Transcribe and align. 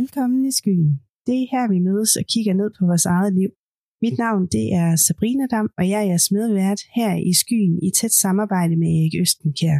Velkommen 0.00 0.44
i 0.44 0.52
skyen. 0.52 1.00
Det 1.26 1.34
er 1.42 1.46
her, 1.54 1.64
vi 1.74 1.78
mødes 1.88 2.16
og 2.20 2.24
kigger 2.32 2.54
ned 2.60 2.70
på 2.78 2.82
vores 2.90 3.06
eget 3.16 3.32
liv. 3.40 3.50
Mit 4.02 4.16
navn 4.24 4.42
det 4.54 4.66
er 4.82 4.96
Sabrina 4.96 5.46
Dam, 5.52 5.68
og 5.78 5.84
jeg 5.90 5.98
er 6.00 6.08
jeres 6.12 6.30
medvært 6.38 6.80
her 6.98 7.12
i 7.30 7.32
skyen 7.42 7.74
i 7.86 7.90
tæt 7.98 8.14
samarbejde 8.24 8.76
med 8.76 8.88
Erik 8.96 9.14
Østenkær. 9.22 9.78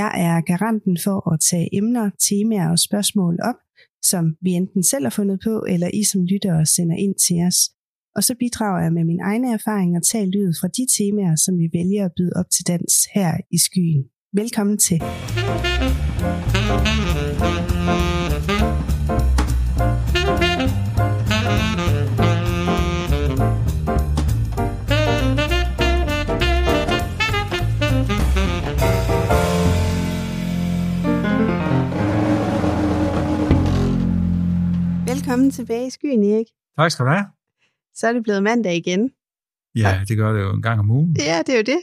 Jeg 0.00 0.10
er 0.26 0.36
garanten 0.52 0.94
for 1.04 1.18
at 1.32 1.40
tage 1.50 1.68
emner, 1.78 2.06
temaer 2.28 2.70
og 2.74 2.78
spørgsmål 2.78 3.34
op, 3.50 3.58
som 4.10 4.24
vi 4.44 4.50
enten 4.50 4.82
selv 4.82 5.04
har 5.04 5.14
fundet 5.20 5.38
på, 5.46 5.54
eller 5.72 5.88
I 6.00 6.02
som 6.10 6.20
lyttere 6.32 6.66
sender 6.66 6.96
ind 6.96 7.14
til 7.26 7.38
os. 7.48 7.58
Og 8.16 8.22
så 8.24 8.32
bidrager 8.42 8.82
jeg 8.84 8.92
med 8.92 9.04
min 9.04 9.20
egne 9.30 9.48
erfaringer 9.58 10.00
talt 10.00 10.32
lyd 10.36 10.52
fra 10.60 10.68
de 10.76 10.84
temaer, 10.98 11.36
som 11.44 11.54
vi 11.58 11.66
vælger 11.78 12.04
at 12.04 12.12
byde 12.16 12.32
op 12.40 12.50
til 12.54 12.64
dans 12.66 12.92
her 13.14 13.32
i 13.56 13.58
skyen. 13.66 14.02
Velkommen 14.40 14.78
til. 14.78 14.98
Velkommen 35.38 35.50
tilbage 35.50 35.86
i 35.86 35.90
skyen, 35.90 36.24
Erik. 36.24 36.46
Tak 36.78 36.90
skal 36.90 37.04
du 37.04 37.10
have. 37.10 37.24
Så 37.94 38.08
er 38.08 38.12
det 38.12 38.22
blevet 38.22 38.42
mandag 38.42 38.76
igen. 38.76 39.10
Ja, 39.74 40.00
det 40.08 40.16
gør 40.16 40.32
det 40.32 40.40
jo 40.40 40.54
en 40.54 40.62
gang 40.62 40.80
om 40.80 40.90
ugen. 40.90 41.16
Ja, 41.18 41.42
det 41.46 41.52
er 41.52 41.56
jo 41.56 41.62
det. 41.62 41.80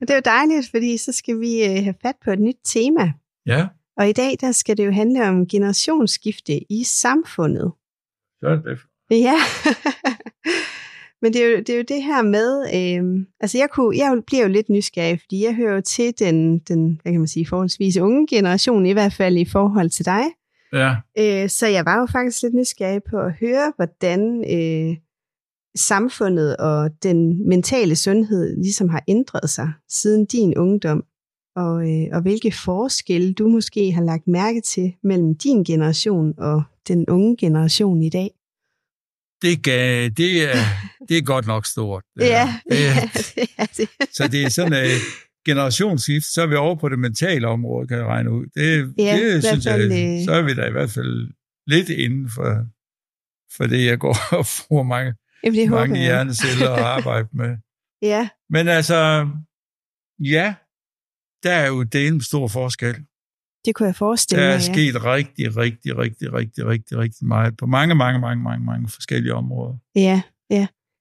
Og 0.00 0.08
det 0.08 0.10
er 0.10 0.14
jo 0.14 0.22
dejligt, 0.24 0.70
fordi 0.70 0.96
så 0.96 1.12
skal 1.12 1.40
vi 1.40 1.64
øh, 1.64 1.84
have 1.84 1.94
fat 2.02 2.14
på 2.24 2.30
et 2.30 2.38
nyt 2.40 2.56
tema. 2.64 3.12
Ja, 3.46 3.68
Og 3.96 4.08
i 4.08 4.12
dag, 4.12 4.36
der 4.40 4.52
skal 4.52 4.76
det 4.76 4.86
jo 4.86 4.90
handle 4.90 5.28
om 5.28 5.46
generationsskifte 5.46 6.72
i 6.72 6.84
samfundet. 6.84 7.72
så 8.40 8.46
er 8.46 8.56
det. 8.56 8.78
Ja. 9.10 9.34
Men 11.22 11.32
det 11.32 11.44
er, 11.44 11.50
jo, 11.50 11.58
det 11.58 11.70
er 11.70 11.76
jo 11.76 11.84
det 11.88 12.02
her 12.02 12.22
med, 12.22 12.50
øh, 12.78 13.26
altså 13.40 13.58
jeg, 13.58 13.68
kunne, 13.70 13.96
jeg 13.96 14.22
bliver 14.26 14.42
jo 14.42 14.48
lidt 14.48 14.68
nysgerrig, 14.68 15.20
fordi 15.20 15.44
jeg 15.44 15.54
hører 15.54 15.74
jo 15.74 15.80
til 15.80 16.14
den, 16.18 16.58
den, 16.58 17.00
hvad 17.02 17.12
kan 17.12 17.20
man 17.20 17.28
sige, 17.28 17.46
forholdsvis 17.46 17.96
unge 17.96 18.26
generation, 18.26 18.86
i 18.86 18.92
hvert 18.92 19.12
fald 19.12 19.36
i 19.36 19.44
forhold 19.44 19.90
til 19.90 20.04
dig. 20.04 20.22
Ja, 20.72 20.96
Øh, 21.18 21.48
så 21.48 21.66
jeg 21.66 21.84
var 21.84 22.00
jo 22.00 22.06
faktisk 22.06 22.42
lidt 22.42 22.54
nysgerrig 22.54 23.02
på 23.10 23.20
at 23.20 23.32
høre, 23.40 23.72
hvordan 23.76 24.44
øh, 24.56 24.96
samfundet 25.76 26.56
og 26.56 26.90
den 27.02 27.48
mentale 27.48 27.96
sundhed 27.96 28.56
ligesom 28.56 28.88
har 28.88 29.02
ændret 29.08 29.50
sig 29.50 29.72
siden 29.88 30.26
din 30.26 30.56
ungdom, 30.56 31.04
og, 31.56 31.90
øh, 31.90 32.06
og 32.12 32.22
hvilke 32.22 32.52
forskelle 32.52 33.34
du 33.34 33.48
måske 33.48 33.92
har 33.92 34.02
lagt 34.02 34.28
mærke 34.28 34.60
til 34.60 34.94
mellem 35.02 35.34
din 35.34 35.64
generation 35.64 36.34
og 36.38 36.62
den 36.88 37.08
unge 37.08 37.36
generation 37.36 38.02
i 38.02 38.08
dag. 38.08 38.30
det, 39.42 39.64
gav, 39.64 40.08
det, 40.08 40.42
er, 40.50 40.64
det 41.08 41.18
er 41.18 41.22
godt 41.22 41.46
nok 41.46 41.66
stort. 41.66 42.04
Ja, 42.20 42.24
ja, 42.70 43.10
det 43.14 43.50
er 43.58 43.66
det. 43.76 43.88
Så 44.12 44.28
det 44.28 44.44
er 44.44 44.48
sådan 44.48 44.72
et 44.72 45.00
generationsskift, 45.44 46.26
så 46.26 46.42
er 46.42 46.46
vi 46.46 46.54
over 46.54 46.74
på 46.76 46.88
det 46.88 46.98
mentale 46.98 47.48
område, 47.48 47.88
kan 47.88 47.96
jeg 47.98 48.06
regne 48.06 48.30
ud. 48.30 48.46
Det, 48.54 48.94
Ja, 48.98 49.16
det 49.34 49.44
synes 49.44 49.66
jeg, 49.66 49.80
øh, 49.80 50.24
så 50.24 50.32
er 50.32 50.42
vi 50.42 50.54
da 50.54 50.66
i 50.68 50.70
hvert 50.70 50.90
fald 50.90 51.30
lidt 51.66 51.88
inden 51.88 52.30
for, 52.30 52.66
for 53.56 53.66
det, 53.66 53.86
jeg 53.86 53.98
går 53.98 54.16
og 54.38 54.46
får 54.46 54.82
mange, 54.82 55.14
Jamen, 55.44 55.58
det 55.60 55.70
mange 55.70 55.94
jeg. 55.98 56.04
hjerneceller 56.04 56.70
at 56.70 56.82
arbejde 56.96 57.28
med. 57.32 57.56
Ja, 58.02 58.28
Men 58.50 58.68
altså, 58.68 59.28
ja, 60.18 60.54
der 61.42 61.50
er 61.52 61.66
jo 61.68 61.82
delen 61.82 62.20
stor 62.20 62.48
forskel. 62.48 62.94
det 63.64 63.74
kunne 63.74 63.86
jeg 63.86 63.96
forestille 63.96 64.42
Der 64.42 64.48
mig, 64.48 64.54
er 64.54 64.58
ja. 64.66 64.72
sket 64.72 65.04
rigtig, 65.04 65.56
rigtig, 65.56 65.96
rigtig, 65.98 66.32
rigtig, 66.32 66.66
rigtig, 66.66 66.98
rigtig 66.98 67.26
meget 67.26 67.56
på 67.56 67.66
mange, 67.66 67.94
mange, 67.94 68.20
mange, 68.20 68.42
mange, 68.42 68.64
mange 68.66 68.88
forskellige 68.88 69.34
områder. 69.34 69.76
Ja, 69.94 70.22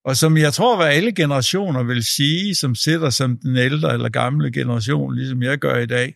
Og 0.05 0.17
som 0.17 0.37
jeg 0.37 0.53
tror, 0.53 0.75
hvad 0.77 0.87
alle 0.87 1.11
generationer 1.11 1.83
vil 1.83 2.03
sige, 2.03 2.55
som 2.55 2.75
sidder 2.75 3.09
som 3.09 3.37
den 3.37 3.57
ældre 3.57 3.93
eller 3.93 4.09
gamle 4.09 4.51
generation, 4.51 5.15
ligesom 5.15 5.43
jeg 5.43 5.57
gør 5.57 5.77
i 5.77 5.85
dag. 5.85 6.15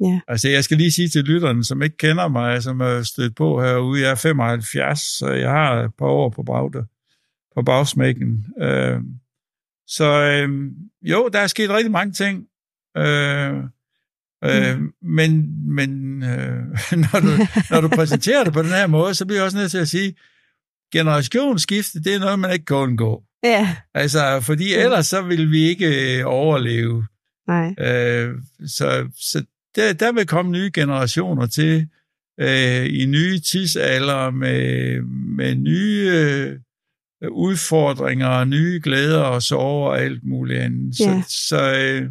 Ja. 0.00 0.20
Altså, 0.28 0.48
jeg 0.48 0.64
skal 0.64 0.76
lige 0.76 0.92
sige 0.92 1.08
til 1.08 1.24
lytterne, 1.24 1.64
som 1.64 1.82
ikke 1.82 1.96
kender 1.96 2.28
mig, 2.28 2.62
som 2.62 2.80
er 2.80 3.02
stødt 3.02 3.36
på 3.36 3.62
herude, 3.62 4.02
jeg 4.02 4.10
er 4.10 4.14
75, 4.14 5.00
så 5.00 5.28
jeg 5.28 5.50
har 5.50 5.82
et 5.82 5.90
par 5.98 6.06
år 6.06 6.30
på, 6.30 6.42
bagde, 6.42 6.86
på 7.54 7.62
bagsmækken. 7.62 8.46
Øh, 8.60 9.00
så 9.86 10.04
øh, 10.04 10.70
jo, 11.02 11.28
der 11.32 11.38
er 11.38 11.46
sket 11.46 11.70
rigtig 11.70 11.90
mange 11.90 12.12
ting. 12.12 12.46
Øh, 12.96 13.54
øh, 14.44 14.80
Men, 15.02 15.52
men 15.74 16.22
øh, 16.22 16.62
når, 17.02 17.20
du, 17.20 17.28
når 17.70 17.80
du 17.80 17.88
præsenterer 17.88 18.44
det 18.44 18.52
på 18.52 18.62
den 18.62 18.70
her 18.70 18.86
måde, 18.86 19.14
så 19.14 19.26
bliver 19.26 19.38
jeg 19.38 19.44
også 19.44 19.56
nødt 19.56 19.70
til 19.70 19.78
at 19.78 19.88
sige, 19.88 20.14
generationsskifte, 20.98 22.02
det 22.02 22.14
er 22.14 22.18
noget, 22.18 22.38
man 22.38 22.52
ikke 22.52 22.64
kan 22.64 22.76
undgå. 22.76 23.22
ja, 23.44 23.76
Altså, 23.94 24.40
fordi 24.42 24.74
ellers 24.74 25.06
så 25.06 25.22
vil 25.22 25.50
vi 25.50 25.62
ikke 25.62 26.18
øh, 26.18 26.22
overleve. 26.26 27.06
nej, 27.48 27.74
Øh, 27.78 28.34
så 28.66 29.08
så 29.16 29.44
der, 29.76 29.92
der 29.92 30.12
vil 30.12 30.26
komme 30.26 30.50
nye 30.52 30.70
generationer 30.74 31.46
til 31.46 31.88
øh, 32.40 32.86
i 32.86 33.06
nye 33.06 33.38
tidsalder 33.38 34.30
med, 34.30 35.00
med 35.36 35.54
nye 35.54 36.10
øh, 36.12 36.58
udfordringer, 37.30 38.26
og 38.26 38.48
nye 38.48 38.80
glæder 38.84 39.20
og 39.22 39.42
sorger 39.42 39.90
og 39.90 40.00
alt 40.00 40.24
muligt 40.24 40.60
andet. 40.60 41.00
Ja. 41.00 41.22
Så, 41.28 41.34
så, 41.48 41.74
øh, 41.78 42.10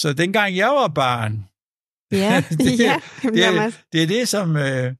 så 0.00 0.12
dengang 0.12 0.56
jeg 0.56 0.68
var 0.68 0.88
barn, 0.88 1.44
ja, 2.12 2.44
Det- 2.50 2.78
ja. 2.80 2.96
det 3.22 3.44
er, 3.44 3.70
det 3.92 4.02
er 4.02 4.06
det, 4.06 4.28
som, 4.28 4.56
øh, 4.56 4.92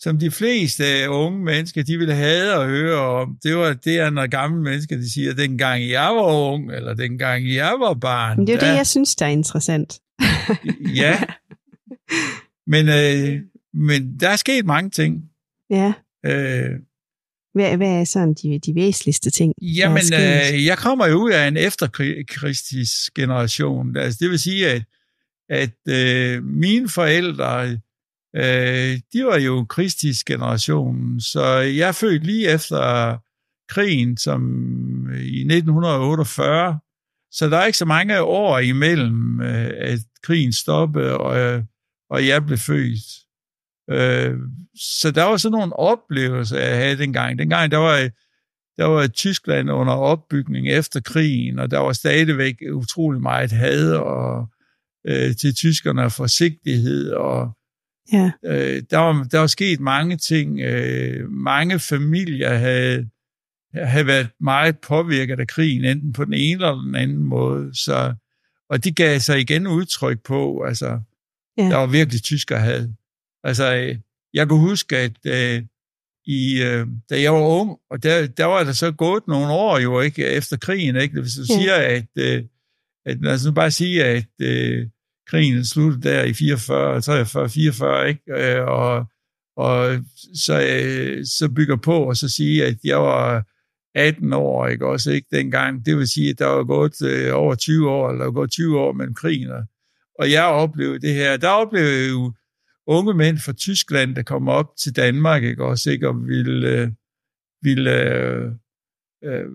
som 0.00 0.18
de 0.18 0.30
fleste 0.30 0.84
unge 1.08 1.44
mennesker, 1.44 1.82
de 1.82 1.98
ville 1.98 2.14
have 2.14 2.62
at 2.62 2.68
høre 2.68 2.98
om. 2.98 3.36
Det 3.42 3.56
var 3.56 3.72
det, 3.72 3.98
er, 3.98 4.10
når 4.10 4.26
gamle 4.26 4.62
mennesker 4.62 4.96
de 4.96 5.12
siger, 5.12 5.34
dengang 5.34 5.88
jeg 5.88 6.08
var 6.08 6.52
ung, 6.52 6.72
eller 6.72 6.94
dengang 6.94 7.48
jeg 7.54 7.72
var 7.80 7.94
barn. 7.94 8.36
Men 8.36 8.46
det 8.46 8.52
er 8.52 8.56
jo 8.56 8.60
der- 8.60 8.70
det, 8.70 8.76
jeg 8.76 8.86
synes, 8.86 9.16
der 9.16 9.26
er 9.26 9.30
interessant. 9.30 10.00
Ja, 10.94 11.20
men, 12.72 12.88
øh, 12.88 13.40
men 13.74 14.16
der 14.20 14.28
er 14.28 14.36
sket 14.36 14.66
mange 14.66 14.90
ting. 14.90 15.22
Ja, 15.70 15.92
Øh, 16.26 16.70
hvad, 17.54 17.76
hvad 17.76 18.00
er 18.00 18.04
sådan 18.04 18.34
de, 18.34 18.58
de 18.66 18.74
væsentligste 18.74 19.30
ting? 19.30 19.54
der 19.60 19.66
er 19.66 19.70
jamen, 19.74 20.02
sket? 20.02 20.54
øh, 20.54 20.64
jeg 20.64 20.78
kommer 20.78 21.06
jo 21.06 21.14
ud 21.14 21.30
af 21.30 21.48
en 21.48 21.56
efterkristisk 21.56 23.14
generation. 23.14 23.96
Altså, 23.96 24.18
det 24.22 24.30
vil 24.30 24.38
sige, 24.38 24.68
at, 24.70 24.82
at 25.48 25.70
øh, 25.88 26.44
mine 26.44 26.88
forældre, 26.88 27.78
øh, 28.36 29.00
de 29.12 29.24
var 29.24 29.38
jo 29.38 29.64
kristisk 29.64 30.26
generationen, 30.26 31.20
så 31.20 31.44
jeg 31.56 31.94
født 31.94 32.24
lige 32.24 32.48
efter 32.48 33.16
krigen, 33.68 34.16
som 34.16 34.42
øh, 35.10 35.20
i 35.20 35.40
1948, 35.40 36.78
så 37.32 37.48
der 37.48 37.56
er 37.56 37.66
ikke 37.66 37.78
så 37.78 37.84
mange 37.84 38.22
år 38.22 38.58
imellem, 38.58 39.40
øh, 39.40 39.70
at 39.76 39.98
krigen 40.22 40.52
stoppede, 40.52 41.18
og, 41.18 41.38
øh, 41.38 41.62
og 42.10 42.26
jeg 42.26 42.46
blev 42.46 42.58
født. 42.58 43.04
Øh, 43.90 44.38
så 45.00 45.10
der 45.10 45.22
var 45.22 45.36
sådan 45.36 45.58
nogle 45.58 45.76
oplevelser, 45.76 46.58
jeg 46.58 46.76
havde 46.76 46.98
dengang. 46.98 47.38
Dengang 47.38 47.70
der 47.70 47.76
var, 47.76 48.10
der 48.76 48.84
var 48.84 49.06
Tyskland 49.06 49.70
under 49.70 49.92
opbygning 49.92 50.68
efter 50.68 51.00
krigen, 51.00 51.58
og 51.58 51.70
der 51.70 51.78
var 51.78 51.92
stadigvæk 51.92 52.54
utrolig 52.72 53.22
meget 53.22 53.52
had 53.52 53.92
og, 53.92 54.48
øh, 55.06 55.36
til 55.36 55.54
tyskerne 55.54 56.04
og 56.04 56.12
forsigtighed, 56.12 57.10
og 57.10 57.57
Ja, 58.12 58.30
øh, 58.44 58.82
der, 58.90 58.98
var, 58.98 59.26
der 59.32 59.38
var 59.38 59.46
sket 59.46 59.80
mange 59.80 60.16
ting. 60.16 60.60
Øh, 60.60 61.30
mange 61.30 61.78
familier 61.78 62.54
havde, 62.54 63.08
havde 63.74 64.06
været 64.06 64.28
meget 64.40 64.78
påvirket 64.78 65.40
af 65.40 65.46
krigen, 65.46 65.84
enten 65.84 66.12
på 66.12 66.24
den 66.24 66.34
ene 66.34 66.52
eller 66.52 66.82
den 66.82 66.94
anden 66.94 67.18
måde. 67.24 67.74
Så, 67.74 68.14
og 68.70 68.84
de 68.84 68.92
gav 68.92 69.18
sig 69.18 69.40
igen 69.40 69.66
udtryk 69.66 70.22
på, 70.24 70.62
altså, 70.62 71.00
Ja. 71.58 71.62
der 71.62 71.76
var 71.76 71.86
virkelig 71.86 72.22
tysker 72.22 72.56
had. 72.58 72.88
Altså, 73.44 73.74
øh, 73.76 73.96
jeg 74.34 74.48
kunne 74.48 74.60
huske, 74.60 74.96
at 74.96 75.16
øh, 75.26 75.62
i, 76.26 76.62
øh, 76.62 76.86
da 77.10 77.20
jeg 77.20 77.32
var 77.32 77.40
ung, 77.60 77.78
og 77.90 78.02
der, 78.02 78.26
der 78.26 78.44
var 78.44 78.64
der 78.64 78.72
så 78.72 78.92
gået 78.92 79.22
nogle 79.28 79.52
år 79.52 79.78
jo 79.78 80.00
ikke 80.00 80.26
efter 80.26 80.56
krigen, 80.56 80.96
ikke? 80.96 81.20
Hvis 81.20 81.32
du 81.34 81.40
Ja. 81.48 81.60
siger, 81.60 81.74
at, 81.74 82.06
øh, 82.18 82.44
at 83.06 83.20
lad 83.20 83.34
os 83.34 83.44
nu 83.44 83.52
bare 83.52 83.70
sige, 83.70 84.04
at 84.04 84.24
øh, 84.40 84.86
krigen 85.28 85.64
sluttede 85.64 86.08
der 86.08 86.24
i 86.24 86.32
44, 86.32 87.00
43, 87.00 87.48
44, 87.48 88.08
ikke? 88.08 88.22
Øh, 88.28 88.66
og, 88.66 89.06
og 89.56 90.04
så, 90.34 90.60
øh, 90.60 91.24
så 91.24 91.48
bygger 91.56 91.76
på 91.76 92.08
og 92.08 92.16
så 92.16 92.28
sige, 92.28 92.66
at 92.66 92.76
jeg 92.84 92.98
var 92.98 93.44
18 93.94 94.32
år, 94.32 94.66
ikke 94.66 94.86
også, 94.86 95.10
ikke 95.10 95.28
dengang. 95.36 95.86
Det 95.86 95.96
vil 95.96 96.08
sige, 96.08 96.30
at 96.30 96.38
der 96.38 96.46
var 96.46 96.64
gået 96.64 97.02
øh, 97.02 97.30
over 97.34 97.54
20 97.54 97.90
år, 97.90 98.08
eller 98.08 98.18
der 98.18 98.24
var 98.24 98.32
gået 98.32 98.50
20 98.50 98.80
år 98.80 98.92
mellem 98.92 99.14
krigen, 99.14 99.50
og, 99.50 99.64
og 100.18 100.30
jeg 100.30 100.44
oplevede 100.44 101.00
det 101.00 101.14
her. 101.14 101.36
Der 101.36 101.48
oplevede 101.48 102.02
jeg 102.02 102.10
jo 102.10 102.32
unge 102.86 103.14
mænd 103.14 103.38
fra 103.38 103.52
Tyskland, 103.52 104.16
der 104.16 104.22
kom 104.22 104.48
op 104.48 104.76
til 104.78 104.96
Danmark, 104.96 105.42
ikke 105.44 105.64
også, 105.64 105.90
ikke, 105.90 106.08
og 106.08 106.26
ville, 106.26 106.68
øh, 106.68 106.88
ville 107.62 108.14
øh, 108.14 108.50
øh, 109.24 109.46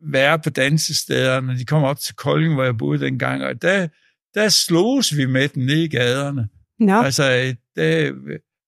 være 0.00 0.38
på 0.38 0.50
dansestederne. 0.50 1.58
De 1.58 1.64
kom 1.64 1.82
op 1.82 1.98
til 1.98 2.14
Kolding, 2.14 2.54
hvor 2.54 2.64
jeg 2.64 2.78
boede 2.78 3.00
dengang, 3.00 3.44
og 3.44 3.62
der, 3.62 3.88
der 4.34 4.48
sloges 4.48 5.16
vi 5.16 5.26
med 5.26 5.48
dem 5.48 5.62
nede 5.62 5.84
i 5.84 5.88
gaderne. 5.88 6.48
Nå, 6.78 7.02
Altså, 7.02 7.54
der, 7.76 8.12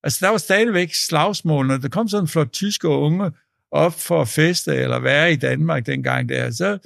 Altså, 0.05 0.19
der 0.21 0.29
var 0.29 0.39
stadigvæk 0.39 0.95
slagsmål, 0.95 1.67
når 1.67 1.77
der 1.77 1.89
kom 1.89 2.09
sådan 2.09 2.25
en 2.25 2.29
flot 2.29 2.53
tyske 2.53 2.89
unge 2.89 3.31
op 3.71 3.93
for 3.93 4.21
at 4.21 4.29
feste 4.29 4.75
eller 4.75 4.99
være 4.99 5.33
i 5.33 5.37
Danmark 5.37 5.87
dengang 5.87 6.29
der, 6.29 6.51
så, 6.51 6.79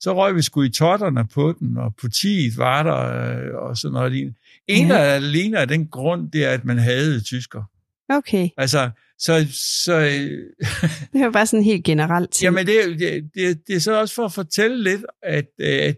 så 0.00 0.14
røg 0.16 0.36
vi 0.36 0.42
sgu 0.42 0.62
i 0.62 0.70
totterne 0.70 1.26
på 1.26 1.54
den, 1.60 1.76
og 1.76 1.94
politiet 2.00 2.58
var 2.58 2.82
der, 2.82 3.30
øh, 3.30 3.54
og 3.54 3.76
sådan 3.76 3.92
noget. 3.92 4.34
En 4.66 4.86
ja. 4.86 4.98
af 4.98 5.14
alene 5.14 5.58
af 5.58 5.68
den 5.68 5.86
grund, 5.86 6.30
det 6.30 6.44
er, 6.44 6.50
at 6.50 6.64
man 6.64 6.78
havde 6.78 7.20
tysker. 7.20 7.62
Okay. 8.08 8.48
Altså, 8.56 8.90
så... 9.18 9.46
så 9.84 10.00
det 11.12 11.20
var 11.24 11.30
bare 11.30 11.46
sådan 11.46 11.64
helt 11.64 11.84
generelt. 11.84 12.30
Ting. 12.30 12.44
Jamen, 12.46 12.66
det, 12.66 12.98
det, 12.98 13.30
det, 13.34 13.66
det 13.66 13.76
er 13.76 13.80
så 13.80 14.00
også 14.00 14.14
for 14.14 14.24
at 14.24 14.32
fortælle 14.32 14.82
lidt, 14.82 15.04
at, 15.22 15.46
at, 15.60 15.96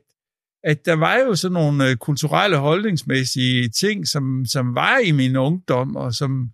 at 0.65 0.87
der 0.87 0.95
var 0.95 1.17
jo 1.17 1.35
sådan 1.35 1.53
nogle 1.53 1.91
øh, 1.91 1.97
kulturelle, 1.97 2.57
holdningsmæssige 2.57 3.69
ting, 3.69 4.09
som, 4.09 4.45
som 4.45 4.75
var 4.75 4.99
i 4.99 5.11
min 5.11 5.37
ungdom, 5.37 5.97
og 5.97 6.15
som 6.15 6.51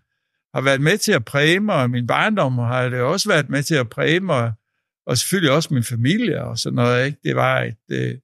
har 0.54 0.60
været 0.60 0.80
med 0.80 0.98
til 0.98 1.12
at 1.12 1.24
præge 1.24 1.60
mig, 1.60 1.74
og 1.74 1.90
min 1.90 2.06
barndom 2.06 2.58
har 2.58 2.88
det 2.88 3.00
også 3.00 3.28
været 3.28 3.48
med 3.48 3.62
til 3.62 3.74
at 3.74 3.88
præge 3.88 4.20
mig, 4.20 4.52
og 5.06 5.18
selvfølgelig 5.18 5.52
også 5.52 5.74
min 5.74 5.84
familie 5.84 6.44
og 6.44 6.58
sådan 6.58 6.76
noget. 6.76 7.06
Ikke? 7.06 7.18
Det 7.24 7.36
var 7.36 7.62
et, 7.62 7.76
øh, 7.90 8.14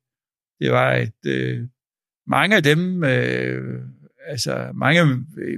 det 0.61 0.73
var 0.73 0.93
et, 0.93 1.27
øh, 1.27 1.61
mange 2.27 2.57
af 2.57 2.63
dem, 2.63 3.05
altså 4.27 4.71
mange 4.75 5.01
af 5.01 5.07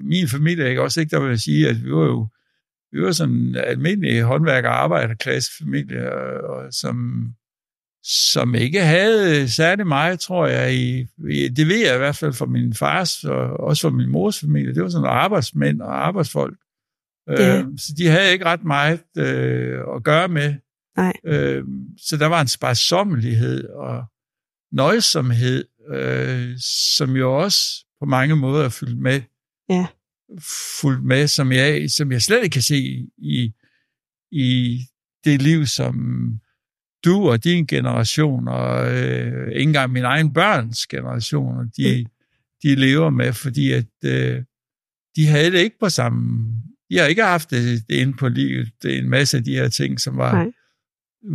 min 0.02 0.28
familie, 0.28 0.68
ikke? 0.68 0.82
også 0.82 1.00
ikke, 1.00 1.16
der 1.16 1.20
vil 1.20 1.40
sige, 1.40 1.68
at 1.68 1.84
vi 1.84 1.92
var 1.92 2.04
jo 2.04 2.28
vi 2.94 3.02
var 3.02 3.12
sådan 3.12 3.34
en 3.34 3.56
almindelig 3.56 4.22
håndværker- 4.22 4.68
og 4.68 4.82
arbejderklassefamilie, 4.82 6.12
og, 6.44 6.72
som, 6.72 7.26
som 8.04 8.54
ikke 8.54 8.80
havde 8.80 9.48
særlig 9.48 9.86
meget, 9.86 10.20
tror 10.20 10.46
jeg. 10.46 10.74
I, 10.74 11.06
det 11.48 11.68
ved 11.68 11.86
jeg 11.86 11.94
i 11.94 11.98
hvert 11.98 12.16
fald 12.16 12.32
fra 12.32 12.46
min 12.46 12.74
fars 12.74 13.24
og 13.24 13.60
også 13.60 13.82
fra 13.82 13.96
min 13.96 14.08
mors 14.08 14.40
familie. 14.40 14.74
Det 14.74 14.82
var 14.82 14.88
sådan 14.88 15.06
arbejdsmænd 15.06 15.80
og 15.80 16.06
arbejdsfolk. 16.06 16.58
Ja. 17.28 17.58
Øh, 17.58 17.64
så 17.78 17.94
de 17.98 18.06
havde 18.06 18.32
ikke 18.32 18.44
ret 18.44 18.64
meget 18.64 19.00
øh, 19.18 19.80
at 19.96 20.04
gøre 20.04 20.28
med. 20.28 20.54
Nej. 20.96 21.12
Øh, 21.26 21.64
så 21.98 22.16
der 22.16 22.26
var 22.26 22.40
en 22.40 22.48
sparsommelighed 22.48 23.68
og 23.68 24.04
nøjsomhed, 24.72 25.64
øh, 25.90 26.58
som 26.96 27.16
jo 27.16 27.38
også 27.42 27.84
på 28.00 28.06
mange 28.06 28.36
måder 28.36 28.64
er 28.64 28.68
fyldt 28.68 28.98
med. 28.98 29.22
Ja 29.68 29.86
fulgt 30.80 31.04
med, 31.04 31.28
som 31.28 31.52
jeg, 31.52 31.90
som 31.90 32.12
jeg 32.12 32.22
slet 32.22 32.44
ikke 32.44 32.54
kan 32.54 32.62
se 32.62 33.08
i, 33.18 33.52
i 34.32 34.80
det 35.24 35.42
liv, 35.42 35.66
som 35.66 35.94
du 37.04 37.30
og 37.30 37.44
din 37.44 37.66
generation, 37.66 38.48
og 38.48 38.92
øh, 38.92 39.48
ikke 39.48 39.62
engang 39.62 39.92
min 39.92 40.04
egen 40.04 40.32
børns 40.32 40.86
generation, 40.86 41.68
de, 41.76 42.06
de 42.62 42.74
lever 42.74 43.10
med, 43.10 43.32
fordi 43.32 43.72
at 43.72 43.86
øh, 44.04 44.42
de 45.16 45.26
havde 45.26 45.52
det 45.52 45.58
ikke 45.58 45.78
på 45.80 45.88
samme... 45.88 46.46
De 46.90 46.98
har 46.98 47.06
ikke 47.06 47.22
haft 47.22 47.50
det, 47.50 47.88
det 47.88 47.94
inde 47.94 48.12
på 48.12 48.28
livet. 48.28 48.72
Det 48.82 48.94
er 48.94 48.98
en 48.98 49.08
masse 49.08 49.36
af 49.36 49.44
de 49.44 49.54
her 49.54 49.68
ting, 49.68 50.00
som 50.00 50.16
var... 50.16 50.34
Nej. 50.34 50.52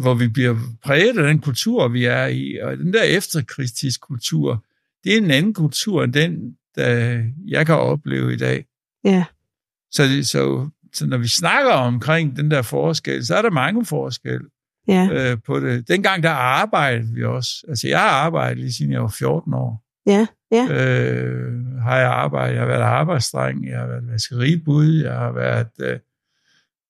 Hvor 0.02 0.14
vi 0.14 0.28
bliver 0.28 0.56
præget 0.84 1.18
af 1.18 1.28
den 1.28 1.40
kultur, 1.40 1.88
vi 1.88 2.06
er 2.06 2.26
i, 2.26 2.58
og 2.62 2.78
den 2.78 2.94
der 2.94 3.04
efterkrigskultur, 3.04 4.66
det 5.04 5.14
er 5.14 5.18
en 5.18 5.32
anden 5.32 5.54
kultur 5.54 6.04
end 6.04 6.14
den, 6.14 6.58
der 6.76 7.24
jeg 7.48 7.66
kan 7.66 7.76
opleve 7.76 8.34
i 8.34 8.38
dag. 8.38 8.66
Ja. 9.04 9.26
Så, 9.92 10.04
så, 10.24 10.70
så 10.94 11.06
når 11.06 11.18
vi 11.18 11.28
snakker 11.28 11.72
omkring 11.72 12.38
den 12.38 12.52
der 12.52 12.62
forskel, 12.62 13.26
så 13.26 13.36
er 13.36 13.42
der 13.42 13.50
mange 13.50 13.86
forskelle 13.86 14.50
ja. 14.90 15.08
øh, 15.12 15.38
på 15.46 15.60
det. 15.60 15.88
Dengang 15.88 16.24
der 16.24 16.30
arbejdede 16.30 17.14
vi 17.14 17.24
også. 17.24 17.50
Altså 17.68 17.88
jeg 17.88 18.00
har 18.00 18.10
arbejdet 18.10 18.58
lige 18.58 18.74
siden 18.74 18.92
jeg 18.92 19.02
var 19.02 19.16
14 19.20 19.54
år. 19.54 19.84
Ja, 20.06 20.28
ja. 20.52 20.68
Øh, 20.72 21.76
har 21.82 21.98
jeg 21.98 22.10
arbejdet. 22.10 22.54
Jeg 22.54 22.62
har 22.62 22.68
været 22.68 22.82
arbejdsdreng, 22.82 23.70
jeg 23.70 23.80
har 23.80 23.88
været 23.88 24.08
vaskeribud, 24.08 25.02
jeg 25.04 25.14
har 25.14 25.32
været, 25.32 25.72
øh, 25.82 26.00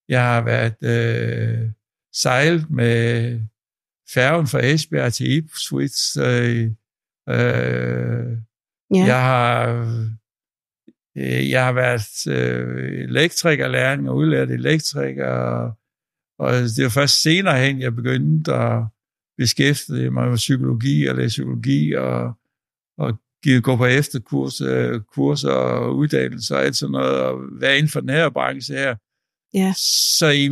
jeg 0.10 0.22
har 0.22 0.42
været 0.42 0.84
øh, 0.84 1.70
sejlet 2.16 2.70
med 2.70 3.40
færgen 4.14 4.48
fra 4.48 4.66
Esbjerg 4.66 5.14
til 5.14 5.32
Ipswich. 5.32 6.20
Øh, 6.20 6.72
øh, 7.30 8.38
ja. 8.96 9.06
Jeg 9.06 9.22
har 9.22 9.86
Øh, 11.20 11.50
jeg 11.50 11.66
har 11.66 11.72
været 11.72 12.28
øh, 12.28 13.04
elektrikerlærling 13.10 14.10
og 14.10 14.16
udlært 14.16 14.50
elektriker, 14.50 15.28
og, 15.28 15.74
og 16.40 16.54
det 16.54 16.84
var 16.84 16.90
først 16.90 17.22
senere 17.22 17.66
hen, 17.66 17.82
jeg 17.82 17.96
begyndte 17.96 18.54
at 18.54 18.84
beskæftige 19.38 20.12
mig 20.12 20.28
med 20.28 20.36
psykologi 20.36 21.06
og 21.06 21.16
læse 21.16 21.28
psykologi 21.28 21.94
og, 21.94 22.34
og 22.98 23.20
gå 23.64 23.76
på 23.76 23.86
efterkurser 23.86 25.00
kurser 25.00 25.52
og 25.52 25.96
uddannelser 25.96 26.56
og 26.56 26.64
alt 26.64 26.76
sådan 26.76 26.92
noget, 26.92 27.22
og 27.22 27.40
være 27.60 27.78
inden 27.78 27.92
for 27.92 28.00
den 28.00 28.10
her 28.10 28.30
branche 28.30 28.76
her. 28.76 28.96
Ja. 29.54 29.74
Så 30.20 30.30
i 30.30 30.50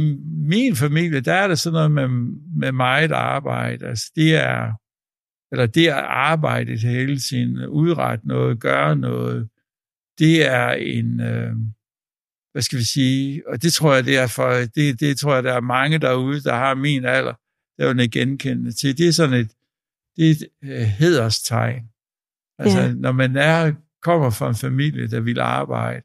min 0.49 0.75
familie, 0.75 1.19
der 1.19 1.33
er 1.33 1.47
det 1.47 1.59
sådan 1.59 1.73
noget 1.73 1.91
med, 1.91 2.07
med 2.59 2.71
meget 2.71 3.11
arbejde. 3.11 3.87
Altså 3.87 4.11
det 4.15 4.35
er, 4.35 4.71
eller 5.51 5.65
det 5.65 5.87
at 5.87 6.03
arbejde 6.03 6.77
hele 6.77 7.19
tiden, 7.19 7.67
udrette 7.67 8.27
noget, 8.27 8.59
gøre 8.59 8.95
noget, 8.95 9.49
det 10.19 10.47
er 10.47 10.69
en, 10.69 11.19
øh, 11.19 11.55
hvad 12.51 12.61
skal 12.61 12.79
vi 12.79 12.83
sige, 12.83 13.43
og 13.47 13.61
det 13.61 13.73
tror 13.73 13.93
jeg, 13.93 14.05
det 14.05 14.17
er 14.17 14.27
for, 14.27 14.49
det, 14.75 14.99
det 14.99 15.17
tror 15.17 15.33
jeg, 15.33 15.43
der 15.43 15.53
er 15.53 15.61
mange 15.61 15.97
derude, 15.97 16.43
der 16.43 16.55
har 16.55 16.75
min 16.75 17.05
alder, 17.05 17.33
der 17.77 17.93
vil 17.93 18.11
genkende 18.11 18.71
til. 18.71 18.97
Det 18.97 19.07
er 19.07 19.11
sådan 19.11 19.39
et, 19.39 19.51
det 20.15 20.27
er 20.27 20.31
et 20.31 20.47
øh, 20.63 20.81
hederstegn. 20.81 21.83
Altså, 22.59 22.79
ja. 22.79 22.93
når 22.93 23.11
man 23.11 23.35
er, 23.35 23.73
kommer 24.01 24.29
fra 24.29 24.49
en 24.49 24.55
familie, 24.55 25.07
der 25.07 25.19
vil 25.19 25.39
arbejde, 25.39 26.01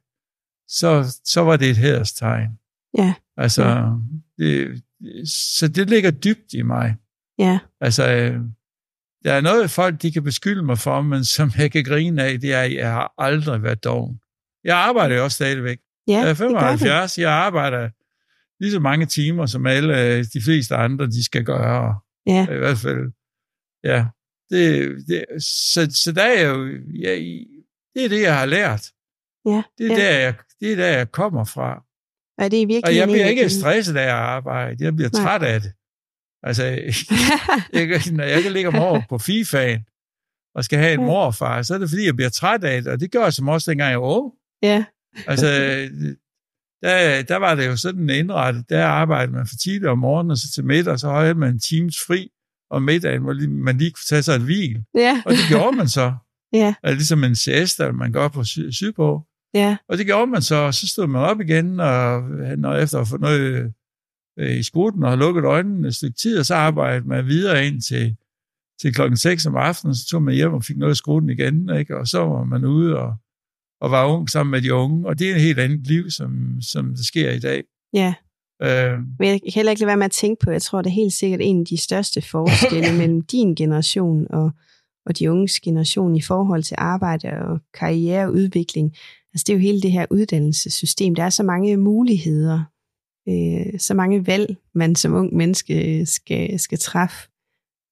så, 0.69 1.21
så 1.25 1.41
var 1.41 1.57
det 1.57 1.71
et 1.71 1.77
hederstegn. 1.77 2.59
Ja. 2.99 3.15
Altså, 3.37 3.65
ja. 3.65 3.91
Det, 4.39 4.83
så 5.29 5.69
det 5.69 5.91
ligger 5.91 6.11
dybt 6.11 6.53
i 6.53 6.63
mig. 6.63 6.97
Ja. 7.39 7.59
Altså, 7.81 8.13
øh, 8.13 8.41
der 9.25 9.33
er 9.33 9.41
noget, 9.41 9.71
folk 9.71 10.03
de 10.03 10.13
kan 10.13 10.25
beskylde 10.25 10.63
mig 10.63 10.79
for, 10.79 11.03
men 11.03 11.25
som 11.25 11.51
jeg 11.59 11.73
kan 11.73 11.85
grine 11.85 12.23
af, 12.23 12.41
det 12.41 12.53
er, 12.53 12.63
at 12.63 12.75
jeg 12.75 12.93
har 12.93 13.15
aldrig 13.19 13.63
været 13.63 13.85
doven. 13.85 14.21
Jeg 14.65 14.77
arbejder 14.77 15.17
jo 15.17 15.25
også 15.25 15.35
stadigvæk. 15.35 15.79
Ja, 16.09 16.19
jeg 16.19 16.31
er 16.31 16.35
75, 16.35 17.19
jeg 17.19 17.33
arbejder 17.33 17.91
lige 18.61 18.73
så 18.73 18.81
mange 18.81 19.07
timer, 19.07 19.47
som 19.47 19.67
alle 19.67 20.25
de 20.25 20.43
fleste 20.45 20.75
andre, 20.75 21.07
de 21.07 21.25
skal 21.25 21.45
gøre. 21.45 22.01
Ja. 22.27 22.47
I 22.51 22.59
hvert 22.59 22.79
fald, 22.79 23.13
ja. 23.85 24.07
Det, 24.51 24.97
det, 25.09 25.25
så, 25.43 25.91
så 26.05 26.13
der 26.13 26.23
er 26.23 26.49
jo, 26.49 26.67
ja, 27.03 27.15
det 27.95 28.05
er 28.05 28.09
det, 28.09 28.23
jeg 28.23 28.39
har 28.39 28.47
lært. 28.47 28.91
Ja, 29.47 29.63
det, 29.79 29.93
er 29.93 29.97
ja. 29.97 30.03
Der, 30.03 30.19
jeg, 30.19 30.35
det 30.61 30.73
er 30.73 30.77
der, 30.77 30.87
jeg 30.87 31.13
kommer 31.13 31.45
fra. 31.45 31.85
Og 32.39 32.51
det 32.51 32.63
er 32.63 32.67
virkelig 32.67 32.85
og 32.85 32.97
jeg 32.97 33.09
bliver 33.09 33.27
ikke 33.27 33.51
stresset 33.51 33.97
af 33.97 34.03
at 34.03 34.11
arbejde. 34.11 34.85
Jeg 34.85 34.97
bliver 34.97 35.11
Nej. 35.13 35.23
træt 35.23 35.43
af 35.43 35.61
det. 35.61 35.73
Altså, 36.43 36.65
jeg, 37.73 38.03
når 38.13 38.25
jeg 38.25 38.43
kan 38.43 38.53
ligge 38.53 38.69
om 38.69 38.75
over 38.75 39.03
på 39.09 39.17
FIFA'en 39.17 39.81
og 40.55 40.65
skal 40.65 40.79
have 40.79 40.95
en 40.95 41.05
morfar, 41.05 41.63
så 41.63 41.75
er 41.75 41.79
det 41.79 41.89
fordi, 41.91 42.05
jeg 42.07 42.17
bliver 42.17 42.31
træt 42.31 42.65
af 42.65 42.83
det, 42.83 42.93
og 42.93 43.01
det 43.01 43.13
gør 43.13 43.23
jeg 43.23 43.33
som 43.33 43.49
også, 43.49 43.71
dengang 43.71 43.91
jeg 43.91 44.03
var 44.03 44.09
ung. 44.09 44.33
Ja. 44.63 44.85
Altså, 45.27 45.47
der, 46.83 47.23
der 47.23 47.37
var 47.37 47.55
det 47.55 47.67
jo 47.67 47.77
sådan 47.77 48.11
indrettet, 48.11 48.65
der 48.69 48.87
arbejdede 48.87 49.33
man 49.33 49.47
for 49.47 49.57
tidligt 49.63 49.87
om 49.87 49.99
morgenen, 49.99 50.31
og 50.31 50.37
så 50.37 50.53
til 50.55 50.65
middag, 50.65 50.99
så 51.01 51.11
havde 51.11 51.35
man 51.35 51.53
en 51.53 51.61
times 51.61 51.97
fri, 52.07 52.31
og 52.71 52.83
middagen, 52.83 53.23
hvor 53.23 53.49
man 53.49 53.79
lige 53.79 53.91
kunne 53.91 54.07
tage 54.09 54.23
sig 54.23 54.35
et 54.35 54.41
hvil. 54.41 54.85
Ja. 54.95 55.23
Og 55.27 55.33
det 55.33 55.41
gjorde 55.49 55.77
man 55.77 55.89
så. 55.89 56.15
Ja. 56.55 56.75
Altså, 56.83 56.95
ligesom 56.97 57.25
en 57.25 57.37
siesta, 57.37 57.93
man 57.93 58.13
går 58.13 58.29
på 58.29 58.45
sy- 58.45 58.71
sydpå. 58.71 59.23
Ja. 59.55 59.77
Og 59.89 59.99
det 59.99 60.07
gjorde 60.07 60.31
man 60.31 60.43
så, 60.43 60.55
og 60.55 60.75
så 60.75 60.89
stod 60.89 61.07
man 61.07 61.23
op 61.23 61.41
igen, 61.41 61.81
og 61.81 62.23
når 62.59 62.75
efter 62.75 62.99
at 62.99 63.09
få 63.09 63.17
noget 63.17 63.73
øh, 64.39 64.57
i 64.57 64.63
skuten 64.63 65.03
og 65.05 65.11
har 65.11 65.17
lukket 65.17 65.45
øjnene 65.45 65.89
et 65.89 65.95
stykke 65.95 66.17
tid, 66.17 66.39
og 66.39 66.47
så 66.47 66.55
arbejdede 66.55 67.09
man 67.09 67.27
videre 67.27 67.67
ind 67.67 67.83
til, 67.83 68.17
til 68.83 68.95
klokken 68.95 69.17
6 69.17 69.47
om 69.47 69.57
aftenen, 69.57 69.95
så 69.95 70.07
tog 70.11 70.23
man 70.23 70.35
hjem 70.35 70.53
og 70.53 70.65
fik 70.65 70.77
noget 70.77 70.95
i 70.95 70.99
skuten 70.99 71.31
igen, 71.31 71.77
ikke? 71.77 71.97
og 71.97 72.07
så 72.09 72.19
var 72.19 72.45
man 72.45 72.65
ude 72.65 72.99
og, 72.99 73.17
og 73.83 73.91
var 73.91 74.07
ung 74.07 74.31
sammen 74.31 74.51
med 74.51 74.63
de 74.63 74.75
unge, 74.75 75.09
og 75.09 75.19
det 75.19 75.31
er 75.31 75.35
et 75.35 75.41
helt 75.41 75.59
andet 75.59 75.87
liv, 75.87 76.11
som, 76.11 76.61
som 76.61 76.95
det 76.95 77.07
sker 77.07 77.31
i 77.31 77.39
dag. 77.39 77.63
Ja. 77.93 78.15
Øh, 78.63 78.99
Men 79.19 79.29
jeg 79.29 79.41
kan 79.43 79.53
heller 79.55 79.71
ikke 79.71 79.81
lade 79.81 79.87
være 79.87 79.97
med 79.97 80.05
at 80.05 80.11
tænke 80.11 80.45
på, 80.45 80.51
jeg 80.51 80.63
tror, 80.63 80.83
det 80.83 80.91
er 80.91 80.95
helt 80.95 81.13
sikkert 81.13 81.41
en 81.43 81.61
af 81.61 81.67
de 81.67 81.77
største 81.77 82.23
forskelle 82.23 82.93
mellem 83.01 83.23
din 83.23 83.55
generation 83.55 84.27
og, 84.31 84.51
og 85.07 85.19
de 85.19 85.31
unges 85.31 85.61
generation 85.61 86.17
i 86.17 86.21
forhold 86.21 86.63
til 86.63 86.75
arbejde 86.79 87.29
og 87.29 87.59
karriereudvikling. 87.75 88.97
Altså 89.35 89.45
det 89.47 89.49
er 89.49 89.57
jo 89.57 89.61
hele 89.61 89.81
det 89.81 89.93
her 89.93 90.07
uddannelsessystem. 90.11 91.15
Der 91.15 91.23
er 91.23 91.31
så 91.31 91.43
mange 91.43 91.77
muligheder 91.77 92.65
øh, 93.29 93.79
så 93.79 93.95
mange 93.95 94.27
valg, 94.27 94.57
man 94.75 94.95
som 94.95 95.15
ung 95.15 95.35
menneske 95.37 96.07
skal, 96.07 96.59
skal 96.59 96.79
træffe. 96.79 97.29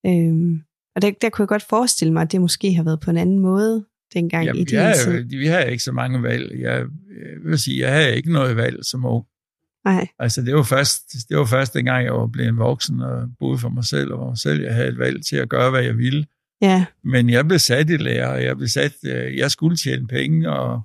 Øh, 0.05 0.59
og 0.95 1.01
der, 1.01 1.11
der 1.21 1.29
kunne 1.29 1.43
jeg 1.43 1.47
godt 1.47 1.63
forestille 1.63 2.13
mig, 2.13 2.21
at 2.21 2.31
det 2.31 2.41
måske 2.41 2.73
har 2.73 2.83
været 2.83 2.99
på 2.99 3.11
en 3.11 3.17
anden 3.17 3.39
måde 3.39 3.85
dengang 4.13 4.45
Jamen, 4.45 4.61
i 4.61 4.65
din 4.65 4.77
jeg, 4.77 4.95
tid. 5.05 5.23
Vi 5.23 5.47
har 5.47 5.59
ikke 5.59 5.83
så 5.83 5.91
mange 5.91 6.23
valg. 6.23 6.59
Jeg, 6.59 6.77
jeg 6.79 6.85
vil 7.45 7.59
sige, 7.59 7.79
jeg 7.79 7.93
havde 7.93 8.15
ikke 8.15 8.31
noget 8.31 8.55
valg 8.55 8.85
som 8.85 9.05
ung. 9.05 9.25
Nej. 9.85 10.07
Altså, 10.19 10.41
det 10.41 10.55
var 10.55 10.63
først, 10.63 11.01
det 11.29 11.37
var 11.37 11.45
først 11.45 11.73
dengang, 11.73 12.05
jeg 12.05 12.13
var 12.13 12.27
blevet 12.27 12.57
voksen 12.57 13.01
og 13.01 13.29
boede 13.39 13.57
for 13.57 13.69
mig 13.69 13.85
selv, 13.85 14.13
og 14.13 14.19
for 14.19 14.27
mig 14.27 14.37
selv, 14.37 14.63
jeg 14.63 14.73
havde 14.73 14.87
et 14.87 14.97
valg 14.97 15.25
til 15.25 15.35
at 15.35 15.49
gøre, 15.49 15.69
hvad 15.69 15.83
jeg 15.83 15.97
ville. 15.97 16.25
Ja. 16.61 16.85
Men 17.03 17.29
jeg 17.29 17.47
blev 17.47 17.59
sat 17.59 17.89
i 17.89 17.97
lærer, 17.97 18.35
jeg 18.35 18.57
blev 18.57 18.67
sat, 18.67 18.93
øh, 19.05 19.37
jeg 19.37 19.51
skulle 19.51 19.77
tjene 19.77 20.07
penge, 20.07 20.49
og, 20.49 20.81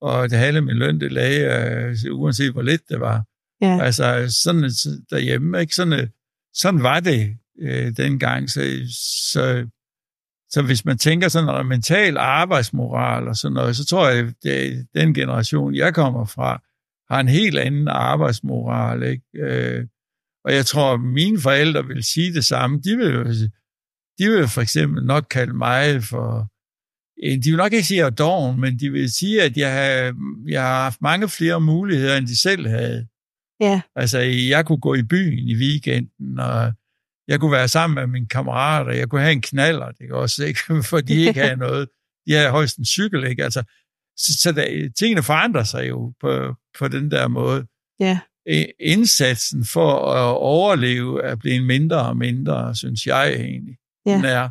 og 0.00 0.30
det 0.30 0.38
halve 0.38 0.60
med 0.60 0.74
løn, 0.74 1.00
det 1.00 1.12
lagde, 1.12 1.96
øh, 2.06 2.18
uanset 2.18 2.52
hvor 2.52 2.62
lidt 2.62 2.88
det 2.88 3.00
var. 3.00 3.24
Ja. 3.60 3.82
Altså 3.82 4.36
sådan 4.42 4.62
derhjemme, 5.10 5.60
ikke? 5.60 5.74
Sådan, 5.74 6.08
sådan 6.54 6.82
var 6.82 7.00
det 7.00 7.36
øh, 7.60 7.96
dengang. 7.96 8.50
Så, 8.50 8.60
så, 9.32 9.66
så 10.50 10.62
hvis 10.62 10.84
man 10.84 10.98
tænker 10.98 11.28
sådan 11.28 11.46
noget 11.46 11.66
mental 11.66 12.16
arbejdsmoral 12.16 13.28
og 13.28 13.36
sådan 13.36 13.54
noget, 13.54 13.76
så 13.76 13.86
tror 13.86 14.08
jeg, 14.08 14.18
at 14.44 14.86
den 14.94 15.14
generation, 15.14 15.74
jeg 15.74 15.94
kommer 15.94 16.24
fra, 16.24 16.62
har 17.10 17.20
en 17.20 17.28
helt 17.28 17.58
anden 17.58 17.88
arbejdsmoral. 17.88 19.02
Ikke? 19.02 19.24
Øh, 19.34 19.86
og 20.44 20.54
jeg 20.54 20.66
tror, 20.66 20.94
at 20.94 21.00
mine 21.00 21.40
forældre 21.40 21.86
vil 21.86 22.04
sige 22.04 22.34
det 22.34 22.44
samme. 22.44 22.80
De 22.84 22.96
vil, 22.96 23.50
de 24.18 24.30
vil 24.30 24.48
for 24.48 24.60
eksempel 24.60 25.04
nok 25.04 25.26
kalde 25.30 25.54
mig 25.56 26.02
for... 26.02 26.48
De 27.22 27.50
vil 27.50 27.56
nok 27.56 27.72
ikke 27.72 27.86
sige, 27.86 28.04
at 28.04 28.20
jeg 28.20 28.56
men 28.58 28.78
de 28.78 28.90
vil 28.90 29.12
sige, 29.12 29.42
at 29.42 29.56
jeg 29.56 29.72
har, 29.72 30.14
jeg 30.48 30.62
har 30.62 30.82
haft 30.82 31.02
mange 31.02 31.28
flere 31.28 31.60
muligheder, 31.60 32.16
end 32.16 32.26
de 32.26 32.40
selv 32.40 32.68
havde. 32.68 33.06
Ja. 33.60 33.80
Altså, 33.96 34.18
jeg 34.18 34.66
kunne 34.66 34.80
gå 34.80 34.94
i 34.94 35.02
byen 35.02 35.48
i 35.48 35.54
weekenden, 35.56 36.38
og 36.38 36.72
jeg 37.28 37.40
kunne 37.40 37.52
være 37.52 37.68
sammen 37.68 37.94
med 37.94 38.06
mine 38.06 38.28
kammerater, 38.28 38.92
jeg 38.92 39.08
kunne 39.08 39.20
have 39.20 39.32
en 39.32 39.42
knaller, 39.42 39.90
det 39.90 40.12
også, 40.12 40.44
ikke? 40.44 40.60
for 40.90 41.00
de 41.00 41.14
ikke 41.14 41.40
havde 41.40 41.56
noget. 41.66 41.88
De 42.26 42.32
havde 42.32 42.50
højst 42.50 42.76
en 42.76 42.84
cykel, 42.84 43.24
ikke? 43.24 43.44
Altså, 43.44 43.62
så, 44.16 44.38
så 44.40 44.52
der, 44.52 44.88
tingene 44.98 45.22
forandrer 45.22 45.64
sig 45.64 45.88
jo 45.88 46.12
på, 46.20 46.54
på 46.78 46.88
den 46.88 47.10
der 47.10 47.28
måde. 47.28 47.66
Ja. 48.00 48.18
Indsatsen 48.80 49.64
for 49.64 50.12
at 50.12 50.36
overleve 50.36 51.22
er 51.22 51.36
blevet 51.36 51.62
mindre 51.62 52.06
og 52.08 52.16
mindre, 52.16 52.74
synes 52.74 53.06
jeg 53.06 53.32
egentlig. 53.32 53.76
Ja. 54.06 54.12
Den 54.12 54.24
er. 54.24 54.48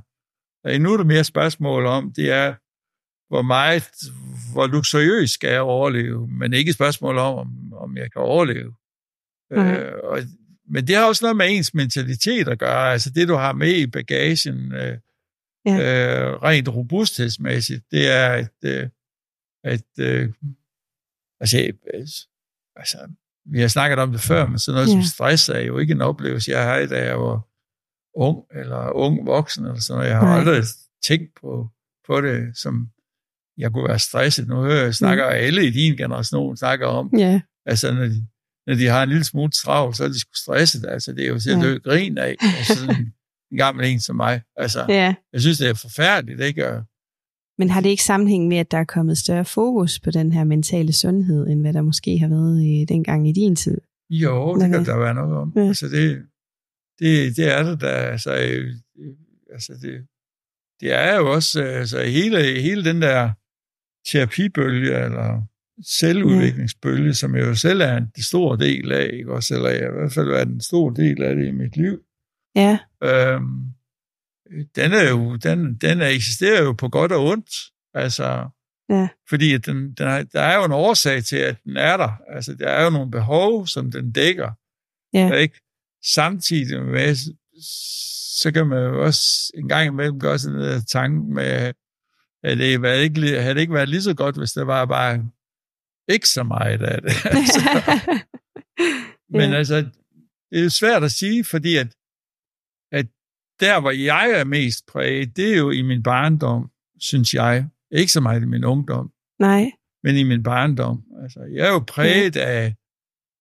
Nu 0.78 0.94
er 0.94 0.98
det 0.98 1.08
mere 1.08 1.24
spørgsmål 1.24 1.86
om, 1.86 2.14
det 2.14 2.32
er, 2.32 2.54
hvor 3.30 3.42
meget, 3.42 3.90
hvor 4.54 4.68
luksuriøst 4.68 5.34
skal 5.34 5.52
jeg 5.52 5.62
overleve, 5.62 6.28
men 6.28 6.54
ikke 6.54 6.70
et 6.70 6.76
spørgsmål 6.76 7.18
om, 7.18 7.74
om, 7.74 7.98
jeg 7.98 8.12
kan 8.12 8.22
overleve. 8.22 8.74
Øh, 9.52 9.94
og, 10.04 10.20
men 10.70 10.88
det 10.88 10.96
har 10.96 11.06
også 11.06 11.26
noget 11.26 11.38
med 11.38 11.46
ens 11.50 11.74
mentalitet 11.74 12.48
at 12.48 12.60
gøre, 12.60 12.92
altså 12.92 13.10
det, 13.10 13.28
du 13.28 13.36
har 13.36 13.54
med 13.54 13.74
i 13.76 13.88
bagagen, 13.88 14.74
øh, 14.74 14.98
ja. 15.66 15.72
øh, 15.72 16.44
rent 16.44 16.70
robusthedsmæssigt, 16.70 17.84
det 17.92 18.12
er, 18.12 18.30
at, 18.30 18.54
øh, 18.64 18.90
at 19.64 20.00
øh, 20.00 20.30
altså, 21.40 21.72
altså, 22.76 22.98
vi 23.46 23.62
har 23.62 23.68
snakket 23.68 24.00
om 24.00 24.12
det 24.12 24.22
før, 24.22 24.48
men 24.48 24.60
sådan 24.60 24.76
noget 24.76 24.88
ja. 24.88 24.94
som 24.94 25.04
stress 25.04 25.50
er 25.50 25.60
jo 25.60 25.78
ikke 25.78 25.92
en 25.92 26.02
oplevelse, 26.02 26.52
jeg 26.52 26.64
har, 26.64 26.86
da 26.86 27.06
jeg 27.06 27.20
var 27.20 27.48
ung, 28.16 28.46
eller 28.52 28.92
ung 28.92 29.26
voksen, 29.26 29.66
eller 29.66 29.80
sådan 29.80 29.98
noget. 29.98 30.10
Jeg 30.10 30.20
har 30.20 30.26
Nej. 30.26 30.40
aldrig 30.40 30.64
tænkt 31.04 31.32
på, 31.42 31.70
på 32.08 32.22
det, 32.22 32.58
som 32.58 32.90
jeg 33.58 33.72
kunne 33.72 33.88
være 33.88 34.00
stresset. 34.00 34.48
Nu 34.48 34.56
hører 34.56 34.84
jeg, 34.84 34.96
snakker 34.96 35.26
mm. 35.26 35.36
alle 35.36 35.68
i 35.68 35.72
din 35.72 35.98
generation 35.98 36.58
snakker 36.58 36.88
om, 36.88 37.14
ja. 37.18 37.42
altså 37.66 37.94
når 37.94 38.06
de, 38.06 38.28
når 38.68 38.76
de 38.76 38.86
har 38.86 39.04
en 39.04 39.10
lille 39.10 39.24
smule 39.24 39.52
travlt, 39.52 39.98
så 39.98 40.04
er 40.04 40.08
de 40.08 40.20
sgu 40.20 40.34
stresset. 40.34 40.86
Altså, 40.86 41.14
det 41.14 41.24
er 41.24 41.28
jo 41.28 41.40
til 41.40 41.52
at 41.52 41.62
dø 41.62 41.78
grin 41.78 42.18
af. 42.18 42.36
Altså, 42.42 42.76
sådan 42.76 43.14
en 43.52 43.58
gammel 43.64 43.86
en 43.86 44.00
som 44.00 44.16
mig. 44.16 44.42
Altså, 44.58 44.86
ja. 44.90 45.16
jeg 45.34 45.42
synes, 45.42 45.58
det 45.58 45.70
er 45.70 45.74
forfærdeligt, 45.74 46.42
ikke? 46.42 46.70
Og, 46.70 46.84
men 47.58 47.70
har 47.70 47.82
det 47.82 47.90
ikke 47.90 48.04
sammenhæng 48.04 48.48
med, 48.48 48.58
at 48.58 48.72
der 48.72 48.78
er 48.78 48.84
kommet 48.84 49.18
større 49.18 49.46
fokus 49.46 50.00
på 50.00 50.12
den 50.12 50.32
her 50.32 50.44
mentale 50.44 50.94
sundhed, 50.94 51.48
end 51.48 51.62
hvad 51.62 51.74
der 51.74 51.82
måske 51.82 52.20
har 52.20 52.28
været 52.28 52.64
i, 52.64 52.86
dengang 52.86 53.30
i 53.30 53.32
din 53.32 53.56
tid? 53.56 53.82
Jo, 54.10 54.56
det 54.56 54.70
kan 54.70 54.86
der 54.86 54.98
være 54.98 55.14
noget 55.14 55.38
om. 55.38 55.54
Ja. 55.56 55.68
Altså 55.68 55.88
det, 55.88 56.24
det, 57.00 57.38
det 57.38 57.58
er 57.58 57.64
det 57.64 57.82
der. 57.82 57.96
Altså, 57.96 58.36
øh, 58.36 58.76
altså 59.52 59.74
det, 59.82 60.08
det 60.80 60.94
er 60.94 61.16
jo 61.16 61.34
også 61.34 61.64
altså 61.64 62.04
hele, 62.04 62.62
hele 62.62 62.86
den 62.86 63.02
der 63.02 63.32
terapibølge, 64.12 65.06
eller 65.06 65.42
selvudviklingsbølge, 65.86 67.14
som 67.14 67.36
jeg 67.36 67.46
jo 67.46 67.56
selv 67.56 67.82
er 67.82 67.98
en 67.98 68.12
stor 68.24 68.56
del 68.56 68.92
af, 68.92 69.10
ikke? 69.14 69.32
Også, 69.32 69.56
eller 69.56 69.70
jeg 69.70 69.90
i 69.90 70.00
hvert 70.00 70.14
fald 70.14 70.28
er 70.28 70.42
en 70.42 70.62
stor 70.62 70.90
del 70.90 71.24
af 71.24 71.36
det 71.36 71.48
i 71.48 71.52
mit 71.52 71.78
liv. 71.78 72.00
Ja. 72.56 72.80
Øhm, 73.04 73.66
den, 74.76 74.94
er 74.94 75.10
jo, 75.10 75.36
den, 75.36 75.76
den 75.76 76.02
eksisterer 76.02 76.64
jo 76.64 76.74
på 76.74 76.90
godt 76.90 77.12
og 77.12 77.26
ondt. 77.26 77.52
Altså, 77.94 78.50
ja. 78.90 79.08
Fordi 79.30 79.58
den, 79.58 79.94
den 79.94 80.08
er, 80.08 80.24
der 80.24 80.42
er 80.42 80.58
jo 80.58 80.66
en 80.66 80.72
årsag 80.72 81.24
til, 81.24 81.38
at 81.38 81.58
den 81.64 81.78
er 81.78 81.98
der. 81.98 82.12
Altså, 82.36 82.56
der 82.56 82.70
er 82.70 82.84
jo 82.84 82.90
nogle 82.90 83.12
behov, 83.12 83.68
som 83.68 83.92
den 83.92 84.12
dækker. 84.12 84.52
Ja. 85.14 85.34
Ikke? 85.34 85.60
Samtidig 86.14 86.82
med, 86.82 87.16
så 88.42 88.52
kan 88.52 88.68
man 88.68 88.84
jo 88.84 89.06
også 89.06 89.52
en 89.56 89.70
gang 89.70 89.88
imellem 89.88 90.20
gøre 90.20 90.40
sådan 90.40 90.62
en 90.62 90.86
tanke 90.86 91.34
med, 91.34 91.74
at 92.44 92.58
det 92.58 92.80
havde 92.86 93.04
ikke, 93.04 93.42
havde 93.42 93.56
det 93.56 93.62
ikke 93.62 93.74
været 93.74 93.90
lige 93.90 94.02
så 94.02 94.14
godt, 94.14 94.38
hvis 94.38 94.52
det 94.52 94.68
var 94.68 94.86
bare 94.86 95.32
ikke 96.10 96.30
så 96.30 96.44
meget 96.44 96.82
af 96.82 97.02
det. 97.02 97.12
altså. 97.40 97.62
Men 99.30 99.50
ja. 99.50 99.58
altså, 99.58 99.76
det 100.52 100.66
er 100.66 100.70
svært 100.70 101.04
at 101.04 101.12
sige, 101.12 101.44
fordi 101.44 101.76
at, 101.76 101.88
at 102.92 103.06
der, 103.60 103.80
hvor 103.80 103.92
jeg 103.92 104.32
er 104.32 104.44
mest 104.44 104.86
præget, 104.86 105.38
det 105.38 105.54
er 105.54 105.58
jo 105.58 105.72
i 105.72 105.82
min 105.82 106.04
barndom, 106.04 106.72
synes 107.00 107.34
jeg. 107.34 107.70
Ikke 107.92 108.12
så 108.12 108.22
meget 108.22 108.42
i 108.42 108.46
min 108.46 108.64
ungdom. 108.64 109.12
Nej. 109.40 109.72
Men 110.04 110.16
i 110.16 110.24
min 110.24 110.44
barndom. 110.44 111.04
Altså, 111.22 111.40
jeg 111.54 111.68
er 111.68 111.72
jo 111.72 111.84
præget 111.88 112.36
ja. 112.36 112.42
af, 112.42 112.76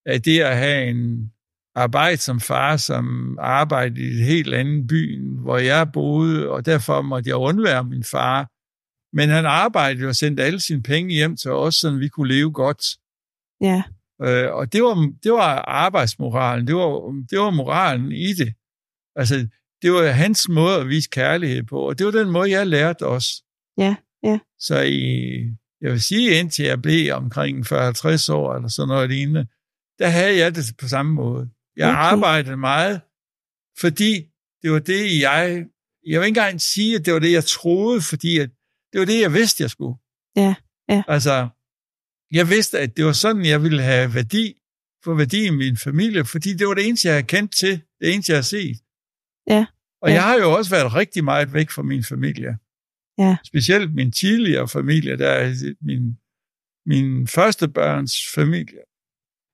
af 0.06 0.23
det 0.23 0.40
at 0.40 0.56
have 0.56 0.90
en 0.90 1.32
arbejde 1.75 2.16
som 2.16 2.40
far, 2.40 2.76
som 2.76 3.37
arbejdede 3.40 4.00
i 4.00 4.06
et 4.06 4.25
helt 4.25 4.54
andet 4.54 4.87
by, 4.87 5.20
hvor 5.20 5.58
jeg 5.58 5.92
boede, 5.92 6.49
og 6.49 6.66
derfor 6.66 7.02
måtte 7.02 7.28
jeg 7.28 7.37
undvære 7.37 7.85
min 7.85 8.04
far. 8.04 8.50
Men 9.12 9.28
han 9.28 9.46
arbejdede 9.46 10.08
og 10.08 10.16
sendte 10.16 10.42
alle 10.42 10.60
sine 10.60 10.82
penge 10.82 11.14
hjem 11.14 11.36
til 11.36 11.50
os, 11.50 11.75
så 11.75 11.90
vi 11.90 12.08
kunne 12.08 12.28
leve 12.28 12.52
godt. 12.52 12.82
Ja. 13.60 13.82
Øh, 14.22 14.54
og 14.54 14.72
det 14.72 14.82
var, 14.82 15.12
det 15.22 15.32
var 15.32 15.58
arbejdsmoralen, 15.58 16.66
det 16.66 16.75
var, 16.75 17.25
det 17.30 17.38
var 17.38 17.50
moralen 17.50 18.12
i 18.12 18.32
det. 18.32 18.54
Altså, 19.16 19.48
det 19.82 19.92
var 19.92 20.10
hans 20.10 20.48
måde 20.48 20.76
at 20.80 20.88
vise 20.88 21.08
kærlighed 21.12 21.62
på, 21.62 21.88
og 21.88 21.98
det 21.98 22.06
var 22.06 22.12
den 22.12 22.30
måde, 22.30 22.50
jeg 22.50 22.66
lærte 22.66 23.06
også. 23.06 23.42
Ja, 23.78 23.96
ja. 24.22 24.38
Så 24.58 24.80
i, 24.80 25.36
jeg 25.80 25.92
vil 25.92 26.02
sige, 26.02 26.38
indtil 26.40 26.64
jeg 26.64 26.82
blev 26.82 27.14
omkring 27.14 27.66
40-50 27.66 28.32
år, 28.32 28.54
eller 28.54 28.68
sådan 28.68 28.88
noget 28.88 29.10
lignende, 29.10 29.46
der 29.98 30.08
havde 30.08 30.38
jeg 30.38 30.54
det 30.54 30.64
på 30.78 30.88
samme 30.88 31.12
måde. 31.12 31.50
Jeg 31.76 31.88
okay. 31.88 31.98
arbejdede 31.98 32.56
meget, 32.56 33.00
fordi 33.80 34.26
det 34.62 34.72
var 34.72 34.78
det, 34.78 35.20
jeg... 35.20 35.66
Jeg 36.08 36.20
vil 36.20 36.26
ikke 36.26 36.40
engang 36.40 36.60
sige, 36.60 36.96
at 36.96 37.06
det 37.06 37.14
var 37.14 37.18
det, 37.18 37.32
jeg 37.32 37.44
troede, 37.44 38.00
fordi 38.00 38.38
at 38.38 38.50
det 38.96 39.00
var 39.00 39.06
det, 39.14 39.20
jeg 39.20 39.32
vidste, 39.32 39.62
jeg 39.62 39.70
skulle. 39.70 39.96
Ja, 40.36 40.54
ja. 40.88 41.02
Altså, 41.08 41.48
jeg 42.32 42.48
vidste, 42.48 42.78
at 42.78 42.96
det 42.96 43.04
var 43.04 43.12
sådan, 43.12 43.44
jeg 43.44 43.62
ville 43.62 43.82
have 43.82 44.14
værdi, 44.14 44.54
for 45.04 45.14
værdi 45.14 45.46
i 45.46 45.50
min 45.50 45.76
familie, 45.76 46.24
fordi 46.24 46.54
det 46.54 46.66
var 46.66 46.74
det 46.74 46.88
eneste, 46.88 47.08
jeg 47.08 47.14
havde 47.14 47.26
kendt 47.26 47.56
til, 47.56 47.82
det 48.00 48.14
eneste, 48.14 48.32
jeg 48.32 48.36
har 48.36 48.42
set. 48.42 48.76
Ja. 49.46 49.66
Og 50.02 50.08
ja. 50.08 50.14
jeg 50.14 50.22
har 50.22 50.34
jo 50.34 50.52
også 50.52 50.70
været 50.70 50.94
rigtig 50.94 51.24
meget 51.24 51.52
væk 51.52 51.70
fra 51.70 51.82
min 51.82 52.04
familie. 52.04 52.58
Ja. 53.18 53.36
Specielt 53.44 53.94
min 53.94 54.12
tidligere 54.12 54.68
familie, 54.68 55.18
der 55.18 55.30
er 55.30 55.74
min, 55.80 56.18
min 56.86 57.26
første 57.26 57.68
børns 57.68 58.14
familie. 58.34 58.82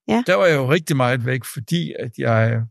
Ja. 0.09 0.23
Der 0.27 0.35
var 0.35 0.47
jeg 0.47 0.57
jo 0.57 0.73
rigtig 0.73 0.97
meget 0.97 1.27
væk, 1.27 1.45
fordi 1.45 1.93
at 1.99 2.19
jeg 2.19 2.63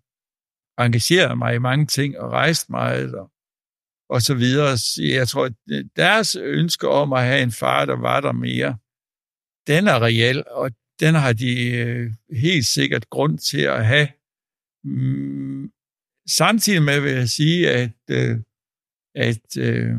engagerede 0.80 1.36
mig 1.36 1.56
i 1.56 1.60
mange 1.60 1.86
ting 1.86 2.20
og 2.20 2.32
rejste 2.32 2.72
meget 2.72 3.16
og, 3.16 3.32
og 4.12 4.22
så 4.22 4.34
videre. 4.34 4.78
Jeg 4.98 5.28
tror, 5.28 5.46
at 5.46 5.54
deres 5.96 6.36
ønske 6.36 6.88
om 6.88 7.14
at 7.14 7.24
have 7.24 7.44
en 7.44 7.52
far, 7.52 7.86
der 7.86 7.96
var 7.96 8.20
der 8.20 8.32
mere, 8.32 8.78
den 9.68 9.88
er 9.88 10.02
reel, 10.02 10.44
og 10.48 10.72
den 11.00 11.16
har 11.16 11.34
de 11.34 11.72
øh, 11.72 12.12
helt 12.36 12.66
sikkert 12.66 13.10
grund 13.10 13.38
til 13.38 13.62
at 13.62 13.86
have. 13.86 14.08
Mm, 14.84 15.72
samtidig 16.30 16.84
med 16.84 17.00
vil 17.00 17.12
jeg 17.12 17.30
sige, 17.30 17.70
at, 17.70 17.92
øh, 18.10 18.38
at 19.16 19.58
øh, 19.58 19.96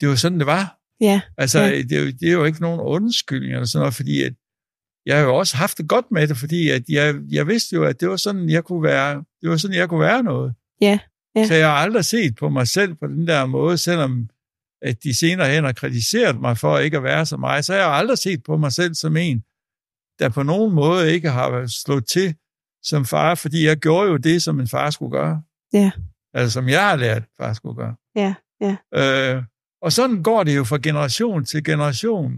det 0.00 0.08
var 0.08 0.14
sådan, 0.14 0.38
det 0.38 0.46
var. 0.46 0.80
Ja. 1.00 1.20
Altså, 1.38 1.60
ja. 1.60 1.82
Det, 1.82 1.92
er 1.92 2.00
jo, 2.00 2.06
det 2.06 2.28
er 2.28 2.32
jo 2.32 2.44
ikke 2.44 2.60
nogen 2.60 2.80
undskyldning 2.80 3.52
eller 3.52 3.66
sådan 3.66 3.82
noget, 3.82 3.94
fordi 3.94 4.22
at 4.22 4.34
jeg 5.06 5.16
har 5.16 5.24
jo 5.24 5.36
også 5.36 5.56
haft 5.56 5.78
det 5.78 5.88
godt 5.88 6.10
med 6.10 6.28
det, 6.28 6.36
fordi 6.36 6.68
at 6.68 6.82
jeg, 6.88 7.14
jeg 7.30 7.46
vidste 7.46 7.76
jo, 7.76 7.84
at 7.84 8.00
det 8.00 8.08
var 8.08 8.16
sådan, 8.16 8.50
jeg 8.50 8.64
kunne 8.64 8.82
være, 8.82 9.24
det 9.42 9.50
var 9.50 9.56
sådan, 9.56 9.76
jeg 9.76 9.88
kunne 9.88 10.00
være 10.00 10.22
noget. 10.22 10.54
Ja. 10.80 10.98
Ja. 11.36 11.46
Så 11.46 11.54
jeg 11.54 11.68
har 11.68 11.76
aldrig 11.76 12.04
set 12.04 12.36
på 12.36 12.48
mig 12.48 12.68
selv 12.68 12.94
på 12.94 13.06
den 13.06 13.26
der 13.26 13.46
måde, 13.46 13.78
selvom 13.78 14.28
at 14.82 15.02
de 15.02 15.18
senere 15.18 15.50
hen 15.50 15.64
har 15.64 15.72
kritiseret 15.72 16.40
mig 16.40 16.58
for 16.58 16.78
ikke 16.78 16.96
at 16.96 17.02
være 17.02 17.26
så 17.26 17.36
meget, 17.36 17.64
så 17.64 17.72
har 17.72 17.80
jeg 17.80 17.90
aldrig 17.90 18.18
set 18.18 18.42
på 18.42 18.56
mig 18.56 18.72
selv 18.72 18.94
som 18.94 19.16
en, 19.16 19.44
der 20.18 20.28
på 20.28 20.42
nogen 20.42 20.74
måde 20.74 21.12
ikke 21.12 21.30
har 21.30 21.66
slået 21.66 22.06
til 22.06 22.34
som 22.82 23.04
far, 23.04 23.34
fordi 23.34 23.66
jeg 23.66 23.76
gjorde 23.76 24.10
jo 24.10 24.16
det, 24.16 24.42
som 24.42 24.60
en 24.60 24.68
far 24.68 24.90
skulle 24.90 25.10
gøre. 25.10 25.42
Ja. 25.72 25.90
Altså, 26.34 26.50
som 26.50 26.68
jeg 26.68 26.88
har 26.88 26.96
lært, 26.96 27.22
far 27.36 27.52
skulle 27.52 27.76
gøre. 27.76 27.94
Ja, 28.16 28.34
ja. 28.60 28.76
Øh, 29.36 29.42
og 29.82 29.92
sådan 29.92 30.22
går 30.22 30.44
det 30.44 30.56
jo 30.56 30.64
fra 30.64 30.78
generation 30.82 31.44
til 31.44 31.64
generation. 31.64 32.32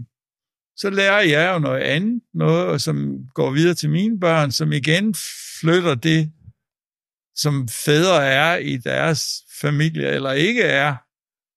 Så 0.75 0.89
lærer 0.89 1.21
jeg 1.21 1.53
jo 1.53 1.59
noget 1.59 1.81
andet, 1.81 2.21
noget, 2.33 2.81
som 2.81 3.27
går 3.33 3.51
videre 3.51 3.73
til 3.73 3.89
mine 3.89 4.19
børn, 4.19 4.51
som 4.51 4.71
igen 4.71 5.15
flytter 5.61 5.95
det, 5.95 6.31
som 7.37 7.67
fædre 7.67 8.25
er 8.25 8.57
i 8.57 8.77
deres 8.77 9.43
familie, 9.61 10.07
eller 10.07 10.31
ikke 10.31 10.63
er. 10.63 10.95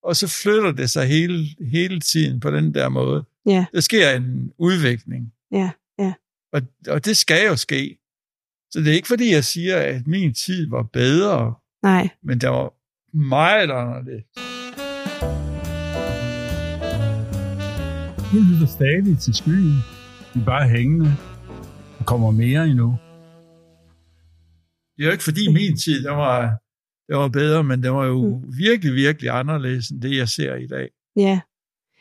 Og 0.02 0.16
så 0.16 0.28
flytter 0.42 0.72
det 0.72 0.90
sig 0.90 1.06
hele, 1.06 1.46
hele 1.70 2.00
tiden 2.00 2.40
på 2.40 2.50
den 2.50 2.74
der 2.74 2.88
måde. 2.88 3.24
Ja. 3.46 3.66
Der 3.74 3.80
sker 3.80 4.10
en 4.10 4.52
udvikling. 4.58 5.32
Ja, 5.52 5.70
ja. 5.98 6.12
Og, 6.52 6.62
og 6.88 7.04
det 7.04 7.16
skal 7.16 7.46
jo 7.46 7.56
ske. 7.56 7.98
Så 8.70 8.80
det 8.80 8.88
er 8.88 8.92
ikke 8.92 9.08
fordi, 9.08 9.32
jeg 9.32 9.44
siger, 9.44 9.76
at 9.76 10.06
min 10.06 10.34
tid 10.34 10.70
var 10.70 10.82
bedre, 10.82 11.54
Nej. 11.82 12.08
men 12.22 12.38
der 12.38 12.48
var 12.48 12.72
meget 13.16 13.70
anderledes. 13.70 14.24
Du 18.32 18.36
lytter 18.36 18.66
stadig 18.66 19.18
til 19.18 19.34
skyen. 19.34 19.78
Vi 20.34 20.40
er 20.40 20.44
bare 20.44 20.68
hængende. 20.68 21.16
Der 21.98 22.04
kommer 22.04 22.30
mere 22.30 22.66
endnu. 22.66 22.98
Det 25.00 25.06
er 25.06 25.10
jo 25.10 25.12
ikke 25.12 25.24
fordi 25.24 25.52
min 25.52 25.76
tid, 25.76 26.04
der 26.04 26.10
var, 26.12 26.40
der 27.08 27.16
var 27.16 27.28
bedre, 27.28 27.64
men 27.64 27.82
det 27.82 27.90
var 27.92 28.06
jo 28.06 28.38
mm. 28.38 28.58
virkelig, 28.58 28.94
virkelig 28.94 29.30
anderledes 29.30 29.88
end 29.88 30.02
det, 30.02 30.16
jeg 30.16 30.28
ser 30.28 30.54
i 30.54 30.66
dag. 30.66 30.88
Ja. 31.16 31.40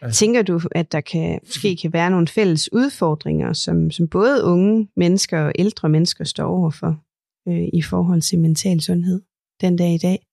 Altså- 0.01 0.19
Tænker 0.19 0.41
du, 0.41 0.61
at 0.71 0.91
der 0.91 1.01
kan, 1.01 1.39
måske 1.45 1.75
kan 1.81 1.93
være 1.93 2.09
nogle 2.09 2.27
fælles 2.27 2.73
udfordringer, 2.73 3.53
som, 3.53 3.91
som 3.91 4.07
både 4.07 4.43
unge 4.43 4.89
mennesker 4.95 5.39
og 5.39 5.51
ældre 5.59 5.89
mennesker 5.89 6.23
står 6.23 6.47
overfor 6.47 7.03
øh, 7.47 7.67
i 7.73 7.81
forhold 7.81 8.21
til 8.21 8.39
mental 8.39 8.81
sundhed 8.81 9.21
den 9.61 9.77
dag 9.77 9.93
i 9.93 9.97
dag? 9.97 10.25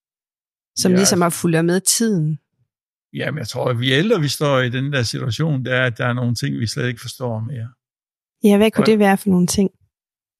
Som 0.76 0.92
Ja. 0.92 0.96
ligesom 0.96 1.20
har 1.20 1.30
fulgt 1.30 1.64
med 1.64 1.80
tiden. 1.80 2.38
Jamen, 3.12 3.38
jeg 3.38 3.48
tror, 3.48 3.70
at 3.70 3.80
vi 3.80 3.92
ældre, 3.92 4.20
vi 4.20 4.28
står 4.28 4.60
i 4.60 4.70
den 4.70 4.92
der 4.92 5.02
situation, 5.02 5.64
det 5.64 5.72
er, 5.72 5.82
at 5.84 5.98
der 5.98 6.06
er 6.06 6.12
nogle 6.12 6.34
ting, 6.34 6.58
vi 6.58 6.66
slet 6.66 6.88
ikke 6.88 7.00
forstår 7.00 7.40
mere. 7.40 7.68
Ja, 8.44 8.56
hvad 8.56 8.70
kunne 8.70 8.82
Og- 8.82 8.86
det 8.86 8.98
være 8.98 9.16
for 9.18 9.30
nogle 9.30 9.46
ting? 9.46 9.70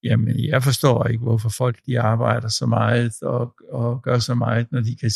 Jamen, 0.07 0.39
jeg 0.39 0.63
forstår 0.63 1.07
ikke, 1.07 1.23
hvorfor 1.23 1.49
folk 1.49 1.79
de 1.85 1.99
arbejder 1.99 2.47
så 2.47 2.65
meget 2.65 3.13
og, 3.21 3.53
og 3.71 4.01
gør 4.01 4.19
så 4.19 4.35
meget, 4.35 4.71
når 4.71 4.81
de, 4.81 4.95
kan, 4.95 5.11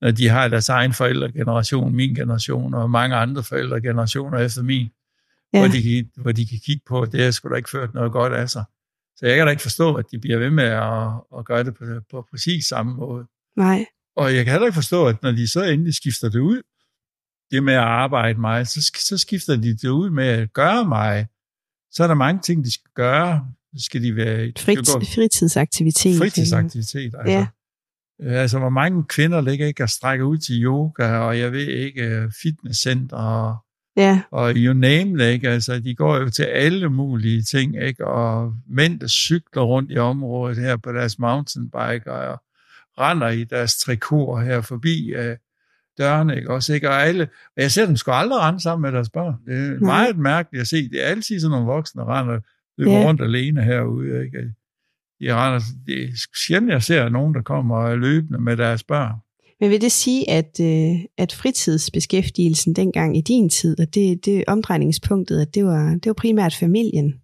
når 0.00 0.10
de 0.10 0.28
har 0.28 0.48
deres 0.48 0.68
egen 0.68 0.92
forældregeneration, 0.92 1.94
min 1.94 2.14
generation 2.14 2.74
og 2.74 2.90
mange 2.90 3.16
andre 3.16 3.42
forældregenerationer 3.42 4.38
efter 4.38 4.62
min, 4.62 4.88
ja. 5.52 5.58
Hvor, 5.58 5.68
de, 5.68 5.82
kan- 5.82 6.10
hvor 6.22 6.32
de 6.32 6.46
kan 6.46 6.58
kigge 6.66 6.82
på, 6.86 7.02
at 7.02 7.12
det 7.12 7.24
har 7.24 7.30
sgu 7.30 7.48
da 7.48 7.54
ikke 7.54 7.70
ført 7.70 7.94
noget 7.94 8.12
godt 8.12 8.32
af 8.32 8.50
sig. 8.50 8.64
Så 9.16 9.26
jeg 9.26 9.36
kan 9.36 9.46
da 9.46 9.50
ikke 9.50 9.62
forstå, 9.62 9.94
at 9.94 10.04
de 10.12 10.18
bliver 10.18 10.38
ved 10.38 10.50
med 10.50 10.64
at, 10.64 11.38
at 11.38 11.44
gøre 11.44 11.64
det 11.64 11.74
på, 11.76 11.84
på 12.10 12.26
præcis 12.30 12.64
samme 12.64 12.94
måde. 12.94 13.26
Nej. 13.56 13.86
Og 14.16 14.34
jeg 14.34 14.44
kan 14.44 14.52
heller 14.52 14.66
ikke 14.66 14.74
forstå, 14.74 15.06
at 15.06 15.22
når 15.22 15.32
de 15.32 15.48
så 15.52 15.62
endelig 15.62 15.94
skifter 15.94 16.28
det 16.28 16.38
ud, 16.38 16.62
det 17.50 17.62
med 17.62 17.74
at 17.74 17.80
arbejde 17.80 18.40
meget, 18.40 18.68
så, 18.68 18.92
så 19.08 19.18
skifter 19.18 19.56
de 19.56 19.76
det 19.76 19.88
ud 19.88 20.10
med 20.10 20.26
at 20.26 20.52
gøre 20.52 20.84
meget. 20.84 21.26
Så 21.90 22.02
er 22.02 22.06
der 22.06 22.14
mange 22.14 22.40
ting, 22.42 22.64
de 22.64 22.72
skal 22.72 22.90
gøre. 22.94 23.46
Skal 23.78 24.02
de 24.02 24.16
være... 24.16 24.52
Frit, 24.58 24.78
gå- 24.78 25.04
fritidsaktivitet. 25.14 26.18
fritidsaktivitet. 26.18 27.14
Altså. 27.18 27.32
Ja. 27.32 27.46
Øh, 28.22 28.40
altså, 28.40 28.58
hvor 28.58 28.68
mange 28.68 29.04
kvinder 29.04 29.40
ligger 29.40 29.66
ikke 29.66 29.82
og 29.82 29.90
strækker 29.90 30.24
ud 30.24 30.38
til 30.38 30.64
yoga, 30.64 31.18
og 31.18 31.38
jeg 31.38 31.52
ved 31.52 31.66
ikke, 31.66 32.30
fitnesscenter, 32.42 33.16
og, 33.16 33.56
Ja, 33.96 34.22
og 34.30 34.52
you 34.56 34.72
name 34.72 35.14
it, 35.14 35.32
ikke? 35.32 35.48
Altså, 35.48 35.80
de 35.80 35.94
går 35.94 36.16
jo 36.16 36.30
til 36.30 36.42
alle 36.42 36.88
mulige 36.88 37.42
ting, 37.42 37.82
ikke? 37.82 38.06
Og 38.06 38.54
mænd, 38.68 39.00
der 39.00 39.08
cykler 39.08 39.62
rundt 39.62 39.92
i 39.92 39.96
området 39.96 40.58
her 40.58 40.76
på 40.76 40.92
deres 40.92 41.18
mountainbike, 41.18 42.12
og 42.12 42.40
render 42.98 43.28
i 43.28 43.44
deres 43.44 43.76
trikot 43.76 44.44
her 44.44 44.60
forbi 44.60 45.12
øh, 45.12 45.36
dørene, 45.98 46.36
ikke? 46.36 46.50
Også, 46.50 46.74
ikke? 46.74 46.88
Og, 46.88 47.02
alle, 47.02 47.28
jeg 47.56 47.72
ser 47.72 47.86
dem 47.86 47.96
sgu 47.96 48.10
aldrig 48.10 48.40
rende 48.40 48.62
sammen 48.62 48.82
med 48.82 48.92
deres 48.92 49.10
børn. 49.10 49.34
Det 49.46 49.76
er 49.76 49.80
meget 49.80 50.18
mærkeligt 50.18 50.60
at 50.60 50.68
se. 50.68 50.88
Det 50.88 51.04
er 51.04 51.08
altid 51.08 51.40
sådan 51.40 51.50
nogle 51.50 51.66
voksne, 51.66 52.02
der 52.02 52.20
render 52.20 52.40
løber 52.78 52.92
Ja. 52.92 53.06
rundt 53.06 53.22
alene 53.22 53.62
herude, 53.64 54.24
ikke? 54.24 54.38
De 55.20 55.34
render, 55.34 55.60
det 55.86 56.02
er 56.04 56.08
sjældent, 56.46 56.72
jeg 56.72 56.82
ser 56.82 57.08
nogen, 57.08 57.34
der 57.34 57.42
kommer 57.42 57.94
løbende 57.94 58.38
med 58.40 58.56
deres 58.56 58.84
børn. 58.84 59.14
men 59.60 59.70
vil 59.70 59.80
det 59.80 59.92
sige, 59.92 60.30
at, 60.30 60.60
øh, 60.60 60.94
at 61.18 61.32
fritidsbeskæftigelsen 61.32 62.74
dengang 62.76 63.16
i 63.16 63.20
din 63.20 63.48
tid, 63.50 63.80
at 63.80 63.94
det, 63.94 64.24
det 64.24 64.44
omdrejningspunktet, 64.46 65.40
at 65.40 65.54
det 65.54 65.64
var, 65.64 65.90
det 65.90 66.06
var 66.06 66.12
primært 66.12 66.54
familien? 66.54 67.14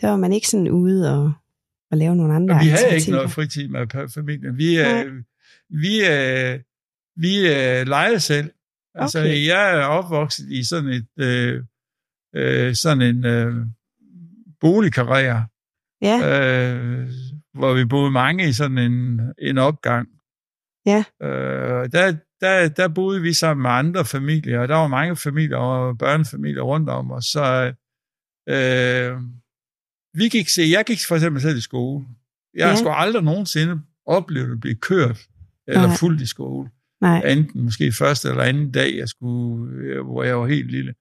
Der 0.00 0.08
var 0.08 0.16
man 0.16 0.32
ikke 0.32 0.48
sådan 0.48 0.68
ude 0.68 1.18
og, 1.18 1.32
og 1.90 1.96
lave 1.98 2.16
nogle 2.16 2.34
andre 2.34 2.54
Og 2.54 2.60
vi 2.60 2.68
havde 2.68 2.94
ikke 2.96 3.10
noget 3.10 3.30
fritid 3.30 3.68
med 3.68 4.08
familien. 4.14 4.58
Vi, 4.58 4.74
Nej. 4.76 5.04
øh, 5.04 5.22
vi, 5.70 6.06
øh, 6.10 6.58
vi 7.16 7.36
øh, 7.38 7.86
legede 7.86 8.20
selv. 8.20 8.50
Altså, 8.94 9.18
Okay. 9.20 9.46
jeg 9.46 9.78
er 9.78 9.84
opvokset 9.84 10.46
i 10.50 10.64
sådan 10.64 10.90
et 10.90 11.06
øh, 11.18 11.62
øh, 12.36 12.74
sådan 12.74 13.02
en 13.16 13.24
øh, 13.24 13.54
boligkarriere, 14.62 15.46
Ja, 16.02 16.16
øh, 16.28 17.08
hvor 17.54 17.74
vi 17.74 17.84
boede 17.84 18.10
mange 18.10 18.48
i 18.48 18.52
sådan 18.52 18.78
en, 18.78 19.20
en 19.38 19.58
opgang. 19.58 20.08
Ja. 20.86 21.04
Øh, 21.22 21.88
der, 21.92 22.16
der, 22.40 22.68
der 22.68 22.88
boede 22.88 23.22
vi 23.22 23.32
sammen 23.32 23.62
med 23.62 23.70
andre 23.70 24.04
familier, 24.04 24.60
og 24.60 24.68
der 24.68 24.76
var 24.76 24.86
mange 24.88 25.16
familier 25.16 25.56
og 25.56 25.98
børnefamilier 25.98 26.62
rundt 26.62 26.88
om 26.88 27.10
os. 27.12 27.24
Så 27.24 27.72
øh, 28.48 29.20
vi 30.18 30.28
gik, 30.28 30.48
se, 30.48 30.62
jeg 30.76 30.84
gik 30.86 30.98
for 31.08 31.14
eksempel 31.14 31.42
selv 31.42 31.56
i 31.56 31.60
skole. 31.60 32.06
Jeg 32.54 32.68
Ja. 32.70 32.76
sgu 32.76 32.88
aldrig 32.90 33.22
nogensinde 33.22 33.80
oplevet 34.06 34.52
at 34.52 34.60
blive 34.60 34.76
kørt 34.76 35.18
eller 35.68 35.86
Nej. 35.86 35.96
fuldt 36.00 36.20
i 36.20 36.26
skole. 36.26 36.70
nej. 37.00 37.18
Enten 37.32 37.62
måske 37.62 37.92
første 37.92 38.28
eller 38.28 38.42
anden 38.42 38.72
dag, 38.72 38.96
jeg 38.96 39.08
skulle, 39.08 39.72
øh, 39.76 40.04
hvor 40.04 40.22
jeg 40.22 40.38
var 40.40 40.46
helt 40.46 40.70
lille. 40.70 40.94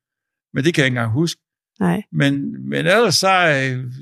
Men 0.54 0.64
det 0.64 0.74
kan 0.74 0.82
jeg 0.82 0.88
ikke 0.88 0.98
engang 0.98 1.12
huske. 1.14 1.42
Nej. 1.80 2.02
Men, 2.12 2.52
men 2.70 2.86
ellers 2.86 3.16
så, 3.16 3.30
øh, 3.30 3.94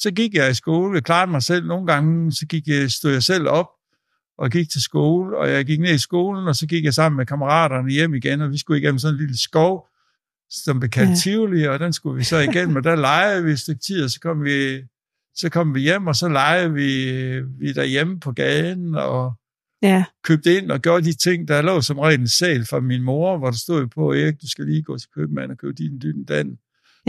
så 0.00 0.10
gik 0.10 0.34
jeg 0.34 0.50
i 0.50 0.54
skole. 0.54 0.94
Jeg 0.94 1.04
klarede 1.04 1.30
mig 1.30 1.42
selv. 1.42 1.66
Nogle 1.66 1.86
gange 1.86 2.32
så 2.32 2.46
gik 2.46 2.66
jeg, 2.66 2.90
stod 2.90 3.12
jeg 3.12 3.22
selv 3.22 3.48
op 3.48 3.66
og 4.38 4.50
gik 4.50 4.70
til 4.70 4.82
skole, 4.82 5.38
og 5.38 5.50
jeg 5.50 5.64
gik 5.64 5.80
ned 5.80 5.94
i 5.94 5.98
skolen, 5.98 6.48
og 6.48 6.56
så 6.56 6.66
gik 6.66 6.84
jeg 6.84 6.94
sammen 6.94 7.16
med 7.16 7.26
kammeraterne 7.26 7.90
hjem 7.90 8.14
igen, 8.14 8.40
og 8.40 8.50
vi 8.50 8.58
skulle 8.58 8.80
igennem 8.80 8.98
sådan 8.98 9.14
en 9.14 9.20
lille 9.20 9.38
skov, 9.38 9.88
som 10.50 10.80
blev 10.80 10.90
kaldt 10.90 11.10
Ja. 11.10 11.14
Tivoli, 11.14 11.64
og 11.64 11.80
den 11.80 11.92
skulle 11.92 12.18
vi 12.18 12.24
så 12.24 12.36
igennem, 12.38 12.76
og 12.76 12.84
der 12.84 12.96
legede 12.96 13.44
vi 13.44 13.52
et 13.52 13.58
stykke 13.58 13.80
tid, 13.80 14.04
og 14.04 14.10
så 14.10 14.20
kom 14.20 14.44
vi, 14.44 14.82
så 15.34 15.48
kom 15.48 15.74
vi 15.74 15.80
hjem, 15.80 16.06
og 16.06 16.16
så 16.16 16.28
legede 16.28 16.72
vi, 16.72 17.40
vi 17.40 17.72
derhjemme 17.72 18.20
på 18.20 18.32
gaden, 18.32 18.94
og 18.94 19.32
Ja, 19.82 20.04
købte 20.24 20.56
ind 20.56 20.70
og 20.70 20.80
gjorde 20.80 21.04
de 21.04 21.12
ting, 21.12 21.48
der 21.48 21.62
lå 21.62 21.80
som 21.80 21.98
regel 21.98 22.20
en 22.20 22.28
sal 22.28 22.64
fra 22.64 22.80
min 22.80 23.02
mor, 23.02 23.38
hvor 23.38 23.50
der 23.50 23.56
stod 23.56 23.86
på, 23.86 24.12
Erik, 24.12 24.42
du 24.42 24.48
skal 24.48 24.64
lige 24.64 24.82
gå 24.82 24.98
til 24.98 25.08
købmanden 25.14 25.50
og 25.50 25.58
købe 25.58 25.72
din 25.72 25.98
dytten 26.02 26.24
den. 26.24 26.58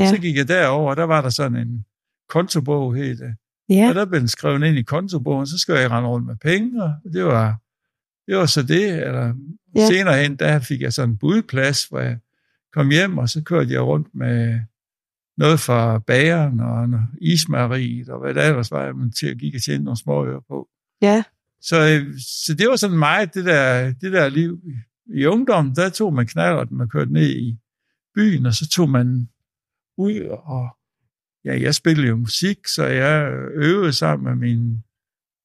Ja. 0.04 0.10
Så 0.10 0.18
gik 0.18 0.36
jeg 0.38 0.48
derover, 0.48 0.90
og 0.90 0.98
der 0.98 1.04
var 1.04 1.22
der 1.22 1.30
sådan 1.30 1.68
en 1.68 1.86
kontobog, 2.30 2.96
hed 2.96 3.18
det. 3.18 3.36
ja, 3.70 3.90
Og 3.90 3.96
der 3.96 4.06
blev 4.06 4.20
den 4.20 4.28
skrevet 4.28 4.64
ind 4.64 4.78
i 4.78 4.82
kontobogen, 4.84 5.48
så 5.48 5.58
skulle 5.58 5.80
jeg 5.80 5.92
rende 5.92 6.10
rundt 6.10 6.28
med 6.28 6.36
penge, 6.36 6.84
og 6.84 6.94
det 7.14 7.26
var, 7.26 7.58
det 8.28 8.38
var 8.38 8.46
så 8.46 8.64
det. 8.64 8.94
Eller 9.08 9.34
Ja. 9.76 9.88
senere 9.88 10.22
hen, 10.24 10.36
der 10.36 10.60
fik 10.60 10.82
jeg 10.82 10.94
sådan 10.94 11.10
en 11.10 11.18
budplads, 11.18 11.86
hvor 11.86 12.00
jeg 12.00 12.18
kom 12.74 12.90
hjem, 12.90 13.18
og 13.18 13.30
så 13.30 13.44
kørte 13.44 13.72
jeg 13.74 13.82
rundt 13.82 14.08
med 14.16 14.60
noget 15.38 15.60
fra 15.60 16.00
bageren 16.00 16.60
og 16.60 17.00
ismariet, 17.22 18.10
og 18.10 18.20
hvad 18.20 18.34
der 18.34 18.44
ellers 18.50 18.72
var, 18.72 18.94
man 18.94 19.12
til 19.12 19.28
at 19.28 19.38
gik 19.38 19.56
og 19.56 19.62
tjene 19.62 19.84
nogle 19.84 19.98
små 19.98 20.26
øre 20.26 20.42
på. 20.48 20.68
ja, 21.02 21.24
Så, 21.62 21.78
øh, 21.78 22.20
så 22.46 22.54
det 22.54 22.68
var 22.70 22.76
sådan 22.76 22.98
meget 22.98 23.34
det 23.34 23.46
der, 23.46 23.92
det 24.02 24.14
der 24.14 24.30
liv. 24.30 24.60
I 25.16 25.26
ungdommen, 25.26 25.76
der 25.76 25.90
tog 25.90 26.14
man 26.14 26.28
knallerten 26.28 26.82
og 26.82 26.90
kørte 26.90 27.14
ned 27.14 27.30
i 27.30 27.58
byen, 28.16 28.46
og 28.46 28.54
så 28.54 28.70
tog 28.70 28.90
man 28.90 29.30
ud 30.00 30.22
og 30.44 30.70
ja, 31.46 31.62
jeg 31.62 31.76
spillede 31.76 32.08
jo 32.08 32.16
musik, 32.16 32.68
så 32.68 32.86
jeg 32.86 33.32
øvede 33.54 33.94
sammen 33.94 34.26
med 34.26 34.48
mine 34.48 34.82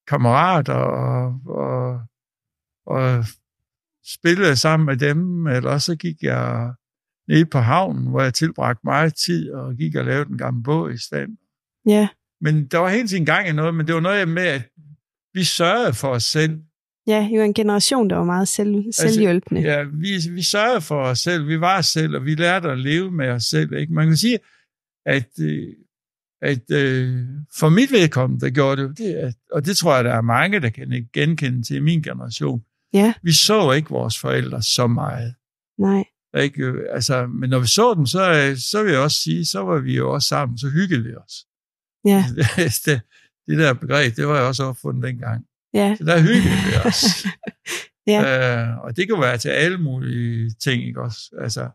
kammerater 0.07 0.75
og, 0.75 1.41
og, 1.47 2.03
og 2.87 3.25
spillede 4.07 4.57
sammen 4.57 4.87
med 4.87 4.97
dem, 4.97 5.47
eller 5.47 5.79
så 5.79 5.97
gik 5.97 6.23
jeg 6.23 6.75
ned 7.29 7.45
på 7.45 7.59
havnen, 7.59 8.07
hvor 8.11 8.23
jeg 8.23 8.35
tilbragte 8.35 8.81
meget 8.85 9.15
tid 9.15 9.53
og 9.53 9.77
gik 9.77 9.97
og 9.97 10.05
lavede 10.05 10.31
en 10.31 10.39
gammel 10.39 10.63
båd 10.63 10.93
i 10.93 10.99
stand. 10.99 11.37
ja, 11.87 12.09
Men 12.41 12.67
der 12.67 12.79
var 12.79 12.89
hele 12.89 13.09
tiden 13.09 13.27
gang 13.27 13.49
i 13.49 13.53
noget, 13.53 13.75
men 13.75 13.87
det 13.87 13.95
var 13.95 14.01
noget 14.01 14.29
med, 14.29 14.43
at 14.43 14.63
vi 15.35 15.45
sørgede 15.45 15.95
for 15.95 16.09
os 16.09 16.25
selv. 16.25 16.63
Ja. 17.07 17.29
I 17.29 17.39
var 17.39 17.45
en 17.45 17.55
generation, 17.55 18.11
der 18.11 18.17
var 18.17 18.25
meget 18.25 18.49
selv, 18.49 18.93
selvhjælpende. 18.93 19.61
Ja, 19.61 19.83
vi, 19.83 20.09
vi 20.31 20.43
sørgede 20.43 20.81
for 20.81 21.03
os 21.03 21.19
selv, 21.19 21.49
vi 21.49 21.61
var 21.61 21.79
os 21.79 21.87
selv, 21.87 22.17
og 22.17 22.25
vi 22.25 22.35
lærte 22.35 22.69
at 22.69 22.79
leve 22.79 23.11
med 23.11 23.29
os 23.29 23.45
selv. 23.45 23.73
Ikke? 23.73 23.93
Man 23.93 24.07
kan 24.07 24.17
sige, 24.17 24.39
at, 25.07 25.29
øh, 25.41 25.69
at 26.43 26.71
øh, 26.71 27.19
for 27.59 27.69
mit 27.69 27.93
vedkommende, 27.93 28.47
der 28.47 28.51
gjorde 28.51 28.83
det, 28.83 28.99
det 28.99 29.15
at, 29.15 29.35
og 29.53 29.67
det 29.67 29.77
tror 29.77 29.95
jeg, 29.95 30.05
der 30.05 30.15
er 30.15 30.21
mange, 30.21 30.61
der 30.61 30.71
kan 30.71 31.09
genkende 31.13 31.63
til 31.63 31.83
min 31.83 32.03
generation. 32.03 32.65
Ja. 32.93 33.15
Vi 33.23 33.33
så 33.33 33.73
ikke 33.73 33.91
vores 33.91 34.19
forældre 34.19 34.63
så 34.63 34.87
meget. 34.87 35.35
Nej, 35.79 36.05
Ikke? 36.37 36.73
Altså, 36.91 37.27
men 37.27 37.51
når 37.51 37.59
vi 37.59 37.67
så 37.67 37.95
dem, 37.95 38.07
så, 38.07 38.31
øh, 38.31 38.57
så 38.57 38.83
vil 38.83 38.93
jeg 38.93 39.01
også 39.01 39.21
sige, 39.21 39.47
så 39.47 39.61
var 39.61 39.79
vi 39.79 39.97
jo 39.97 40.13
også 40.13 40.29
sammen, 40.29 40.59
så 40.59 40.69
hyggede 40.69 41.05
vi 41.05 41.15
os. 41.15 41.47
ja, 42.05 42.25
det, 42.87 43.01
det 43.47 43.59
der 43.59 43.73
begreb, 43.73 44.17
det 44.17 44.27
var 44.27 44.37
jeg 44.37 44.45
også 44.45 44.65
opfundet 44.65 45.03
dengang. 45.03 45.45
Ja, 45.75 45.95
Så 45.99 46.05
der 46.05 46.21
hyggede 46.23 46.45
vi 46.67 46.77
os. 46.89 47.05
Ja. 48.07 48.21
øh, 48.71 48.79
og 48.85 48.97
det 48.97 49.09
kan 49.09 49.21
være 49.21 49.39
til 49.39 49.49
alle 49.49 49.79
mulige 49.79 50.51
ting, 50.65 50.87
ikke 50.87 51.03
også? 51.03 51.19
Altså, 51.43 51.69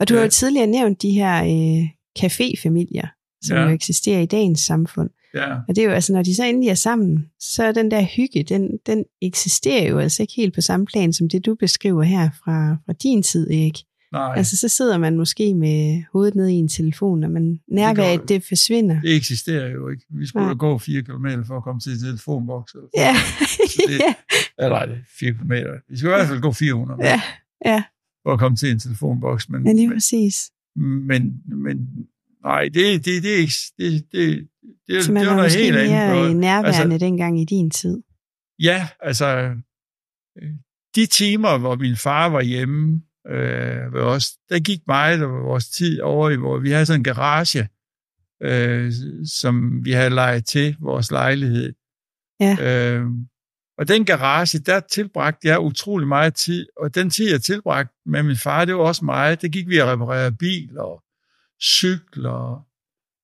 Og 0.00 0.08
du 0.08 0.14
har 0.14 0.20
jo 0.20 0.24
Ja. 0.24 0.28
tidligere 0.28 0.66
nævnt 0.66 1.02
de 1.02 1.10
her 1.10 1.44
øh, 1.44 1.88
caféfamilier, 2.24 3.38
som 3.44 3.56
Ja. 3.56 3.62
jo 3.62 3.68
eksisterer 3.68 4.20
i 4.20 4.26
dagens 4.26 4.60
samfund. 4.60 5.10
ja. 5.34 5.52
Og 5.68 5.76
det 5.76 5.78
er 5.78 5.84
jo 5.86 5.90
altså, 5.92 6.12
når 6.12 6.22
de 6.22 6.34
så 6.34 6.44
endelig 6.44 6.68
er 6.70 6.74
sammen, 6.74 7.26
så 7.40 7.64
er 7.64 7.72
den 7.72 7.90
der 7.90 8.02
hygge, 8.16 8.42
den, 8.42 8.78
den 8.86 9.04
eksisterer 9.22 9.88
jo 9.88 9.98
altså 9.98 10.22
ikke 10.22 10.32
helt 10.36 10.54
på 10.54 10.60
samme 10.60 10.86
plan, 10.86 11.12
som 11.12 11.28
det 11.28 11.46
du 11.46 11.54
beskriver 11.54 12.02
her 12.02 12.30
fra, 12.44 12.76
fra 12.86 12.92
din 13.02 13.22
tid, 13.22 13.50
Erik. 13.50 13.78
Nej, 14.14 14.34
Altså, 14.36 14.56
så 14.56 14.68
sidder 14.68 14.98
man 14.98 15.16
måske 15.16 15.54
med 15.54 16.02
hovedet 16.12 16.34
ned 16.34 16.48
i 16.48 16.52
en 16.54 16.68
telefon, 16.68 17.24
og 17.24 17.30
man 17.30 17.60
nærværet, 17.68 18.20
det, 18.20 18.28
det 18.28 18.44
forsvinder. 18.48 19.00
det 19.00 19.16
eksisterer 19.16 19.70
jo 19.70 19.88
ikke. 19.88 20.02
Vi 20.10 20.26
skulle 20.26 20.48
da 20.48 20.52
gå 20.54 20.78
fire 20.78 21.02
kilometer 21.02 21.44
for 21.44 21.56
at 21.56 21.62
komme 21.64 21.80
til 21.80 21.92
en 21.92 21.98
telefonboks. 21.98 22.72
eller- 22.74 22.88
Ja, 22.96 23.14
Så 23.74 23.82
det- 23.88 23.98
ja, 24.00 24.14
Eller 24.58 24.68
nej, 24.76 24.86
det 24.86 24.98
fire 25.20 25.32
kilometer. 25.32 25.72
Vi 25.90 25.96
skal 25.96 26.06
i 26.08 26.10
hvert 26.14 26.28
fald 26.28 26.40
gå 26.40 26.52
400 26.52 27.00
ja, 27.04 27.20
ja, 27.66 27.82
for 28.22 28.32
at 28.32 28.38
komme 28.38 28.56
til 28.56 28.70
en 28.70 28.78
telefonboks. 28.80 29.48
Men, 29.48 29.66
ja, 29.66 29.72
lige 29.72 29.90
præcis. 29.92 30.50
men, 30.76 31.42
men 31.46 31.88
nej, 32.44 32.62
det, 32.74 33.04
det, 33.04 33.22
det, 33.22 33.34
er 33.34 33.38
ikke, 33.38 33.52
det, 33.78 34.04
det, 34.12 34.48
det, 34.88 35.04
Så 35.04 35.06
det 35.06 35.14
man 35.14 35.20
var 35.22 35.30
var 35.30 35.36
noget 35.36 35.46
måske 35.46 35.62
helt 35.64 35.76
andet. 35.76 35.90
mere 35.92 36.08
noget. 36.14 36.30
øh, 36.30 36.36
nærværende 36.36 36.94
altså, 36.94 36.98
dengang 37.06 37.40
i 37.40 37.44
din 37.44 37.70
tid. 37.70 38.02
Ja, 38.62 38.88
altså 39.00 39.26
øh, 40.42 40.50
de 40.94 41.06
timer, 41.06 41.58
hvor 41.58 41.76
min 41.76 41.96
far 41.96 42.28
var 42.28 42.42
hjemme 42.42 43.02
øh, 43.28 43.92
ved 43.92 44.00
os, 44.00 44.30
der 44.48 44.58
gik 44.60 44.80
meget 44.86 45.22
af 45.22 45.28
vores 45.28 45.68
tid 45.68 46.00
over 46.00 46.30
i, 46.30 46.36
hvor 46.36 46.58
vi 46.58 46.70
havde 46.70 46.86
sådan 46.86 47.00
en 47.00 47.04
garage, 47.04 47.68
øh, 48.42 48.92
som 49.26 49.84
vi 49.84 49.92
havde 49.92 50.10
lejet 50.10 50.46
til 50.46 50.76
vores 50.80 51.10
lejlighed. 51.10 51.74
Ja. 52.40 52.56
Øh, 52.60 53.06
og 53.78 53.88
den 53.88 54.04
garage, 54.04 54.58
der 54.58 54.80
tilbragte 54.80 55.48
jeg 55.48 55.60
utrolig 55.60 56.08
meget 56.08 56.34
tid, 56.34 56.66
og 56.76 56.94
den 56.94 57.10
tid, 57.10 57.30
jeg 57.30 57.42
tilbragte 57.42 57.94
med 58.06 58.22
min 58.22 58.36
far, 58.36 58.64
det 58.64 58.74
var 58.74 58.82
også 58.82 59.04
meget. 59.04 59.42
Det 59.42 59.52
gik 59.52 59.68
vi 59.68 59.78
at 59.78 59.86
reparere 59.86 60.32
biler 60.32 60.82
og 60.82 61.02
cykler. 61.62 62.66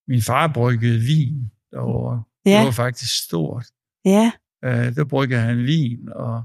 Min 0.09 0.23
far 0.23 0.53
bryggede 0.55 0.99
vin 0.99 1.51
derovre. 1.71 2.23
Ja. 2.47 2.59
Det 2.59 2.67
var 2.67 2.71
faktisk 2.71 3.25
stort 3.25 3.67
Ja, 4.05 4.33
øh, 4.65 4.95
der 4.97 5.05
bryggede 5.05 5.41
han 5.41 5.59
vin, 5.59 6.09
og 6.09 6.45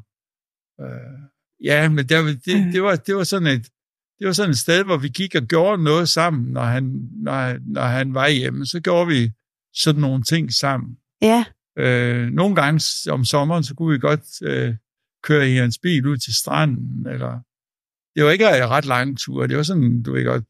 øh, 0.81 1.19
ja, 1.63 1.89
men 1.89 2.09
der, 2.09 2.21
det, 2.23 2.73
det, 2.73 2.83
var, 2.83 2.95
det 2.95 3.15
var 3.15 3.23
sådan 3.23 3.47
et 3.47 3.67
det 4.19 4.27
var 4.27 4.33
sådan 4.33 4.49
et 4.51 4.57
sted, 4.57 4.83
hvor 4.83 4.97
vi 4.97 5.07
gik 5.07 5.35
og 5.35 5.41
gjorde 5.41 5.83
noget 5.83 6.09
sammen, 6.09 6.53
når 6.53 6.61
han, 6.63 7.09
når, 7.11 7.57
når 7.73 7.81
han 7.81 8.13
var 8.13 8.27
hjemme. 8.29 8.65
Så 8.65 8.79
gjorde 8.79 9.07
vi 9.07 9.31
sådan 9.73 10.01
nogle 10.01 10.23
ting 10.23 10.53
sammen. 10.53 10.97
ja, 11.21 11.45
Øh, 11.77 12.27
nogle 12.29 12.55
gange 12.55 12.81
om 13.11 13.25
sommeren, 13.25 13.63
så 13.63 13.75
kunne 13.75 13.93
vi 13.93 13.99
godt 13.99 14.41
øh, 14.43 14.75
køre 15.23 15.49
i 15.51 15.55
hans 15.55 15.79
bil 15.79 16.07
ud 16.07 16.17
til 16.17 16.35
stranden, 16.35 17.07
eller 17.07 17.39
det 18.15 18.23
var 18.25 18.31
ikke 18.31 18.45
en 18.47 18.69
ret 18.69 18.85
lang 18.85 19.19
tur, 19.19 19.47
det 19.47 19.57
var 19.57 19.63
sådan, 19.63 20.03
du 20.03 20.11
ved 20.13 20.25
godt, 20.25 20.43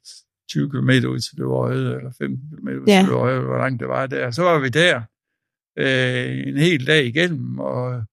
20 0.49 0.69
km 0.69 0.89
ud 0.89 1.19
til 1.19 1.37
det 1.37 1.43
øje, 1.43 1.75
eller 1.97 2.11
15 2.17 2.49
km 2.49 2.67
ud 2.67 2.85
Ja. 2.87 2.99
til 2.99 3.05
det 3.09 3.13
øje, 3.15 3.39
hvor 3.39 3.57
langt 3.57 3.79
det 3.79 3.87
var 3.87 4.07
der. 4.07 4.31
Så 4.31 4.43
var 4.43 4.59
vi 4.59 4.69
der 4.69 5.01
øh, 5.77 6.47
en 6.47 6.57
hel 6.57 6.87
dag 6.87 7.05
igennem, 7.05 7.59
og, 7.59 8.03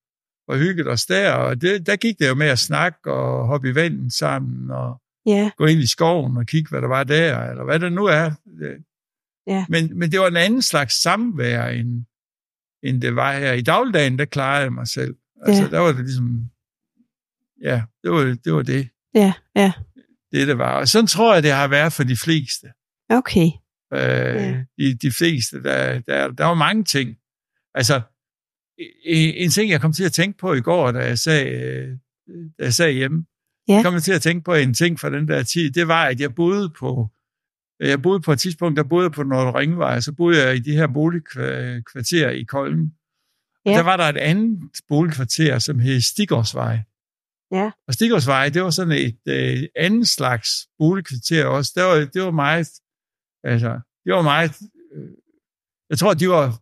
og 0.48 0.58
hyggede 0.58 0.90
os 0.90 1.06
der, 1.06 1.32
og 1.32 1.60
det, 1.60 1.86
der 1.86 1.96
gik 1.96 2.18
det 2.18 2.28
jo 2.28 2.34
med 2.34 2.46
at 2.46 2.58
snakke 2.58 3.12
og 3.12 3.46
hoppe 3.46 3.70
i 3.70 3.74
vandet 3.74 4.12
sammen, 4.12 4.70
og 4.70 5.00
ja, 5.26 5.50
gå 5.56 5.66
ind 5.66 5.80
i 5.80 5.86
skoven 5.86 6.36
og 6.36 6.46
kigge, 6.46 6.70
hvad 6.70 6.82
der 6.82 6.88
var 6.88 7.04
der, 7.04 7.50
eller 7.50 7.64
hvad 7.64 7.80
det 7.80 7.92
nu 7.92 8.04
er. 8.04 8.30
Ja. 9.46 9.66
Men, 9.68 9.98
men 9.98 10.12
det 10.12 10.20
var 10.20 10.26
en 10.26 10.36
anden 10.36 10.62
slags 10.62 11.02
samvær, 11.02 11.66
end, 11.68 12.04
end 12.82 13.02
det 13.02 13.16
var 13.16 13.38
her. 13.38 13.52
I 13.52 13.60
dagligdagen, 13.60 14.18
der 14.18 14.24
klarede 14.24 14.62
jeg 14.62 14.72
mig 14.72 14.88
selv. 14.88 15.14
Altså, 15.42 15.62
Ja. 15.62 15.68
der 15.70 15.78
var 15.78 15.92
det 15.92 16.04
ligesom, 16.04 16.50
ja, 17.62 17.82
det 18.02 18.10
var 18.10 18.36
det, 18.44 18.52
var 18.52 18.62
det, 18.62 18.88
ja, 19.14 19.32
ja. 19.56 19.72
det, 20.32 20.48
det 20.48 20.58
var. 20.58 20.72
Og 20.80 20.88
sådan 20.88 21.06
tror 21.06 21.34
jeg, 21.34 21.42
det 21.42 21.52
har 21.52 21.68
været 21.68 21.92
for 21.92 22.04
de 22.04 22.16
fleste. 22.16 22.66
Okay. 23.10 23.46
Øh, 23.92 23.98
Ja. 23.98 24.64
de, 24.78 24.94
de 25.02 25.12
fleste, 25.12 25.62
der, 25.62 26.00
der, 26.00 26.28
der 26.30 26.44
var 26.44 26.54
mange 26.54 26.84
ting. 26.84 27.16
Altså, 27.74 28.00
en, 29.04 29.50
ting, 29.50 29.70
jeg 29.70 29.80
kom 29.80 29.92
til 29.92 30.04
at 30.04 30.12
tænke 30.12 30.38
på 30.38 30.52
i 30.54 30.60
går, 30.60 30.92
da 30.92 30.98
jeg 30.98 31.18
sagde, 31.18 31.50
øh, 31.50 31.88
da 32.58 32.64
jeg 32.64 32.74
sagde 32.74 32.92
hjemme, 32.92 33.24
Ja. 33.68 33.74
jeg 33.74 33.84
kom 33.84 34.00
til 34.00 34.12
at 34.12 34.22
tænke 34.22 34.44
på 34.44 34.54
en 34.54 34.74
ting 34.74 35.00
fra 35.00 35.10
den 35.10 35.28
der 35.28 35.42
tid, 35.42 35.70
det 35.70 35.88
var, 35.88 36.04
at 36.04 36.20
jeg 36.20 36.34
boede 36.34 36.70
på, 36.78 37.08
jeg 37.80 38.02
boede 38.02 38.20
på 38.20 38.32
et 38.32 38.38
tidspunkt, 38.38 38.76
der 38.76 38.82
boede 38.82 39.04
jeg 39.04 39.12
på 39.12 39.22
Nordre 39.22 39.58
Ringvej, 39.60 40.00
så 40.00 40.12
boede 40.12 40.42
jeg 40.42 40.56
i 40.56 40.58
de 40.58 40.72
her 40.72 40.86
boligkvarterer 40.86 42.30
i 42.30 42.42
Kolden. 42.42 42.94
Ja. 43.66 43.70
Ja. 43.70 43.76
Der 43.76 43.82
var 43.82 43.96
der 43.96 44.04
et 44.04 44.16
andet 44.16 44.70
boligkvarter, 44.88 45.58
som 45.58 45.78
hed 45.78 46.00
Stigårdsvej. 46.00 46.78
Ja. 47.52 47.70
Og 47.88 47.94
Stigårdsvej, 47.94 48.48
det 48.48 48.62
var 48.62 48.70
sådan 48.70 48.92
et 48.92 49.18
øh, 49.28 49.68
andet 49.76 50.08
slags 50.08 50.48
boligkvarter 50.78 51.46
også. 51.46 51.72
Det 51.74 51.82
var, 51.82 51.94
det 52.14 52.22
var 52.22 52.30
meget, 52.30 52.68
altså, 53.44 53.80
det 54.04 54.12
var 54.12 54.22
meget, 54.22 54.50
øh, 54.94 55.10
jeg 55.90 55.98
tror, 55.98 56.14
de 56.14 56.28
var, 56.28 56.61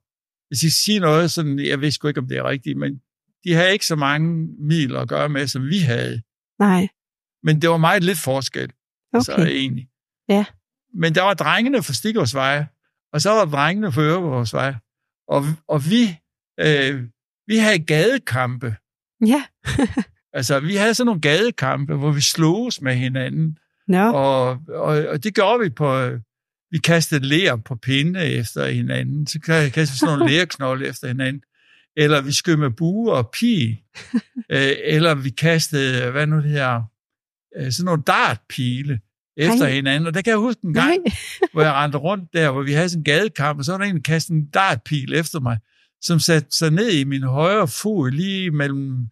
hvis 0.51 0.63
jeg 0.63 0.73
siger 0.73 1.01
noget, 1.01 1.31
sådan, 1.31 1.59
jeg 1.59 1.81
ved 1.81 1.91
sgu 1.91 2.09
ikke, 2.09 2.21
om 2.21 2.29
det 2.29 2.39
er 2.39 2.49
rigtigt, 2.49 2.79
men 2.79 3.01
de 3.45 3.53
havde 3.53 3.73
ikke 3.73 3.87
så 3.87 3.97
mange 3.97 4.49
midler 4.59 5.01
at 5.01 5.09
gøre 5.09 5.29
med, 5.29 5.47
som 5.47 5.67
vi 5.67 5.79
havde. 5.79 6.23
Nej. 6.59 6.89
Men 7.43 7.63
det 7.63 7.71
var 7.71 7.77
meget 7.77 8.05
lidt 8.05 8.19
forskel, 8.19 8.73
okay. 9.13 9.33
Okay. 9.33 9.43
så 9.43 9.49
egentlig. 9.49 9.89
Ja. 10.29 10.45
Men 10.95 11.15
der 11.15 11.23
var 11.23 11.35
drengene 11.35 11.83
fra 11.83 11.93
Stigårdsvej, 11.93 12.65
og 13.13 13.21
så 13.21 13.31
var 13.31 13.45
drengene 13.45 13.93
fra 13.93 14.03
Øreborgsvej. 14.03 14.75
Og, 15.29 15.45
og 15.69 15.81
vi, 15.91 16.19
øh, 16.61 17.05
vi 17.47 17.57
havde 17.57 17.79
gadekampe. 17.79 18.77
Ja. 19.27 19.45
Altså, 20.33 20.61
vi 20.61 20.77
havde 20.77 20.95
sådan 20.95 21.07
nogle 21.07 21.21
gadekampe, 21.21 21.95
hvor 21.95 22.11
vi 22.13 22.21
sloges 22.21 22.81
med 22.81 22.95
hinanden. 22.95 23.59
Nå. 23.89 24.13
Og, 24.13 24.49
og, 24.69 25.07
og 25.09 25.25
det 25.25 25.35
gjorde 25.35 25.61
vi 25.61 25.71
på... 25.71 26.11
Vi 26.71 26.79
kastede 26.79 27.27
ler 27.27 27.57
på 27.57 27.75
pinde 27.75 28.27
efter 28.27 28.67
hinanden. 28.67 29.27
Så 29.27 29.41
kastede 29.41 29.81
vi 29.81 29.87
sådan 29.87 30.19
nogle 30.19 30.33
lerknolde 30.33 30.87
efter 30.87 31.09
hinanden. 31.09 31.43
Eller 31.97 32.21
vi 32.21 32.33
skød 32.33 32.57
med 32.57 32.71
bue 32.71 33.13
og 33.13 33.31
pil. 33.31 33.79
øh, 34.53 34.73
eller 34.85 35.15
vi 35.15 35.31
kastede, 35.31 36.11
hvad 36.11 36.27
nu 36.27 36.37
det 36.37 36.51
her, 36.51 36.83
øh, 37.57 37.73
sådan 37.73 37.85
nogle 37.85 38.03
dartpile 38.07 39.01
efter 39.37 39.65
Ej. 39.65 39.73
hinanden. 39.73 40.07
Og 40.07 40.15
der 40.15 40.23
kan 40.23 40.31
jeg 40.31 40.39
huske 40.39 40.61
en 40.65 40.75
gang, 40.75 40.89
Nej. 40.89 41.15
hvor 41.53 41.63
jeg 41.63 41.73
rendte 41.73 41.99
rundt 41.99 42.33
der, 42.33 42.51
hvor 42.51 42.63
vi 42.63 42.73
havde 42.73 42.89
sådan 42.89 43.01
en 43.01 43.05
gadekamp, 43.05 43.59
og 43.59 43.65
så 43.65 43.73
var 43.73 43.79
der 43.79 43.85
en, 43.85 43.95
der 43.95 44.03
kastede 44.03 44.39
en 44.39 44.51
dartpil 44.51 45.15
efter 45.15 45.41
mig, 45.41 45.59
som 46.01 46.19
satte 46.19 46.49
sig 46.51 46.71
ned 46.71 46.91
i 46.91 47.05
min 47.05 47.23
højre 47.23 47.69
fod, 47.69 48.11
lige 48.11 48.51
mellem, 48.51 49.07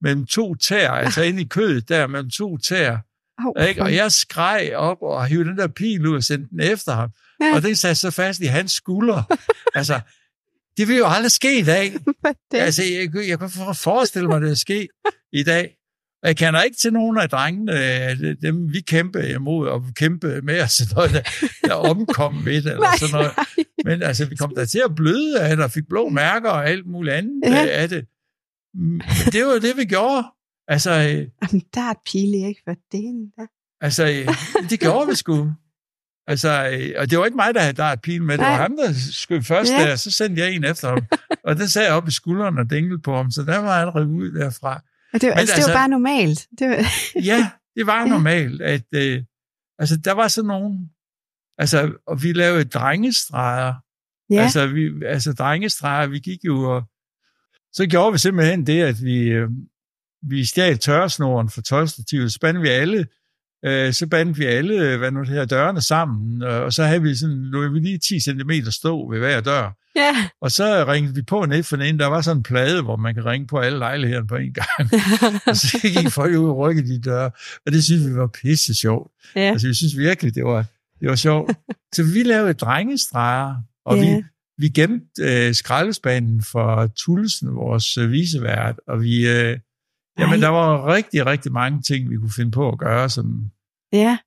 mellem 0.00 0.26
to 0.26 0.54
tæer, 0.54 0.90
altså 0.90 1.22
inde 1.22 1.42
i 1.42 1.44
kødet 1.44 1.88
der, 1.88 2.06
mellem 2.06 2.30
to 2.30 2.56
tæer. 2.56 2.98
Au, 3.38 3.64
Ikke? 3.68 3.82
Og 3.82 3.94
jeg 3.94 4.12
skreg 4.12 4.72
op 4.76 4.98
og 5.02 5.26
hivede 5.26 5.48
den 5.48 5.58
der 5.58 5.66
pil 5.66 6.06
ud 6.06 6.16
og 6.16 6.24
sendte 6.24 6.48
den 6.50 6.60
efter 6.60 6.92
ham. 6.92 7.10
Ja. 7.40 7.54
Og 7.54 7.62
den 7.62 7.76
satte 7.76 7.94
så 8.00 8.10
fast 8.10 8.40
i 8.40 8.44
hans 8.46 8.72
skulder. 8.72 9.22
altså, 9.78 10.00
det 10.76 10.88
ville 10.88 10.98
jo 10.98 11.06
aldrig 11.06 11.32
ske 11.32 11.58
i 11.58 11.62
dag. 11.62 11.92
Det? 12.52 12.58
Altså, 12.58 12.82
jeg, 12.84 13.28
jeg 13.28 13.38
kunne 13.38 13.50
forestille 13.74 14.28
mig, 14.28 14.36
at 14.36 14.42
det 14.42 14.50
er 14.50 14.54
sket 14.54 14.86
i 15.32 15.42
dag. 15.42 15.76
Og 16.22 16.28
jeg 16.28 16.36
kender 16.36 16.62
ikke 16.62 16.76
til 16.76 16.92
nogen 16.92 17.18
af 17.18 17.28
drengene, 17.30 17.72
øh, 18.10 18.36
dem 18.42 18.72
vi 18.72 18.80
kæmpe 18.80 19.28
imod, 19.28 19.68
og 19.68 19.84
kæmpe 19.96 20.40
med 20.42 20.68
sådan 20.68 20.94
noget, 20.96 21.10
der, 21.12 21.22
der 21.68 21.74
omkom 21.74 22.34
midt, 22.34 22.66
eller 22.72 22.80
Nej, 22.80 22.96
sådan 22.98 23.12
noget. 23.12 23.32
Men 23.84 24.02
altså, 24.02 24.24
vi 24.24 24.36
kom 24.36 24.54
der 24.54 24.64
til 24.64 24.82
at 24.84 24.94
bløde 24.94 25.40
af 25.40 25.56
det, 25.56 25.64
og 25.64 25.70
fik 25.70 25.88
blå 25.88 26.08
mærker 26.08 26.50
og 26.50 26.68
alt 26.68 26.86
muligt 26.86 27.14
andet 27.14 27.40
Ja. 27.44 27.50
ja. 27.62 27.66
af 27.66 27.88
det. 27.88 28.04
Det 29.32 29.44
var 29.46 29.58
det, 29.58 29.76
vi 29.76 29.84
gjorde. 29.84 30.26
Altså, 30.68 30.90
øh, 30.90 31.28
Jamen, 31.42 31.62
der 31.74 31.80
er 31.80 31.90
et 31.90 31.96
pile, 32.06 32.36
ikke? 32.48 32.60
For 32.64 32.74
det 32.92 33.32
der. 33.36 33.46
altså 33.80 34.04
øh, 34.04 34.28
det 34.70 34.80
gjorde 34.80 35.06
vi 35.08 35.14
sgu. 35.14 35.52
Altså, 36.26 36.70
øh, 36.72 36.94
og 36.98 37.10
det 37.10 37.18
var 37.18 37.24
ikke 37.24 37.36
mig, 37.36 37.54
der 37.54 37.60
havde 37.60 37.72
dart 37.72 38.00
pil 38.02 38.22
med. 38.22 38.38
Det 38.38 38.44
var 38.46 38.56
ham, 38.56 38.76
der 38.76 38.92
skød 39.12 39.42
først 39.42 39.72
Ja. 39.72 39.78
der, 39.88 39.96
så 39.96 40.10
sendte 40.10 40.42
jeg 40.42 40.52
en 40.52 40.64
efter 40.64 40.88
ham. 40.88 41.02
og 41.44 41.56
den 41.56 41.68
sagde 41.68 41.88
jeg 41.88 41.96
op 41.96 42.08
i 42.08 42.10
skulderen 42.10 42.58
og 42.58 42.70
dinglede 42.70 42.98
på 43.02 43.16
ham, 43.16 43.30
så 43.30 43.42
der 43.42 43.58
var 43.58 43.78
han 43.78 43.94
revet 43.94 44.06
ud 44.06 44.30
derfra. 44.32 44.82
Og 45.12 45.20
det, 45.20 45.28
var, 45.28 45.34
Men 45.34 45.38
altså, 45.38 45.54
det 45.56 45.62
var 45.62 45.68
altså- 45.68 45.74
bare 45.78 45.88
normalt. 45.88 46.46
Det 46.58 46.68
var, 46.68 46.76
Ja, 47.30 47.50
det 47.76 47.86
var 47.86 48.04
normalt, 48.06 48.62
at 48.62 48.84
øh, 48.94 49.22
altså, 49.78 49.96
der 49.96 50.12
var 50.12 50.28
sådan 50.28 50.48
nogen, 50.48 50.90
altså, 51.58 51.92
og 52.06 52.22
vi 52.22 52.32
lavede 52.32 52.64
drengestreger. 52.64 53.74
ja, 54.30 54.42
Altså, 54.42 54.66
vi, 54.66 54.90
altså 55.06 55.32
drengestreger, 55.32 56.06
vi 56.06 56.18
gik 56.18 56.44
jo 56.44 56.74
og, 56.76 56.82
så 57.72 57.86
gjorde 57.86 58.12
vi 58.12 58.18
simpelthen 58.18 58.66
det, 58.66 58.82
at 58.82 59.02
vi, 59.04 59.18
øh, 59.28 59.48
vi 60.28 60.44
stjal 60.44 60.78
tørresnoren 60.78 61.48
fra 61.50 61.62
tøjstativet, 61.62 62.32
så 62.32 62.38
bandede 62.40 62.62
vi 62.62 62.68
alle, 62.68 63.06
øh, 63.64 63.92
så 63.92 64.06
bandede 64.06 64.36
vi 64.36 64.44
alle, 64.44 64.74
øh, 64.92 64.98
hvad 64.98 65.10
nu 65.10 65.20
det 65.20 65.28
her, 65.28 65.44
dørene 65.44 65.80
sammen, 65.80 66.42
øh, 66.42 66.60
og 66.62 66.72
så 66.72 66.84
havde 66.84 67.02
vi 67.02 67.14
sådan, 67.14 67.36
lå 67.36 67.68
vi 67.68 67.78
lige 67.78 67.98
10 67.98 68.20
cm 68.20 68.50
stå 68.70 69.10
ved 69.10 69.18
hver 69.18 69.40
dør. 69.40 69.76
ja. 69.96 70.28
Og 70.40 70.52
så 70.52 70.84
ringede 70.88 71.14
vi 71.14 71.22
på 71.22 71.44
ned 71.46 71.62
for 71.62 71.76
den 71.76 71.98
der 71.98 72.06
var 72.06 72.20
sådan 72.20 72.36
en 72.36 72.42
plade, 72.42 72.82
hvor 72.82 72.96
man 72.96 73.14
kan 73.14 73.24
ringe 73.26 73.46
på 73.46 73.58
alle 73.58 73.78
lejlighederne 73.78 74.26
på 74.26 74.36
en 74.36 74.52
gang. 74.54 74.90
og 75.46 75.56
så 75.56 75.78
gik 75.82 76.08
folk 76.10 76.36
ud 76.36 76.48
og 76.48 76.56
rykkede 76.58 76.88
de 76.94 77.00
døre, 77.00 77.30
og 77.66 77.72
det 77.72 77.84
synes 77.84 78.06
vi 78.08 78.14
var 78.14 78.26
pisse 78.42 78.74
sjovt. 78.74 79.12
ja. 79.36 79.40
Altså, 79.40 79.66
vi 79.68 79.74
synes 79.74 79.96
virkelig, 79.98 80.34
det 80.34 80.44
var, 80.44 80.64
det 81.00 81.08
var 81.08 81.16
sjovt. 81.16 81.56
Så 81.94 82.02
vi 82.14 82.22
lavede 82.22 82.54
drengestreger, 82.54 83.54
og 83.86 83.96
Ja. 83.96 84.16
vi, 84.16 84.22
vi 84.58 84.68
gemte 84.68 85.06
øh, 85.22 85.54
skraldespanden 85.54 86.42
for 86.42 86.86
Tulsen, 86.86 87.54
vores 87.54 87.96
øh, 87.96 88.10
visevært, 88.10 88.76
og 88.88 89.02
vi, 89.02 89.28
øh, 89.28 89.58
jamen, 90.18 90.40
der 90.40 90.48
var 90.48 90.94
rigtig, 90.94 91.26
rigtig 91.26 91.52
mange 91.52 91.82
ting, 91.82 92.10
vi 92.10 92.16
kunne 92.16 92.32
finde 92.36 92.50
på 92.50 92.68
at 92.68 92.78
gøre 92.78 93.10
som, 93.10 93.50
ja. 93.92 94.18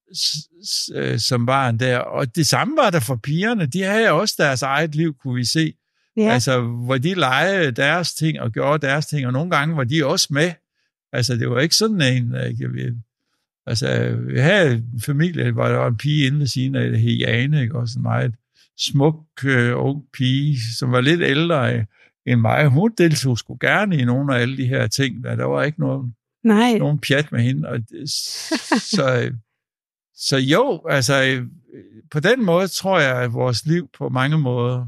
øh, 0.95 1.19
som 1.19 1.45
barn 1.45 1.80
der. 1.80 1.97
Og 1.97 2.36
det 2.36 2.47
samme 2.47 2.78
var 2.78 2.89
der 2.89 3.00
for 3.00 3.15
pigerne. 3.15 3.65
De 3.65 3.82
havde 3.82 4.12
også 4.12 4.36
deres 4.38 4.62
eget 4.62 4.95
liv, 4.95 5.15
kunne 5.21 5.36
vi 5.36 5.45
se. 5.45 5.73
Ja. 6.17 6.34
Altså, 6.34 6.62
hvor 6.62 6.97
de 6.97 7.13
legede 7.13 7.71
deres 7.71 8.13
ting 8.13 8.39
og 8.39 8.52
gjorde 8.52 8.88
deres 8.88 9.06
ting, 9.06 9.28
og 9.28 9.34
nogle 9.34 9.52
gange 9.52 9.78
var 9.78 9.84
de 9.84 10.06
også 10.06 10.28
med. 10.32 10.52
Altså, 11.13 11.36
det 11.36 11.50
var 11.50 11.60
ikke 11.60 11.76
sådan 11.76 12.02
en, 12.02 12.36
øh, 12.36 12.73
ved, 12.73 12.95
Altså, 13.67 13.88
jeg 14.34 14.43
havde 14.43 14.73
en 14.73 15.02
familie, 15.02 15.52
hvor 15.52 15.67
der 15.67 15.78
var 15.78 15.88
en 15.88 15.97
pige 15.97 16.28
inde 16.28 16.39
ved 16.39 16.47
siden 16.47 16.76
af, 16.76 17.00
hed 17.00 17.17
Jane, 17.17 17.62
ikke? 17.62 17.76
også 17.76 18.00
en 18.00 18.04
meget 18.04 18.36
smuk 18.78 19.26
øh, 19.45 19.71
ung 19.76 20.04
pige, 20.13 20.58
som 20.80 20.91
var 20.91 21.02
lidt 21.02 21.21
ældre 21.21 21.73
øh, 21.73 21.86
end 22.28 22.42
mig. 22.42 22.68
Hun 22.68 22.92
deltog 22.98 23.38
sgu 23.38 23.58
gerne 23.62 23.98
i 23.98 24.06
nogle 24.06 24.36
af 24.36 24.42
alle 24.42 24.58
de 24.58 24.66
her 24.66 24.88
ting. 24.88 25.24
Der, 25.24 25.36
der 25.36 25.46
var 25.46 25.63
ikke 25.63 25.80
nogen, 25.80 26.13
Nej. 26.44 26.78
nogen 26.78 27.00
pjat 27.00 27.32
med 27.32 27.42
hende. 27.42 27.70
Og 27.70 27.80
så, 28.80 29.22
øh, 29.24 29.32
så 30.16 30.38
jo, 30.38 30.82
altså, 30.90 31.24
øh, 31.24 31.46
på 32.12 32.20
den 32.20 32.46
måde 32.46 32.68
tror 32.68 33.00
jeg, 33.00 33.16
at 33.22 33.34
vores 33.34 33.66
liv 33.66 33.90
på 33.98 34.10
mange 34.10 34.38
måder 34.38 34.88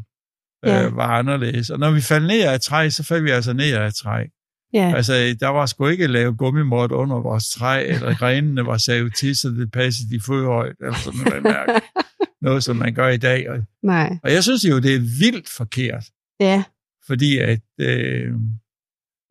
øh, 0.65 0.71
Ja. 0.71 0.89
var 0.89 1.07
anderledes. 1.17 1.69
Og 1.69 1.79
når 1.79 1.91
vi 1.91 2.01
faldt 2.01 2.27
ned 2.27 2.41
af 2.43 2.55
et 2.55 2.61
træ, 2.61 2.89
så 2.89 3.03
faldt 3.03 3.23
vi 3.25 3.29
altså 3.29 3.53
ned 3.53 3.73
af 3.73 3.87
et 3.87 3.95
træ. 3.95 4.25
Ja. 4.73 4.93
Altså, 4.95 5.13
der 5.39 5.47
var 5.47 5.65
sgu 5.65 5.87
ikke 5.87 6.07
lavet 6.07 6.37
gummimort 6.37 6.91
under 6.91 7.19
vores 7.19 7.49
træ, 7.49 7.85
eller 7.87 8.15
grenene 8.15 8.65
var 8.65 8.77
savet 8.77 9.15
til, 9.15 9.35
så 9.35 9.49
det 9.49 9.71
passede 9.71 10.09
de 10.15 10.21
fodhøjt, 10.25 10.75
eller 10.79 10.95
sådan 10.95 11.19
noget, 11.25 11.43
mærke. 11.43 11.81
noget, 12.41 12.63
som 12.63 12.75
man 12.75 12.93
gør 12.93 13.07
i 13.09 13.17
dag. 13.17 13.49
Og, 13.49 13.57
Nej. 13.83 14.17
og 14.23 14.33
jeg 14.33 14.43
synes 14.43 14.63
jo, 14.65 14.79
det 14.79 14.95
er 14.95 14.99
vildt 14.99 15.49
forkert, 15.49 16.03
Ja. 16.39 16.63
Fordi 17.09 17.37
at, 17.37 17.61
øh, 17.79 18.33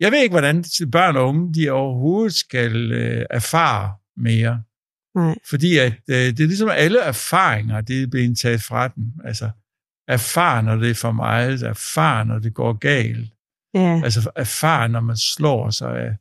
jeg 0.00 0.12
ved 0.12 0.22
ikke, 0.22 0.32
hvordan 0.32 0.64
børn 0.92 1.16
og 1.16 1.28
unge, 1.28 1.54
de 1.54 1.70
overhovedet 1.70 2.34
skal 2.34 2.92
øh, 2.92 3.26
erfare 3.30 3.94
mere. 4.16 4.62
Nej. 5.14 5.34
Fordi 5.50 5.78
at, 5.78 5.92
øh, 6.10 6.16
det 6.16 6.40
er 6.40 6.46
ligesom 6.46 6.68
alle 6.72 7.00
erfaringer, 7.00 7.80
det 7.80 8.02
er 8.02 8.06
blevet 8.06 8.38
taget 8.38 8.62
fra 8.62 8.88
dem. 8.88 9.04
Altså, 9.24 9.50
erfare, 10.08 10.62
når 10.62 10.76
det 10.76 10.90
er 10.90 10.94
for 10.94 11.12
meget, 11.12 11.62
erfare, 11.62 12.24
når 12.24 12.38
det 12.38 12.54
går 12.54 12.72
galt. 12.72 13.30
Ja. 13.74 14.00
Altså 14.04 14.30
erfare, 14.36 14.88
når 14.88 15.00
man 15.00 15.16
slår 15.16 15.70
sig. 15.70 16.18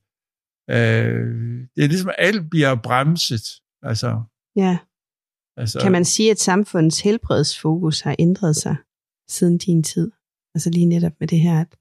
Øh, 0.70 1.68
det 1.76 1.84
er 1.84 1.88
ligesom, 1.88 2.12
alt 2.18 2.50
bliver 2.50 2.76
bremset. 2.76 3.46
Altså, 3.84 4.22
ja. 4.56 4.78
altså, 5.58 5.80
Kan 5.80 5.92
man 5.92 6.06
sige, 6.06 6.32
at 6.32 6.40
samfundets 6.40 7.02
helbredsfokus 7.02 8.02
har 8.02 8.16
ændret 8.20 8.56
sig 8.56 8.76
siden 9.30 9.58
din 9.58 9.84
tid? 9.84 10.12
Altså 10.58 10.70
lige 10.70 10.86
netop 10.86 11.12
med 11.20 11.28
det 11.28 11.40
her, 11.40 11.62
at, 11.62 11.76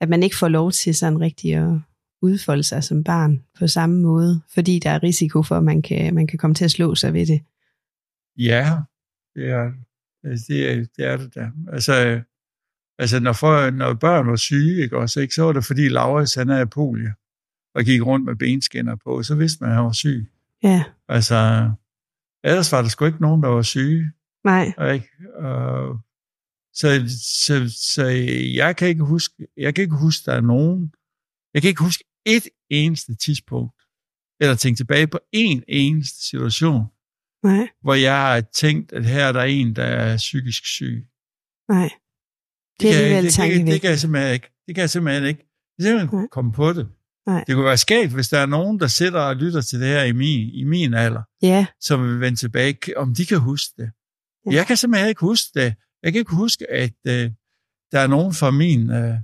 at 0.00 0.08
man 0.08 0.22
ikke 0.22 0.36
får 0.36 0.48
lov 0.48 0.72
til 0.72 0.94
sådan 0.94 1.20
rigtig 1.20 1.54
at 1.54 1.78
udfolde 2.22 2.62
sig 2.62 2.84
som 2.84 3.04
barn 3.04 3.44
på 3.58 3.66
samme 3.66 4.02
måde, 4.02 4.42
fordi 4.54 4.78
der 4.78 4.90
er 4.90 5.02
risiko 5.02 5.42
for, 5.42 5.56
at 5.56 5.64
man 5.64 5.82
kan, 5.82 6.14
man 6.14 6.26
kan 6.26 6.38
komme 6.38 6.54
til 6.54 6.64
at 6.64 6.70
slå 6.70 6.94
sig 6.94 7.12
ved 7.12 7.26
det. 7.26 7.40
Ja, 8.38 8.78
det 9.34 9.50
er 9.50 9.72
altså, 10.24 10.44
det, 10.48 10.70
er, 10.70 10.74
det, 10.96 11.06
er 11.06 11.16
det 11.16 11.34
da. 11.34 11.50
Altså, 11.72 12.22
altså 12.98 13.20
når, 13.20 13.32
for, 13.32 13.70
når 13.70 13.94
børn 13.94 14.26
var 14.26 14.36
syge, 14.36 14.82
ikke, 14.82 14.98
også, 14.98 15.20
ikke, 15.20 15.34
så 15.34 15.42
var 15.42 15.52
det 15.52 15.64
fordi 15.64 15.88
Laurits 15.88 16.34
han 16.34 16.48
havde 16.48 16.66
polio 16.66 17.10
og 17.74 17.84
gik 17.84 18.06
rundt 18.06 18.24
med 18.26 18.36
benskinner 18.36 18.96
på, 19.04 19.22
så 19.22 19.34
vidste 19.34 19.58
man, 19.60 19.70
at 19.70 19.76
han 19.76 19.84
var 19.84 19.92
syg. 19.92 20.30
Ja, 20.62 20.84
Altså, 21.08 21.70
ellers 22.44 22.72
var 22.72 22.82
der 22.82 22.88
sgu 22.88 23.04
ikke 23.04 23.22
nogen, 23.22 23.42
der 23.42 23.48
var 23.48 23.62
syge. 23.62 24.12
nej, 24.44 24.92
Ikke? 24.92 25.10
Og, 25.34 26.00
så, 26.80 26.88
så, 27.44 27.54
så 27.94 28.06
jeg 28.54 28.76
kan 28.76 28.88
ikke 28.88 29.04
huske, 29.04 29.34
jeg 29.56 29.74
kan 29.74 29.82
ikke 29.82 29.96
huske, 29.96 30.30
der 30.30 30.36
er 30.36 30.40
nogen, 30.40 30.92
jeg 31.54 31.62
kan 31.62 31.68
ikke 31.68 31.84
huske 31.84 32.04
et 32.26 32.48
eneste 32.70 33.14
tidspunkt, 33.14 33.80
eller 34.40 34.54
tænke 34.54 34.78
tilbage 34.78 35.06
på 35.06 35.18
en 35.32 35.62
eneste 35.68 36.28
situation, 36.28 36.84
nej, 37.44 37.68
hvor 37.82 37.94
jeg 37.94 38.16
har 38.16 38.40
tænkt, 38.40 38.92
at 38.92 39.04
her 39.06 39.24
er 39.24 39.32
der 39.32 39.42
en, 39.42 39.76
der 39.76 39.84
er 39.84 40.16
psykisk 40.16 40.66
syg. 40.66 41.06
nej. 41.68 41.90
Det 42.80 42.88
er 42.88 42.92
kan, 42.92 43.24
det, 43.24 43.36
det, 43.36 43.66
det, 43.66 43.66
det 43.66 43.80
kan 43.80 43.90
jeg 43.90 43.98
simpelthen 44.00 44.32
ikke. 44.34 44.48
Det 44.66 44.74
kan 44.74 44.80
jeg 44.80 44.90
simpelthen 44.90 45.24
ikke. 45.24 45.40
Jeg 45.78 45.84
kan 45.84 45.88
simpelthen 45.88 46.18
Nej. 46.18 46.26
komme 46.30 46.52
på 46.52 46.72
det. 46.72 46.88
Nej. 47.26 47.44
Det 47.46 47.54
kunne 47.54 47.64
være 47.64 47.76
skægt, 47.76 48.12
hvis 48.12 48.28
der 48.28 48.38
er 48.38 48.46
nogen, 48.46 48.80
der 48.80 48.86
sidder 48.86 49.20
og 49.20 49.36
lytter 49.36 49.60
til 49.60 49.80
det 49.80 49.88
her 49.88 50.02
i 50.02 50.12
min, 50.12 50.48
i 50.54 50.64
min 50.64 50.94
alder, 50.94 51.22
Ja, 51.42 51.66
som 51.80 52.02
vil 52.08 52.20
vende 52.20 52.38
tilbage, 52.38 52.96
om 52.96 53.14
de 53.14 53.26
kan 53.26 53.38
huske 53.38 53.72
det. 53.76 53.90
Ja. 54.46 54.50
Jeg 54.56 54.66
kan 54.66 54.76
simpelthen 54.76 55.08
ikke 55.08 55.20
huske 55.20 55.50
det. 55.54 55.74
Jeg 56.06 56.12
kan 56.12 56.18
ikke 56.20 56.34
huske, 56.34 56.70
at 56.70 56.92
øh, 57.06 57.30
der 57.92 58.00
er 58.00 58.06
nogen 58.06 58.34
fra 58.34 58.50
min 58.50 58.90
øh, 58.90 59.14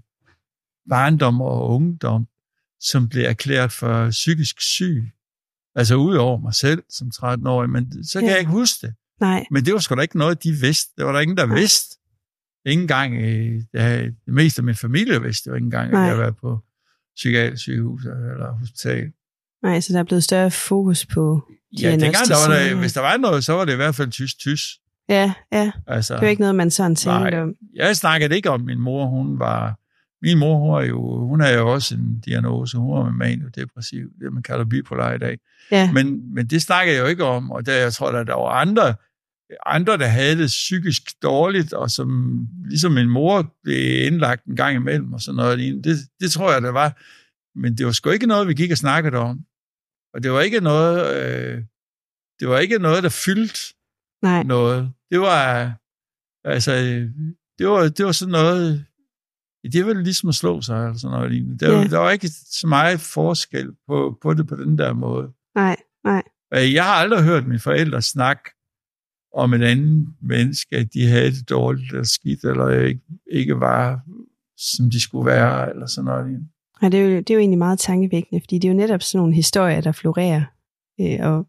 barndom 0.91 1.41
og 1.41 1.69
ungdom, 1.69 2.27
som 2.81 3.09
bliver 3.09 3.29
erklæret 3.29 3.73
for 3.73 4.11
psykisk 4.11 4.61
syg. 4.61 5.11
Altså 5.75 5.95
ud 5.95 6.15
over 6.17 6.39
mig 6.41 6.55
selv 6.55 6.83
som 6.91 7.11
13-årig, 7.15 7.71
men 7.71 8.05
så 8.05 8.19
kan 8.19 8.27
Ja. 8.27 8.31
jeg 8.33 8.39
ikke 8.41 8.51
huske 8.53 8.87
det. 8.87 8.95
nej, 9.21 9.45
Men 9.51 9.65
det 9.65 9.73
var 9.75 9.81
sgu 9.81 9.95
da 9.95 10.01
ikke 10.01 10.19
noget, 10.19 10.45
de 10.45 10.53
vidste. 10.53 10.93
Det 10.97 11.05
var 11.07 11.13
der 11.13 11.21
ingen, 11.21 11.37
der 11.37 11.47
Nej. 11.47 11.57
vidste. 11.59 11.97
Ikke 12.67 12.83
engang, 12.83 13.15
øh, 13.15 13.63
det, 13.73 14.15
meste 14.27 14.61
af 14.61 14.65
min 14.65 14.75
familie 14.75 15.23
vidste 15.23 15.49
jo 15.49 15.55
ikke 15.55 15.65
engang, 15.65 15.87
at 15.87 15.93
Nej. 15.93 16.01
jeg 16.01 16.09
havde 16.11 16.21
været 16.21 16.37
på 16.37 16.59
psykiatrisk 17.17 17.63
sygehus 17.63 18.05
eller 18.05 18.53
hospital. 18.59 19.13
nej, 19.63 19.81
så 19.81 19.93
der 19.93 19.99
er 19.99 20.05
blevet 20.05 20.25
større 20.25 20.51
fokus 20.51 21.07
på 21.07 21.49
Ja, 21.81 21.91
dengang 21.91 22.15
der 22.29 22.49
var 22.49 22.55
der, 22.55 22.75
hvis 22.75 22.93
der 22.93 23.01
var 23.01 23.17
noget, 23.17 23.45
så 23.45 23.53
var 23.53 23.65
det 23.65 23.73
i 23.73 23.77
hvert 23.77 23.95
fald 23.95 24.11
tysk-tysk. 24.11 24.69
Ja, 25.09 25.33
ja, 25.53 25.73
Altså, 25.87 26.15
det 26.15 26.23
er 26.23 26.27
jo 26.27 26.31
ikke 26.31 26.41
noget, 26.41 26.55
man 26.55 26.71
sådan 26.71 26.97
tænkte 26.97 27.31
Nej. 27.31 27.41
om. 27.41 27.55
Jeg 27.75 27.97
snakkede 27.97 28.37
ikke 28.37 28.51
om 28.51 28.61
min 28.61 28.79
mor, 28.79 29.07
hun 29.07 29.39
var... 29.39 29.79
Min 30.23 30.39
mor, 30.39 30.59
hun, 30.59 30.83
er 30.83 30.89
jo, 30.89 31.27
hun 31.27 31.41
havde 31.41 31.59
jo 31.59 31.73
også 31.73 31.95
en 31.95 32.21
diagnose. 32.21 32.79
Hun 32.79 32.95
var 32.97 33.11
maniodepressiv, 33.11 34.09
det 34.21 34.33
man 34.33 34.43
kalder 34.43 34.65
bipolar 34.65 35.13
i 35.13 35.19
dag. 35.19 35.39
Ja, 35.71 35.93
Men, 35.93 36.35
men 36.35 36.47
det 36.47 36.63
snakkede 36.63 36.97
jeg 36.97 37.03
jo 37.03 37.09
ikke 37.09 37.25
om, 37.25 37.51
og 37.51 37.67
der, 37.67 37.75
jeg 37.75 37.93
tror, 37.93 38.09
at 38.11 38.27
der 38.27 38.35
var 38.35 38.49
andre, 38.49 38.95
andre, 39.67 39.99
der 39.99 40.07
havde 40.07 40.39
det 40.39 40.47
psykisk 40.47 41.03
dårligt, 41.23 41.73
og 41.73 41.91
som 41.91 42.39
ligesom 42.69 42.93
min 42.93 43.09
mor 43.09 43.55
blev 43.63 44.07
indlagt 44.07 44.45
en 44.45 44.57
gang 44.57 44.77
imellem 44.77 45.13
og 45.13 45.21
sådan 45.21 45.37
noget. 45.37 45.85
Det, 45.85 45.97
det 46.21 46.31
tror 46.31 46.53
jeg, 46.53 46.63
der 46.63 46.71
var. 46.73 47.01
Men 47.59 47.79
det 47.79 47.87
var 47.87 47.93
sgu 47.93 48.11
ikke 48.11 48.27
noget, 48.27 48.49
vi 48.49 48.55
gik 48.55 48.71
og 48.71 48.79
snakkede 48.79 49.17
om. 49.17 49.41
Og 50.15 50.23
det 50.23 50.33
var 50.33 50.41
ikke 50.41 50.61
noget, 50.61 51.17
øh, 51.17 51.63
det 52.41 52.49
var 52.49 52.59
ikke 52.59 52.79
noget, 52.79 53.03
der 53.03 53.09
fyldte 53.09 53.61
nej, 54.23 54.43
noget. 54.43 54.93
Det 55.11 55.21
var, 55.21 55.73
altså, 56.45 56.73
det 57.59 57.69
var, 57.69 57.89
det 57.89 58.07
var 58.07 58.13
sådan 58.13 58.33
noget, 58.33 58.87
det 59.73 59.87
var 59.87 59.93
ligesom 59.93 60.29
at 60.29 60.35
slå 60.35 60.61
sig, 60.61 60.85
eller 60.85 60.99
sådan 60.99 61.15
noget 61.17 61.31
lignende. 61.33 61.59
Der, 61.59 61.73
Ja. 61.73 61.79
ja. 61.81 61.87
der 61.89 61.99
var 61.99 62.11
ikke 62.11 62.29
så 62.29 62.67
meget 62.67 63.01
forskel 63.01 63.69
på, 63.89 64.19
på 64.23 64.35
det 64.35 64.47
på 64.47 64.57
den 64.57 64.79
der 64.79 64.93
måde. 64.93 65.33
nej, 65.55 65.77
nej, 66.05 66.23
Øh, 66.55 66.75
Jeg 66.75 66.85
har 66.85 66.93
aldrig 66.95 67.25
hørt 67.25 67.47
mine 67.47 67.59
forældre 67.61 68.03
snakke 68.03 68.51
om 69.35 69.55
en 69.55 69.63
anden 69.63 70.17
menneske, 70.23 70.77
at 70.77 70.95
de 70.95 71.07
havde 71.07 71.31
det 71.31 71.49
dårligt 71.51 71.91
eller 71.93 72.05
skidt, 72.05 72.45
eller 72.45 72.69
ikke, 72.69 73.01
ikke 73.33 73.61
var, 73.61 74.01
som 74.77 74.91
de 74.91 75.01
skulle 75.01 75.27
være, 75.27 75.71
eller 75.71 75.87
sådan 75.87 76.05
noget. 76.05 76.27
lignende. 76.27 76.49
nej 76.83 76.89
det, 76.91 77.01
er 77.01 77.05
jo, 77.05 77.17
det 77.19 77.31
er 77.31 77.35
jo 77.35 77.41
egentlig 77.41 77.59
meget 77.59 77.79
tankevækkende, 77.79 78.41
fordi 78.41 78.59
det 78.59 78.69
er 78.69 78.73
jo 78.73 78.77
netop 78.79 79.03
sådan 79.03 79.19
nogle 79.19 79.35
historier, 79.35 79.81
der 79.81 79.93
florerer, 79.93 80.45
øh, 81.01 81.27
og 81.33 81.47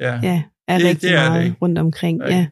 Ja. 0.00 0.20
ja, 0.22 0.42
er 0.68 0.78
Det- 0.78 0.86
rigtig 0.86 1.10
det 1.10 1.16
er 1.18 1.22
det 1.22 1.30
meget 1.30 1.44
ikke. 1.44 1.56
rundt 1.62 1.78
omkring. 1.78 2.20
Ja, 2.28 2.46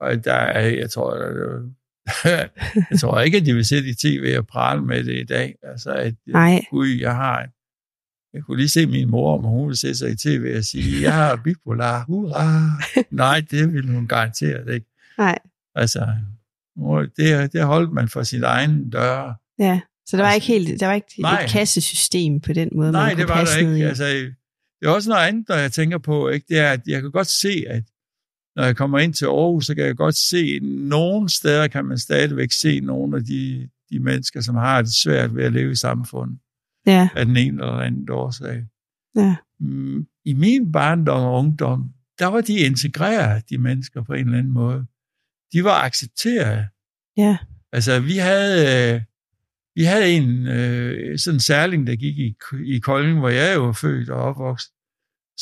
Og 0.00 0.24
der 0.24 0.32
er, 0.34 0.60
jeg 0.68 0.90
tror, 0.90 1.14
der, 1.16 1.62
jeg 2.90 2.98
tror 3.00 3.20
ikke, 3.20 3.36
at 3.38 3.46
de 3.46 3.54
vil 3.54 3.64
sætte 3.64 3.88
i 3.88 3.94
tv 3.94 4.34
og 4.38 4.46
prale 4.46 4.82
med 4.82 5.04
det 5.04 5.20
i 5.20 5.24
dag. 5.24 5.54
Altså, 5.62 5.92
at, 5.92 6.14
nej, 6.26 6.64
Gud, 6.70 6.88
jeg 6.88 7.14
har 7.16 7.42
en, 7.42 7.50
jeg 8.34 8.42
kunne 8.42 8.56
lige 8.56 8.68
se 8.68 8.86
min 8.86 9.10
mor, 9.10 9.38
om 9.38 9.44
hun 9.44 9.66
ville 9.68 9.76
se 9.78 9.94
sig 9.94 10.10
i 10.10 10.16
tv 10.16 10.54
og 10.56 10.64
sige, 10.64 11.02
jeg 11.06 11.14
har 11.14 11.36
bipolar, 11.36 12.04
hurra. 12.04 12.60
Nej, 13.24 13.42
det 13.50 13.72
ville 13.72 13.92
hun 13.92 14.06
garanteret 14.08 14.74
ikke. 14.74 14.86
nej, 15.18 15.38
Altså, 15.74 16.06
det, 17.16 17.52
det 17.52 17.62
holdt 17.64 17.92
man 17.92 18.08
for 18.08 18.22
sin 18.22 18.42
egen 18.44 18.90
døre. 18.90 19.34
ja. 19.58 19.80
Så 20.06 20.16
der 20.16 20.22
var 20.22 20.30
Altså, 20.30 20.52
ikke 20.52 20.66
helt, 20.66 20.80
der 20.80 20.86
var 20.86 20.94
ikke 20.94 21.14
nej. 21.18 21.42
et 21.42 21.50
kassesystem 21.50 22.40
på 22.40 22.52
den 22.52 22.68
måde, 22.74 22.92
Nej, 22.92 23.00
man 23.06 23.10
kunne 23.10 23.20
det 23.20 23.28
var 23.28 23.34
passe 23.34 23.54
der 23.54 23.60
ikke. 23.72 23.78
i. 23.78 23.82
Altså, 23.82 24.04
det 24.82 24.88
er 24.88 24.92
også 24.92 25.10
noget 25.10 25.22
andet, 25.26 25.48
der 25.48 25.56
jeg 25.56 25.72
tænker 25.72 25.98
på, 25.98 26.28
ikke? 26.28 26.46
det 26.48 26.58
er, 26.58 26.72
at 26.72 26.80
jeg 26.86 27.02
kan 27.02 27.10
godt 27.10 27.26
se, 27.26 27.64
at 27.68 27.84
når 28.56 28.64
jeg 28.64 28.76
kommer 28.76 28.98
ind 28.98 29.14
til 29.14 29.24
Aarhus, 29.24 29.66
så 29.66 29.74
kan 29.74 29.84
jeg 29.84 29.96
godt 29.96 30.16
se, 30.16 30.38
at 30.56 30.62
nogle 30.62 31.28
steder 31.28 31.68
kan 31.68 31.84
man 31.84 31.98
stadigvæk 31.98 32.52
se 32.52 32.80
nogle 32.80 33.16
af 33.16 33.24
de, 33.24 33.68
de 33.90 33.98
mennesker, 33.98 34.40
som 34.40 34.54
har 34.54 34.82
det 34.82 34.94
svært 34.94 35.34
ved 35.34 35.44
at 35.44 35.52
leve 35.52 35.72
i 35.72 35.74
samfundet, 35.74 36.38
Ja, 36.86 37.08
af 37.14 37.26
den 37.26 37.36
ene 37.36 37.62
eller 37.62 37.72
anden 37.78 38.10
årsag. 38.10 38.64
ja, 39.16 39.36
Mm, 39.60 40.06
I 40.24 40.32
min 40.34 40.72
barndom 40.72 41.22
og 41.22 41.38
ungdom, 41.38 41.90
der 42.18 42.26
var 42.26 42.40
de 42.40 42.58
integreret, 42.58 43.50
de 43.50 43.58
mennesker, 43.58 44.02
på 44.02 44.12
en 44.12 44.24
eller 44.26 44.38
anden 44.38 44.52
måde. 44.52 44.86
De 45.52 45.64
var 45.64 45.82
accepteret. 45.84 46.66
ja, 47.16 47.36
Altså, 47.72 48.00
vi 48.00 48.16
havde, 48.16 48.94
øh, 48.94 49.00
vi 49.74 49.82
havde 49.84 50.10
en 50.12 50.46
øh, 50.46 51.18
sådan 51.18 51.36
en 51.36 51.40
særling, 51.40 51.86
der 51.86 51.96
gik 51.96 52.18
i, 52.18 52.36
i 52.64 52.78
Kolding, 52.78 53.18
hvor 53.18 53.28
jeg 53.28 53.54
jo 53.56 53.64
var 53.64 53.72
født 53.72 54.10
og 54.10 54.22
opvokset, 54.22 54.71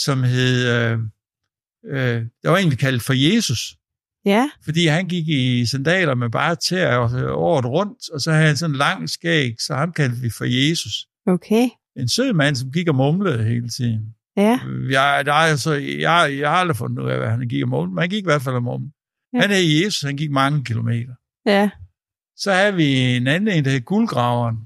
som 0.05 0.23
hed, 0.23 0.69
øh, 0.69 0.99
øh, 1.85 2.23
der 2.43 2.51
var 2.51 2.57
en, 2.59 2.71
vi 2.71 2.77
kaldte 2.77 3.05
for 3.05 3.13
Jesus, 3.13 3.77
ja, 4.25 4.51
fordi 4.65 4.87
han 4.87 5.09
gik 5.09 5.29
i 5.29 5.67
sandaler 5.67 6.15
med 6.15 6.31
bare 6.31 6.57
tæer 6.57 6.99
året 7.35 7.65
rundt, 7.67 8.11
og 8.11 8.21
så 8.21 8.33
havde 8.33 8.47
han 8.47 8.57
sådan 8.57 8.75
en 8.75 8.79
lang 8.79 9.11
skæg, 9.11 9.55
så 9.59 9.75
ham 9.75 9.93
kaldte 9.93 10.17
vi 10.17 10.31
for 10.31 10.45
Jesus. 10.45 11.07
okay, 11.27 11.69
En 11.97 12.09
sød 12.09 12.33
mand, 12.33 12.57
som 12.57 12.73
gik 12.73 12.89
og 12.89 12.95
mumlede 12.95 13.45
hele 13.45 13.69
tiden. 13.69 14.15
ja, 14.37 14.61
Jeg, 14.91 15.23
der 15.27 15.33
er 15.33 15.37
altså, 15.53 15.73
jeg, 15.75 16.37
jeg 16.39 16.51
har 16.51 16.57
aldrig 16.57 16.77
fundet 16.77 17.03
ud 17.03 17.11
af, 17.11 17.19
hvad 17.19 17.29
han 17.31 17.49
gik 17.49 17.63
og 17.63 17.69
mumlede, 17.69 17.95
men 17.95 18.03
han 18.03 18.11
gik 18.11 18.23
i 18.23 18.25
hvert 18.27 18.43
fald 18.43 18.55
og 18.55 18.63
mumlede. 18.63 18.93
Ja. 19.33 19.39
Ja. 19.39 19.43
Han 19.43 19.51
hed 19.51 19.85
Jesus, 19.85 20.03
han 20.03 20.17
gik 20.17 20.31
mange 20.31 20.65
kilometer. 20.65 21.15
ja, 21.47 21.71
Så 22.37 22.53
havde 22.53 22.75
vi 22.75 23.17
en 23.17 23.27
anden 23.27 23.49
en, 23.49 23.65
der 23.65 23.71
hed 23.71 23.81
Guldgraveren. 23.81 24.57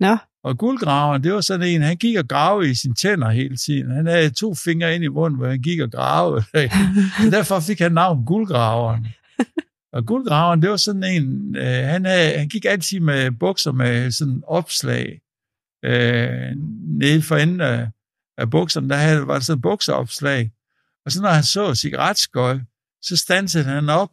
nå, 0.00 0.16
Og 0.44 0.58
guldgraveren, 0.58 1.22
det 1.22 1.32
var 1.32 1.40
sådan 1.40 1.68
en, 1.68 1.82
han 1.82 1.96
gik 1.96 2.16
og 2.16 2.28
gravede 2.28 2.70
i 2.70 2.74
sine 2.74 2.94
tænder 2.94 3.30
hele 3.30 3.56
tiden. 3.56 3.90
Han 3.90 4.06
havde 4.06 4.30
to 4.30 4.54
fingre 4.54 4.94
ind 4.94 5.04
i 5.04 5.08
munden, 5.08 5.38
hvor 5.38 5.48
han 5.48 5.62
gik 5.62 5.80
og 5.80 5.90
gravede. 5.92 6.44
Så 7.22 7.30
derfor 7.36 7.60
fik 7.60 7.78
han 7.78 7.92
navn 7.92 8.24
guldgraveren. 8.24 9.06
Og 9.92 10.06
guldgraveren, 10.06 10.62
det 10.62 10.70
var 10.70 10.76
sådan 10.76 11.04
en, 11.04 11.56
øh, 11.56 11.84
han, 11.84 12.04
havde, 12.04 12.38
han 12.38 12.48
gik 12.48 12.64
altid 12.64 13.00
med 13.00 13.30
bukser 13.30 13.72
med 13.72 14.10
sådan 14.10 14.42
opslag. 14.46 15.20
Øh, 15.84 16.56
nede 16.98 17.22
for 17.22 17.36
enden 17.36 17.60
af, 17.60 17.88
af 18.38 18.50
bukserne, 18.50 18.88
der 18.88 18.96
havde, 18.96 19.26
var 19.26 19.34
der 19.34 19.40
sådan 19.40 19.62
bukseopslag. 19.62 20.50
Og 21.04 21.12
så 21.12 21.22
når 21.22 21.28
han 21.28 21.42
så 21.42 21.74
cigaretskøj, 21.74 22.58
så 23.02 23.16
stansede 23.16 23.64
han 23.64 23.88
op 23.88 24.10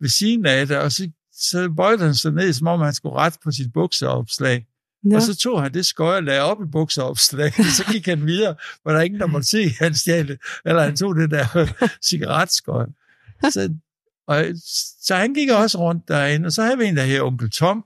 ved 0.00 0.08
siden 0.08 0.46
af 0.46 0.66
det, 0.66 0.78
og 0.78 0.92
så, 0.92 1.10
så 1.32 1.70
bøjede 1.76 2.04
han 2.04 2.14
sig 2.14 2.32
ned, 2.32 2.52
som 2.52 2.66
om 2.66 2.80
han 2.80 2.94
skulle 2.94 3.16
ret 3.16 3.36
på 3.44 3.50
sit 3.50 3.72
bukseopslag. 3.72 4.66
Nå. 5.04 5.16
Og 5.16 5.22
så 5.22 5.36
tog 5.36 5.62
han 5.62 5.74
det 5.74 5.86
skøj 5.86 6.16
og 6.16 6.22
lagde 6.22 6.40
op 6.42 6.62
i 6.62 6.66
bukseopslag, 6.72 7.52
så 7.76 7.84
gik 7.92 8.06
han 8.06 8.26
videre, 8.26 8.54
hvor 8.82 8.92
der 8.92 9.00
ingen, 9.00 9.20
der 9.20 9.26
måtte 9.26 9.48
se, 9.48 9.58
at 9.58 9.72
han 9.80 9.94
stjal 9.94 10.28
det. 10.28 10.38
Eller 10.64 10.82
han 10.82 10.96
tog 10.96 11.16
det 11.16 11.30
der 11.30 11.72
cigaretskøj. 12.08 12.86
Så, 13.50 13.74
og, 14.26 14.44
så 15.02 15.14
han 15.14 15.34
gik 15.34 15.50
også 15.50 15.78
rundt 15.78 16.08
derinde, 16.08 16.46
og 16.46 16.52
så 16.52 16.62
havde 16.62 16.78
vi 16.78 16.84
en, 16.84 16.96
der 16.96 17.04
her 17.04 17.22
onkel 17.22 17.50
Tom. 17.50 17.84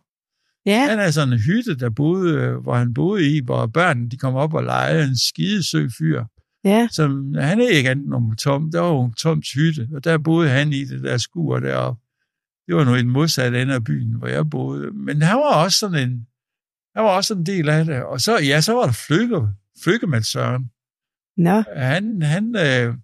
Ja, 0.67 0.89
Han 0.89 0.99
er 0.99 1.11
sådan 1.11 1.33
en 1.33 1.39
hytte, 1.41 1.77
der 1.79 1.91
boede, 1.91 2.53
hvor 2.63 2.75
han 2.75 2.95
boede 2.95 3.37
i, 3.37 3.41
hvor 3.45 3.67
børnene 3.67 4.11
de 4.11 4.17
kom 4.17 4.35
op 4.35 4.55
og 4.55 4.65
legede 4.65 5.05
en 5.05 5.17
skidesøg 5.19 5.91
fyr. 5.99 6.25
ja, 6.65 6.89
Som, 6.91 7.35
han 7.35 7.61
er 7.61 7.69
ikke 7.69 7.91
andet 7.91 8.05
end 8.05 8.15
onkel 8.15 8.37
Tom. 8.37 8.71
Der 8.71 8.81
var 8.81 8.91
onkel 8.91 9.17
Toms 9.17 9.53
hytte, 9.53 9.89
og 9.95 10.05
der 10.05 10.19
boede 10.19 10.49
han 10.49 10.73
i 10.73 10.85
det 10.85 11.03
der 11.03 11.17
skur 11.19 11.59
deroppe. 11.61 12.01
Det 12.67 12.77
var 12.77 12.85
nu 12.85 12.95
i 12.95 12.99
den 12.99 13.11
modsatte 13.11 13.63
ende 13.63 13.75
af 13.75 13.85
byen, 13.85 14.15
hvor 14.19 14.29
jeg 14.29 14.51
boede. 14.51 14.91
Men 14.93 15.23
han 15.23 15.37
var 15.37 15.65
også 15.65 15.79
sådan 15.79 16.09
en, 16.09 16.27
han 16.99 17.05
var 17.05 17.11
også 17.17 17.35
en 17.35 17.47
del 17.47 17.69
af 17.69 17.85
det. 17.85 18.03
Og 18.05 18.21
så, 18.21 18.39
ja, 18.39 18.61
så 18.61 18.73
var 18.73 18.85
der 18.85 18.93
Flykke, 18.93 19.41
Flykkemand 19.85 20.23
Søren. 20.23 20.63
nå, 21.37 21.63
Han, 21.77 22.23
han, 22.23 22.57
øh, 22.57 22.95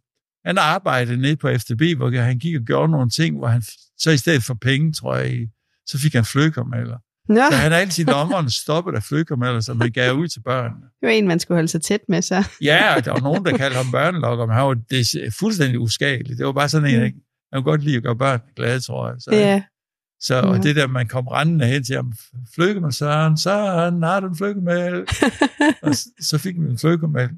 han 0.46 0.58
arbejdede 0.58 1.16
nede 1.16 1.36
på 1.36 1.48
FDB, 1.58 1.82
hvor 1.96 2.20
han 2.22 2.38
gik 2.38 2.56
og 2.56 2.62
gjorde 2.62 2.92
nogle 2.92 3.10
ting, 3.10 3.38
hvor 3.38 3.48
han 3.48 3.62
så 3.98 4.10
i 4.10 4.16
stedet 4.16 4.42
for 4.42 4.54
penge, 4.54 4.92
tror 4.92 5.16
jeg, 5.16 5.48
så 5.86 5.98
fik 5.98 6.14
han 6.14 6.24
flykkermaler. 6.24 6.98
nå, 7.28 7.40
Så 7.50 7.56
han 7.56 7.72
har 7.72 7.78
altid 7.78 8.04
lommerne 8.04 8.50
stoppet 8.50 8.94
af 8.94 9.02
flykkermaler, 9.02 9.60
som 9.60 9.80
han 9.80 9.92
gav 9.92 10.14
ud 10.14 10.28
til 10.28 10.40
børnene. 10.42 10.80
det 11.00 11.06
var 11.06 11.08
en, 11.08 11.28
man 11.28 11.40
skulle 11.40 11.56
holde 11.56 11.68
sig 11.68 11.82
tæt 11.82 12.00
med, 12.08 12.22
så. 12.22 12.48
Ja, 12.62 12.94
og 12.96 13.04
der 13.04 13.10
var 13.12 13.20
nogen, 13.20 13.44
der 13.44 13.56
kaldte 13.56 13.76
ham 13.76 13.90
børnelokker, 13.92 14.46
men 14.46 14.54
han 14.56 14.64
var 14.64 14.74
det 14.90 15.34
fuldstændig 15.38 15.80
uskadelig. 15.80 16.38
Det 16.38 16.46
var 16.46 16.52
bare 16.52 16.68
sådan 16.68 16.88
en, 16.94 17.00
han 17.00 17.12
han 17.52 17.62
kunne 17.62 17.70
godt 17.72 17.82
lide 17.84 17.96
at 17.96 18.02
gøre 18.02 18.16
børn 18.16 18.40
glade, 18.56 18.80
tror 18.80 19.08
jeg. 19.08 19.16
Så, 19.20 19.30
Ja, 19.32 19.62
så 20.24 20.40
og 20.40 20.56
Ja. 20.56 20.62
det 20.62 20.76
der, 20.76 20.86
man 20.86 21.08
kom 21.08 21.26
rendende 21.26 21.66
hen 21.66 21.84
til 21.84 21.96
ham, 21.96 22.12
flykke 22.54 22.80
med 22.80 22.92
Søren, 22.92 23.38
Søren, 23.38 24.02
har 24.02 24.20
du 24.20 24.26
en 24.28 24.36
flykkemæl? 24.36 24.94
og 25.82 25.94
så, 25.94 26.08
så 26.20 26.38
fik 26.38 26.58
man 26.58 26.70
en 26.70 26.78
flykkemæl. 26.78 27.28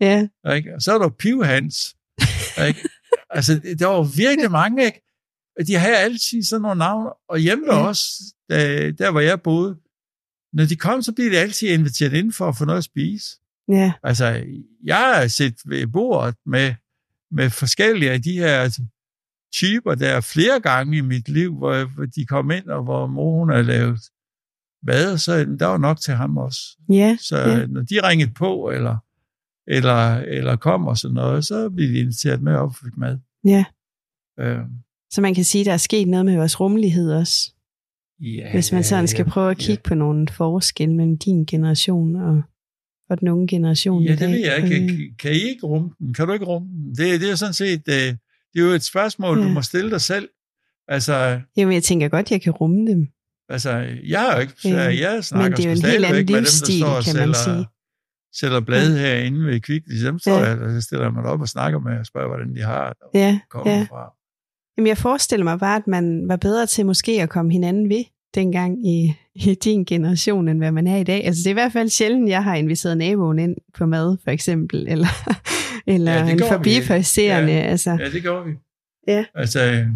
ja, 0.00 0.26
Ikke? 0.54 0.74
Og 0.74 0.82
så 0.82 0.92
var 0.92 0.98
der 0.98 1.08
Pivhans. 1.08 1.94
Ikke? 2.68 2.88
altså, 3.30 3.60
der 3.78 3.86
var 3.86 4.02
virkelig 4.16 4.50
mange, 4.50 4.84
ikke? 4.84 5.00
Og 5.60 5.66
De 5.66 5.74
havde 5.74 5.96
altid 5.96 6.42
sådan 6.42 6.62
nogle 6.62 6.78
navne. 6.78 7.10
Og 7.28 7.38
hjemme 7.38 7.74
ja. 7.74 7.78
også, 7.86 8.08
der, 8.48 8.90
der 8.92 9.10
hvor 9.10 9.20
jeg 9.20 9.42
boede, 9.42 9.76
når 10.52 10.64
de 10.64 10.76
kom, 10.76 11.02
så 11.02 11.12
blev 11.12 11.30
de 11.30 11.38
altid 11.38 11.68
inviteret 11.68 12.12
ind 12.12 12.32
for 12.32 12.48
at 12.48 12.56
få 12.56 12.64
noget 12.64 12.78
at 12.78 12.84
spise. 12.84 13.26
ja, 13.68 13.92
Altså, 14.02 14.44
jeg 14.84 14.96
har 14.96 15.26
set 15.28 15.54
ved 15.64 15.86
bordet 15.86 16.34
med, 16.46 16.74
med 17.30 17.50
forskellige 17.50 18.10
af 18.10 18.22
de 18.22 18.32
her 18.32 18.78
typer 19.52 19.94
der 19.94 20.20
flere 20.20 20.60
gange 20.60 20.96
i 20.96 21.00
mit 21.00 21.28
liv, 21.28 21.56
hvor, 21.58 21.90
de 22.16 22.26
kom 22.26 22.50
ind, 22.50 22.66
og 22.66 22.82
hvor 22.82 23.06
mor 23.06 23.38
hun 23.38 23.50
havde 23.50 23.64
lavet 23.64 24.00
mad, 24.86 25.18
så 25.18 25.44
der 25.58 25.66
var 25.66 25.78
nok 25.78 26.00
til 26.00 26.14
ham 26.14 26.36
også. 26.36 26.60
ja, 26.88 27.16
Så 27.20 27.38
Ja. 27.38 27.48
ja. 27.58 27.66
når 27.66 27.80
de 27.82 28.08
ringede 28.08 28.30
på, 28.34 28.70
eller, 28.74 28.96
eller, 29.66 30.16
eller 30.16 30.56
kom 30.56 30.86
og 30.86 30.98
sådan 30.98 31.14
noget, 31.14 31.44
så 31.44 31.70
blev 31.70 31.88
de 31.88 31.98
inviteret 31.98 32.42
med 32.42 32.54
op 32.54 32.68
og 32.68 32.74
fik 32.76 32.96
mad. 32.96 33.18
ja. 33.44 33.64
Øh, 34.40 34.58
Så 35.10 35.20
man 35.20 35.34
kan 35.34 35.44
sige, 35.44 35.60
at 35.62 35.66
der 35.66 35.72
er 35.72 35.76
sket 35.76 36.08
noget 36.08 36.26
med 36.26 36.36
vores 36.36 36.60
rummelighed 36.60 37.12
også. 37.12 37.52
ja, 38.20 38.52
Hvis 38.52 38.72
man 38.72 38.84
sådan 38.84 39.08
skal 39.08 39.24
prøve 39.24 39.50
at 39.50 39.58
kigge 39.58 39.82
på 39.82 39.94
nogle 39.94 40.26
forskelle 40.28 40.94
mellem 40.94 41.18
din 41.18 41.44
generation 41.44 42.16
og, 42.16 42.42
og 43.10 43.20
den 43.20 43.28
unge 43.28 43.46
generation 43.48 44.02
Ja, 44.02 44.10
det 44.14 44.28
ved 44.28 44.38
jeg 44.38 44.56
ikke. 44.64 44.94
Øh, 44.94 45.00
Kan, 45.18 45.30
I 45.32 45.34
ikke 45.34 45.66
rumme 45.66 45.90
den? 45.98 46.14
Kan 46.14 46.26
du 46.26 46.32
ikke 46.32 46.44
rumme 46.44 46.68
den? 46.68 46.88
Det, 46.94 47.20
det 47.20 47.30
er 47.30 47.34
sådan 47.34 47.54
set, 47.54 47.86
det, 47.86 48.18
det 48.52 48.60
er 48.60 48.64
jo 48.64 48.70
et 48.70 48.82
spørgsmål, 48.84 49.38
Ja. 49.38 49.44
du 49.44 49.48
må 49.50 49.62
stille 49.62 49.90
dig 49.90 50.00
selv. 50.00 50.28
Altså, 50.88 51.40
Jamen, 51.56 51.74
jeg 51.74 51.82
tænker 51.82 52.08
godt, 52.08 52.30
jeg 52.30 52.42
kan 52.42 52.52
rumme 52.52 52.86
dem. 52.90 53.06
Altså, 53.48 53.70
jeg 54.06 54.20
har 54.20 54.34
jo 54.34 54.40
ikke, 54.40 54.54
Ja, 54.64 54.78
jeg 55.10 55.24
snakker 55.24 55.50
men 55.50 55.56
det 55.56 55.64
er 55.66 55.70
jo 55.70 55.76
en 55.76 55.84
helt 55.84 56.04
anden 56.04 56.18
dem, 56.18 56.26
der 56.26 56.40
livsstil, 56.40 56.84
og 56.84 57.04
kan 57.04 57.16
man 57.16 57.34
sælger, 57.34 57.34
sige. 57.34 57.66
sælger 58.34 58.60
blade 58.60 58.98
herinde 58.98 59.46
ved 59.46 59.60
Kvickly. 59.60 60.04
Dem 60.04 60.18
står 60.18 60.32
Ja. 60.38 60.48
jeg, 60.48 60.58
så 60.70 60.80
stiller 60.80 61.10
mig 61.10 61.24
op 61.24 61.40
og 61.40 61.48
snakker 61.48 61.78
med 61.78 61.98
og 61.98 62.06
spørger, 62.06 62.28
hvordan 62.28 62.54
de 62.56 62.60
har 62.60 62.88
det, 62.88 63.02
og 63.02 63.10
Ja, 63.14 63.40
kommer 63.50 63.72
ja. 63.72 63.86
fra. 63.90 64.12
Jamen, 64.76 64.86
jeg 64.88 64.98
forestiller 64.98 65.44
mig 65.44 65.58
bare, 65.58 65.76
at 65.76 65.86
man 65.86 66.28
var 66.28 66.36
bedre 66.36 66.66
til 66.66 66.86
måske 66.86 67.22
at 67.22 67.28
komme 67.28 67.52
hinanden 67.52 67.88
ved 67.88 68.04
dengang 68.34 68.86
i, 68.88 69.14
i 69.34 69.54
din 69.54 69.84
generation, 69.84 70.48
end 70.48 70.58
hvad 70.58 70.72
man 70.72 70.86
er 70.86 70.96
i 70.96 71.04
dag. 71.04 71.24
Altså, 71.24 71.40
det 71.40 71.46
er 71.46 71.50
i 71.50 71.52
hvert 71.62 71.72
fald 71.72 71.88
sjældent, 71.88 72.28
jeg 72.28 72.44
har 72.44 72.54
inviteret 72.54 72.96
naboen 72.98 73.38
ind 73.38 73.56
på 73.78 73.86
mad, 73.86 74.16
for 74.24 74.30
eksempel, 74.30 74.86
eller, 74.88 75.08
eller 75.86 76.12
Ja, 76.12 76.30
en 76.30 76.38
går 76.38 76.44
vi. 76.46 76.52
forbipasserende. 76.52 77.52
Ja. 77.52 77.58
Altså, 77.60 77.90
Ja, 77.90 78.10
det 78.10 78.22
gjorde 78.22 78.44
vi. 78.46 78.52
Ja. 79.08 79.24
Altså, 79.34 79.86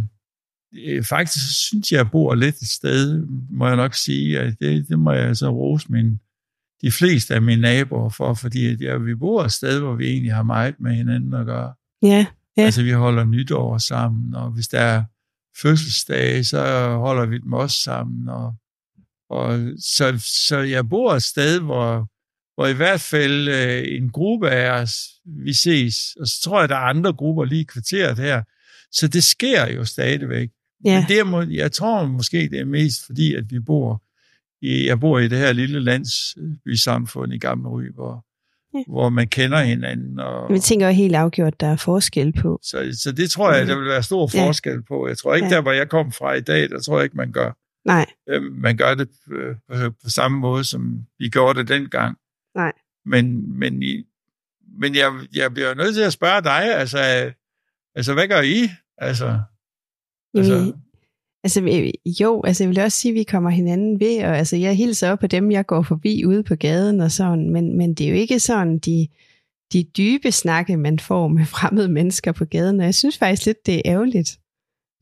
øh, 0.87 1.05
faktisk 1.05 1.45
så 1.47 1.55
synes 1.55 1.93
jeg, 1.93 1.97
jeg 1.99 2.11
bor 2.11 2.35
lidt 2.35 2.57
et 2.57 2.69
sted, 2.69 3.27
må 3.51 3.67
jeg 3.67 3.77
nok 3.77 3.95
sige, 3.95 4.41
at 4.41 4.55
det, 4.61 4.89
det 4.89 4.99
må 4.99 5.13
jeg 5.13 5.37
så 5.37 5.49
rose 5.51 5.87
min, 5.93 6.21
de 6.83 6.91
fleste 6.93 7.35
af 7.35 7.43
mine 7.43 7.63
naboer 7.63 8.09
for, 8.09 8.35
fordi 8.35 8.67
at, 8.67 8.81
ja, 8.81 8.97
vi 8.97 9.15
bor 9.15 9.45
et 9.45 9.53
sted, 9.53 9.81
hvor 9.81 9.95
vi 9.95 10.07
egentlig 10.07 10.35
har 10.35 10.43
meget 10.43 10.75
med 10.81 10.95
hinanden 10.95 11.35
at 11.35 11.47
gøre. 11.47 11.75
ja, 12.03 12.27
Ja. 12.57 12.63
Altså, 12.63 12.83
vi 12.83 12.91
holder 12.91 13.25
nytår 13.25 13.79
sammen, 13.79 14.35
og 14.35 14.51
hvis 14.51 14.69
der 14.69 14.81
er 14.81 15.05
fødselsdage, 15.63 16.45
så 16.45 16.89
holder 16.97 17.27
vi 17.27 17.39
dem 17.39 17.53
også 17.53 17.81
sammen. 17.83 18.29
Og, 18.29 18.55
og 19.31 19.59
så, 19.79 20.19
så 20.47 20.59
jeg 20.59 20.89
bor 20.89 21.15
et 21.15 21.23
sted, 21.23 21.61
hvor, 21.61 22.09
hvor 22.57 22.67
i 22.67 22.73
hvert 22.73 23.01
fald 23.01 23.49
øh, 23.49 23.97
en 23.99 24.11
gruppe 24.11 24.51
af 24.51 24.71
os, 24.83 24.95
vi 25.45 25.55
ses, 25.55 25.95
og 26.21 26.27
så 26.27 26.41
tror 26.45 26.61
jeg, 26.61 26.69
der 26.69 26.75
er 26.75 26.81
andre 26.81 27.13
grupper 27.13 27.45
lige 27.45 27.61
i 27.61 27.65
kvarteret 27.65 28.19
her. 28.19 28.43
Så 28.93 29.09
det 29.09 29.25
sker 29.25 29.67
jo 29.73 29.85
stadigvæk. 29.85 30.49
ja, 30.85 31.01
Men 31.01 31.09
det 31.09 31.27
må- 31.27 31.43
jeg 31.43 31.73
tror 31.73 32.07
måske, 32.07 32.39
det 32.49 32.61
er 32.61 32.65
mest 32.65 33.07
fordi, 33.07 33.35
at 33.35 33.45
vi 33.51 33.61
bor 33.61 34.03
i, 34.63 34.87
jeg 34.87 35.01
bor 35.01 35.19
i 35.19 35.29
det 35.29 35.39
her 35.39 35.53
lille 35.53 35.81
landsbysamfund 35.81 37.33
i 37.33 37.39
Gamle 37.39 37.69
Ry, 37.69 37.83
hvor, 37.95 38.25
Ja. 38.75 38.79
ja. 38.79 38.85
hvor 38.89 39.09
man 39.09 39.29
kender 39.29 39.63
hinanden. 39.63 40.19
Og, 40.21 40.53
vi 40.53 40.59
tænker 40.59 40.87
jo 40.87 40.93
helt 40.93 41.15
afgjort, 41.15 41.53
at 41.55 41.61
der 41.61 41.67
er 41.67 41.77
forskel 41.77 42.33
på. 42.33 42.59
så, 42.63 42.99
så 43.03 43.13
det 43.13 43.31
tror 43.31 43.53
jeg, 43.53 43.67
der 43.67 43.79
vil 43.79 43.87
være 43.89 44.03
stor 44.03 44.31
Ja. 44.35 44.47
forskel 44.47 44.83
på. 44.89 45.09
Jeg 45.09 45.19
tror 45.19 45.35
ikke, 45.35 45.49
Ja. 45.49 45.55
der 45.55 45.61
hvor 45.63 45.73
jeg 45.73 45.89
kom 45.89 46.13
fra 46.13 46.33
i 46.35 46.41
dag, 46.41 46.69
der 46.71 46.81
tror 46.81 46.97
jeg 46.99 47.05
ikke, 47.05 47.17
man 47.17 47.33
gør, 47.33 47.53
Nej, 47.89 48.07
øh, 48.29 48.43
man 48.53 48.77
gør 48.77 48.95
det 48.95 49.09
øh, 49.33 49.55
på, 49.73 49.91
på 50.05 50.11
samme 50.11 50.39
måde, 50.39 50.65
som 50.65 50.99
vi 51.19 51.29
gjorde 51.29 51.59
det 51.59 51.69
dengang. 51.69 52.17
Nej. 52.57 52.73
Men, 53.05 53.59
men, 53.59 53.83
I, 53.83 54.07
men 54.79 54.95
jeg, 54.95 55.13
jeg 55.35 55.55
bliver 55.55 55.75
nødt 55.75 55.95
til 55.95 56.03
at 56.03 56.13
spørge 56.13 56.43
dig, 56.43 56.75
altså, 56.75 56.99
altså 57.95 58.15
hvad 58.15 58.29
gør 58.29 58.41
I? 58.41 58.71
Altså, 58.99 59.41
altså, 60.35 60.73
altså, 61.45 61.93
jo, 62.21 62.43
altså 62.45 62.65
jeg 62.65 62.69
vil 62.69 62.81
også 62.81 62.99
sige, 62.99 63.13
at 63.13 63.15
vi 63.15 63.23
kommer 63.23 63.51
hinanden 63.51 64.01
ved, 64.01 64.25
og 64.25 64.39
altså 64.39 64.57
jeg 64.57 64.77
hilser 64.77 65.11
op 65.11 65.19
på 65.19 65.27
dem, 65.27 65.51
jeg 65.51 65.67
går 65.67 65.83
forbi 65.83 66.25
ude 66.25 66.43
på 66.43 66.55
gaden 66.55 67.01
og 67.01 67.11
sådan, 67.11 67.51
men, 67.51 67.77
men 67.79 67.95
det 67.95 68.07
er 68.07 68.11
jo 68.11 68.17
ikke 68.17 68.41
sådan 68.41 68.79
de, 68.79 69.09
de 69.73 69.83
dybe 69.83 70.33
snakke, 70.33 70.77
man 70.77 70.99
får 70.99 71.29
med 71.29 71.45
fremmede 71.57 71.89
mennesker 71.89 72.33
på 72.33 72.45
gaden, 72.45 72.81
og 72.81 72.87
jeg 72.87 72.95
synes 72.95 73.19
faktisk 73.19 73.47
lidt, 73.47 73.67
det 73.67 73.75
er 73.75 73.83
ærgerligt. 73.85 74.41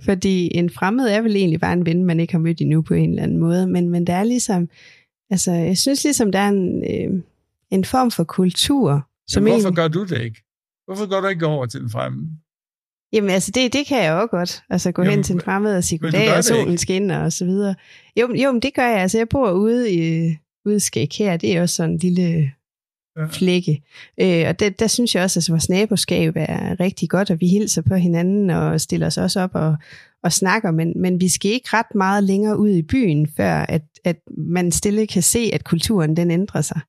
Fordi 0.02 0.56
en 0.56 0.70
fremmed 0.70 1.08
er 1.08 1.20
vel 1.20 1.36
egentlig 1.36 1.60
bare 1.60 1.72
en 1.72 1.86
ven, 1.86 2.04
man 2.04 2.20
ikke 2.20 2.32
har 2.32 2.38
mødt 2.38 2.60
endnu 2.60 2.82
på 2.82 2.94
en 2.94 3.10
eller 3.10 3.22
anden 3.22 3.38
måde, 3.38 3.66
men, 3.66 3.90
men 3.90 4.06
der 4.06 4.12
er 4.12 4.24
ligesom, 4.24 4.68
altså 5.30 5.52
jeg 5.52 5.78
synes 5.78 6.04
ligesom, 6.04 6.32
der 6.32 6.38
er 6.38 6.48
en, 6.48 6.84
øh, 6.84 7.22
en 7.74 7.84
form 7.84 8.10
for 8.10 8.24
kultur, 8.24 9.08
som 9.28 9.42
men 9.42 9.52
hvorfor 9.52 9.68
egentlig- 9.68 9.76
gør 9.76 9.88
du 9.88 10.04
det 10.04 10.20
ikke? 10.22 10.42
Hvorfor 10.86 11.06
går 11.08 11.20
du 11.20 11.26
ikke 11.26 11.46
over 11.46 11.66
til 11.66 11.80
den 11.80 11.90
fremme? 11.90 12.30
Jamen 13.12 13.30
altså, 13.30 13.50
det, 13.54 13.72
det 13.72 13.86
kan 13.86 14.02
jeg 14.04 14.12
jo 14.12 14.26
godt. 14.30 14.62
Altså 14.70 14.92
gå 14.92 15.02
Jamen, 15.02 15.14
hen 15.14 15.22
til 15.24 15.34
en 15.34 15.40
fremmed 15.40 15.76
og 15.76 15.84
sige 15.84 15.98
goddag, 15.98 16.30
og 16.30 16.36
det 16.36 16.44
solen 16.44 16.68
ikke. 16.68 16.82
skinner 16.82 17.18
og 17.24 17.32
så 17.32 17.44
videre. 17.44 17.74
Jo, 18.20 18.34
jo, 18.34 18.52
men 18.52 18.62
det 18.62 18.74
gør 18.74 18.86
jeg. 18.86 19.00
Altså, 19.00 19.18
jeg 19.18 19.28
bor 19.28 19.50
ude 19.52 19.92
i 19.92 20.36
ude 20.66 20.76
i 20.96 21.08
her. 21.18 21.36
Det 21.36 21.56
er 21.56 21.62
også 21.62 21.74
sådan 21.76 21.90
en 21.92 21.98
lille 21.98 22.52
Ja. 23.18 23.24
flække. 23.26 23.82
Øh, 24.20 24.44
og 24.48 24.60
der, 24.60 24.70
der 24.70 24.86
synes 24.86 25.14
jeg 25.14 25.22
også, 25.22 25.40
at 25.40 25.48
vores 25.50 25.68
naboskab 25.68 26.32
er 26.36 26.80
rigtig 26.80 27.10
godt, 27.10 27.30
og 27.30 27.40
vi 27.40 27.46
hilser 27.48 27.82
på 27.82 27.94
hinanden 27.94 28.50
og 28.50 28.80
stiller 28.80 29.06
os 29.06 29.18
også 29.18 29.40
op 29.40 29.54
og, 29.54 29.76
og 30.24 30.32
snakker, 30.32 30.70
men, 30.70 30.92
men 31.00 31.20
vi 31.20 31.28
skal 31.28 31.50
ikke 31.50 31.68
ret 31.72 31.94
meget 31.94 32.24
længere 32.24 32.58
ud 32.58 32.68
i 32.68 32.82
byen, 32.82 33.28
før 33.36 33.54
at, 33.54 33.82
at 34.04 34.16
man 34.38 34.72
stille 34.72 35.06
kan 35.06 35.22
se, 35.22 35.50
at 35.52 35.64
kulturen 35.64 36.16
den 36.16 36.30
ændrer 36.30 36.60
sig. 36.60 36.80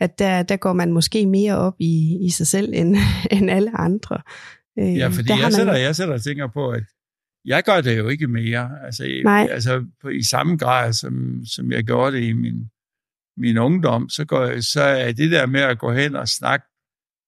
At 0.00 0.18
der, 0.18 0.42
der 0.42 0.56
går 0.56 0.72
man 0.72 0.92
måske 0.92 1.26
mere 1.26 1.56
op 1.56 1.74
i, 1.78 2.18
i 2.26 2.30
sig 2.30 2.46
selv 2.46 2.72
end, 2.74 2.96
end 3.32 3.50
alle 3.50 3.80
andre. 3.80 4.22
Øh, 4.78 4.96
Ja, 4.96 5.08
fordi 5.08 5.28
jeg 5.30 5.38
man- 5.42 5.52
sætter, 5.52 5.74
jeg 5.76 5.96
sætter 5.96 6.14
og 6.14 6.22
tænker 6.22 6.46
på, 6.46 6.70
at 6.70 6.82
jeg 7.44 7.62
gør 7.64 7.80
det 7.80 7.98
jo 7.98 8.08
ikke 8.08 8.26
mere. 8.26 8.70
Altså, 8.84 9.20
Nej. 9.24 9.48
altså 9.50 9.86
på, 10.02 10.08
i 10.08 10.22
samme 10.22 10.56
grad, 10.56 10.92
som, 10.92 11.44
som 11.54 11.72
jeg 11.72 11.84
gjorde 11.84 12.16
det 12.16 12.22
i 12.24 12.32
min 12.32 12.70
min 13.38 13.58
ungdom, 13.58 14.08
så, 14.08 14.24
går, 14.24 14.60
så 14.60 14.82
er 14.82 15.12
det 15.12 15.30
der 15.30 15.46
med 15.46 15.60
at 15.60 15.78
gå 15.78 15.92
hen 15.92 16.16
og 16.16 16.28
snakke 16.28 16.66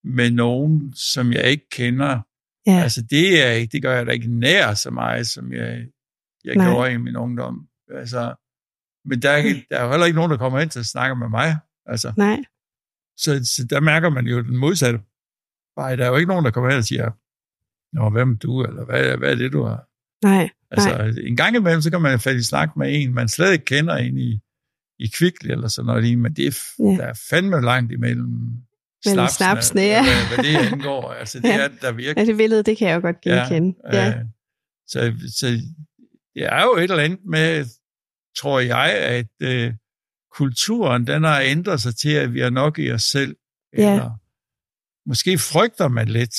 med 0.04 0.30
nogen, 0.30 0.92
som 0.96 1.32
jeg 1.32 1.44
ikke 1.44 1.68
kender, 1.70 2.20
Ja, 2.66 2.80
altså 2.82 3.02
det, 3.10 3.46
er, 3.46 3.66
det 3.72 3.82
gør 3.82 3.96
jeg 3.96 4.06
da 4.06 4.12
ikke 4.12 4.38
nær 4.38 4.74
så 4.74 4.90
meget, 4.90 5.26
som 5.26 5.52
jeg, 5.52 5.86
jeg 6.44 6.54
Nej. 6.54 6.66
gjorde 6.70 6.92
i 6.92 6.96
min 6.96 7.16
ungdom. 7.16 7.66
Altså, 7.94 8.34
men 9.04 9.22
der 9.22 9.30
er, 9.30 9.42
der 9.70 9.76
er 9.78 9.84
jo 9.84 9.90
heller 9.90 10.06
ikke 10.06 10.16
nogen, 10.16 10.30
der 10.30 10.36
kommer 10.36 10.58
hen 10.58 10.68
til 10.68 10.78
at 10.80 10.86
snakke 10.86 11.16
med 11.16 11.28
mig. 11.28 11.56
Altså, 11.86 12.12
nej, 12.16 12.38
så, 13.18 13.44
så 13.56 13.66
der 13.70 13.80
mærker 13.80 14.08
man 14.10 14.26
jo 14.26 14.42
den 14.42 14.56
modsatte. 14.56 15.00
Nej, 15.76 15.96
der 15.96 16.04
er 16.04 16.08
jo 16.08 16.16
ikke 16.16 16.28
nogen, 16.28 16.44
der 16.44 16.50
kommer 16.50 16.70
hen 16.70 16.78
og 16.78 16.84
siger, 16.84 17.10
Nå, 17.96 18.10
hvem 18.10 18.32
er 18.32 18.36
du, 18.36 18.64
eller 18.64 18.84
hvad, 18.84 19.16
hvad 19.16 19.30
er 19.30 19.34
det, 19.34 19.52
du 19.52 19.62
har? 19.62 19.84
nej, 20.26 20.50
Altså, 20.70 21.20
en 21.24 21.36
gang 21.36 21.56
imellem, 21.56 21.80
så 21.82 21.90
kan 21.90 22.00
man 22.02 22.20
falde 22.20 22.38
i 22.38 22.42
snak 22.42 22.76
med 22.76 22.94
en, 23.02 23.14
man 23.14 23.28
slet 23.28 23.52
ikke 23.52 23.64
kender 23.64 23.96
ind 23.96 24.18
i, 24.18 24.40
i 24.98 25.06
kvikli 25.14 25.50
eller 25.52 25.68
sådan 25.68 25.86
noget, 25.86 26.18
men 26.18 26.32
det 26.34 26.46
er, 26.46 26.58
Ja. 26.78 26.84
der 26.84 27.02
er 27.06 27.20
fandme 27.30 27.60
langt 27.60 27.92
imellem 27.92 28.50
snapsene, 29.04 29.28
snapsene, 29.28 29.80
ja. 29.80 30.02
hvad, 30.04 30.34
hvad 30.34 30.44
det 30.62 30.72
angår. 30.72 31.12
Altså, 31.12 31.38
det 31.40 31.48
Ja. 31.58 31.58
er 31.64 31.68
der 31.80 31.92
virkelig. 31.92 32.16
ja, 32.16 32.24
det 32.30 32.36
billede, 32.36 32.62
det 32.62 32.78
kan 32.78 32.88
jeg 32.88 32.94
jo 32.96 33.00
godt 33.00 33.20
genkende. 33.20 33.78
Ja, 33.92 34.08
Øh, 34.18 34.24
så, 34.86 35.12
så 35.36 35.46
det 36.34 36.44
er 36.46 36.62
jo 36.62 36.76
et 36.76 36.82
eller 36.82 36.98
andet 37.04 37.18
med, 37.24 37.64
tror 38.38 38.60
jeg, 38.60 38.90
at 38.92 39.26
øh, 39.42 39.72
kulturen, 40.38 41.06
den 41.06 41.24
har 41.24 41.40
ændret 41.40 41.80
sig 41.80 41.94
til, 41.96 42.14
at 42.14 42.34
vi 42.34 42.40
er 42.40 42.50
nok 42.50 42.78
i 42.78 42.90
os 42.92 43.02
selv. 43.02 43.36
Ja. 43.78 43.92
Eller 43.92 44.10
måske 45.08 45.38
frygter 45.38 45.88
man 45.88 46.08
lidt. 46.08 46.36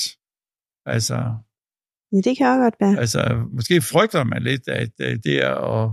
Altså, 0.86 1.14
ja, 2.12 2.16
det 2.16 2.36
kan 2.38 2.46
også 2.46 2.62
godt 2.62 2.74
være. 2.80 2.98
altså 2.98 3.46
måske 3.52 3.82
frygter 3.82 4.24
man 4.24 4.42
lidt, 4.42 4.68
at 4.68 4.92
øh, 5.00 5.18
det 5.24 5.44
er 5.44 5.54
at, 5.54 5.88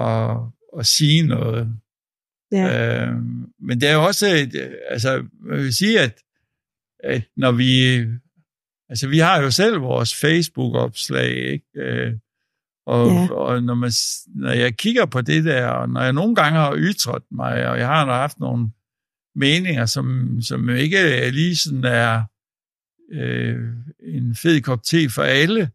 at, 0.00 0.36
at 0.78 0.86
sige 0.86 1.26
noget. 1.26 1.76
Ja, 2.52 3.06
Øh, 3.06 3.14
men 3.58 3.80
det 3.80 3.88
er 3.88 3.94
jo 3.94 4.04
også, 4.04 4.26
et, 4.26 4.54
øh, 4.54 4.74
altså, 4.88 5.10
jeg 5.50 5.58
vil 5.58 5.74
sige, 5.74 6.00
at, 6.00 6.22
at 7.04 7.22
når 7.36 7.52
vi, 7.52 7.98
altså 8.88 9.08
vi 9.08 9.18
har 9.18 9.42
jo 9.42 9.50
selv 9.50 9.80
vores 9.80 10.14
Facebook-opslag, 10.14 11.30
ikke? 11.52 12.20
Og, 12.86 13.08
Ja. 13.10 13.32
og 13.32 13.62
når, 13.62 13.74
man, 13.74 13.92
når 14.34 14.50
jeg 14.50 14.76
kigger 14.76 15.06
på 15.06 15.20
det 15.20 15.44
der, 15.44 15.66
og 15.66 15.88
når 15.88 16.00
jeg 16.02 16.12
nogle 16.12 16.34
gange 16.34 16.58
har 16.58 16.74
ytret 16.76 17.22
mig, 17.30 17.68
og 17.68 17.78
jeg 17.78 17.86
har 17.86 18.04
haft 18.06 18.40
nogle 18.40 18.70
meninger, 19.34 19.86
som, 19.86 20.36
som 20.42 20.68
ikke 20.70 21.30
lige 21.30 21.56
sådan 21.56 21.84
er 21.84 22.22
øh, 23.12 23.56
en 24.14 24.34
fed 24.34 24.60
kop 24.60 24.82
te 24.82 25.10
for 25.10 25.22
alle, 25.22 25.70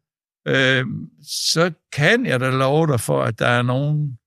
øh, 0.47 0.86
så 1.24 1.72
kan 1.93 2.26
jeg 2.26 2.39
da 2.39 2.49
love 2.49 2.88
dig 2.88 2.99
for, 2.99 3.24
at 3.24 3.39
der 3.39 3.47
er 3.47 3.62
nogen, 3.62 4.18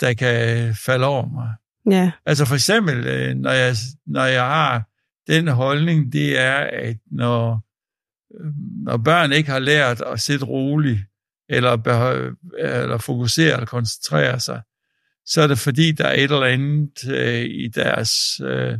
der 0.00 0.14
kan 0.14 0.74
falde 0.74 1.06
over 1.06 1.28
mig. 1.28 1.48
ja, 1.94 2.12
Altså 2.26 2.44
for 2.44 2.54
eksempel, 2.54 3.06
øh, 3.06 3.34
når 3.34 3.50
jeg, 3.50 3.74
når 4.06 4.24
jeg 4.24 4.42
har 4.44 4.88
den 5.26 5.48
holdning, 5.48 6.12
det 6.12 6.38
er, 6.40 6.56
at 6.72 6.96
når, 7.10 7.60
øh, 8.40 8.52
når 8.84 8.96
børn 8.96 9.32
ikke 9.32 9.50
har 9.50 9.58
lært 9.58 10.00
at 10.00 10.20
sidde 10.20 10.44
roligt, 10.44 10.98
eller, 11.48 11.72
eller 12.58 12.98
fokusere 12.98 13.52
eller 13.52 13.66
koncentrere 13.66 14.40
sig, 14.40 14.62
så 15.26 15.42
er 15.42 15.46
det 15.46 15.58
fordi, 15.58 15.92
der 15.92 16.04
er 16.04 16.14
et 16.14 16.22
eller 16.22 16.44
andet 16.44 17.10
øh, 17.10 17.44
i 17.44 17.68
deres 17.68 18.10
øh, 18.40 18.78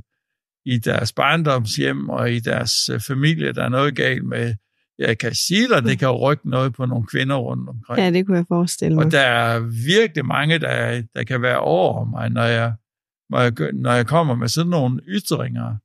i 0.67 0.79
deres 0.79 1.13
barndomshjem 1.13 2.09
og 2.09 2.33
i 2.33 2.39
deres 2.39 2.89
øh, 2.89 3.01
familie, 3.01 3.53
der 3.53 3.65
er 3.65 3.69
noget 3.69 3.97
galt 3.97 4.25
med. 4.25 4.55
Jeg 4.99 5.19
kan 5.19 5.35
sige 5.35 5.69
dig, 5.69 5.83
det 5.83 5.99
kan 5.99 6.11
rykke 6.11 6.51
noget 6.51 6.75
på 6.75 6.87
nogle 6.87 7.07
kvinder 7.07 7.37
rundt 7.37 7.69
omkring. 7.69 7.99
ja, 7.99 8.11
det 8.11 8.27
kunne 8.27 8.37
jeg 8.37 8.45
forestille 8.49 8.95
mig. 8.95 9.05
Og 9.05 9.13
der 9.13 9.21
er 9.21 9.61
virkelig 9.87 10.27
mange, 10.27 10.59
der, 10.59 11.03
der 11.15 11.25
kan 11.25 11.43
være 11.43 11.59
over 11.59 12.05
mig, 12.05 12.31
når 12.31 12.43
jeg, 12.43 12.73
når 13.31 13.41
jeg, 13.41 13.53
når 13.75 13.93
jeg 13.93 14.07
kommer 14.07 14.35
med 14.35 14.49
sådan 14.49 14.71
nogle 14.71 15.01
ytringer. 15.09 15.77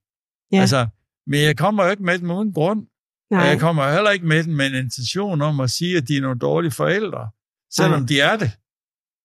Ja. 0.52 0.62
Altså, 0.62 0.88
men 1.28 1.42
jeg 1.42 1.58
kommer 1.58 1.84
jo 1.84 1.90
ikke 1.90 2.04
med 2.04 2.20
dem 2.20 2.32
uden 2.32 2.54
grund. 2.54 2.88
Og 3.32 3.38
Nej, 3.38 3.46
jeg 3.46 3.60
kommer 3.60 3.92
heller 3.92 4.12
ikke 4.12 4.26
med 4.26 4.44
dem 4.44 4.54
med 4.54 4.68
en 4.68 4.76
intention 4.76 5.42
om 5.42 5.60
at 5.60 5.70
sige, 5.70 5.98
at 5.98 6.08
de 6.08 6.18
er 6.18 6.22
nogle 6.22 6.40
dårlige 6.40 6.72
forældre, 6.72 7.30
selvom 7.74 8.00
Nej. 8.00 8.08
de 8.08 8.20
er 8.22 8.38
det. 8.38 8.52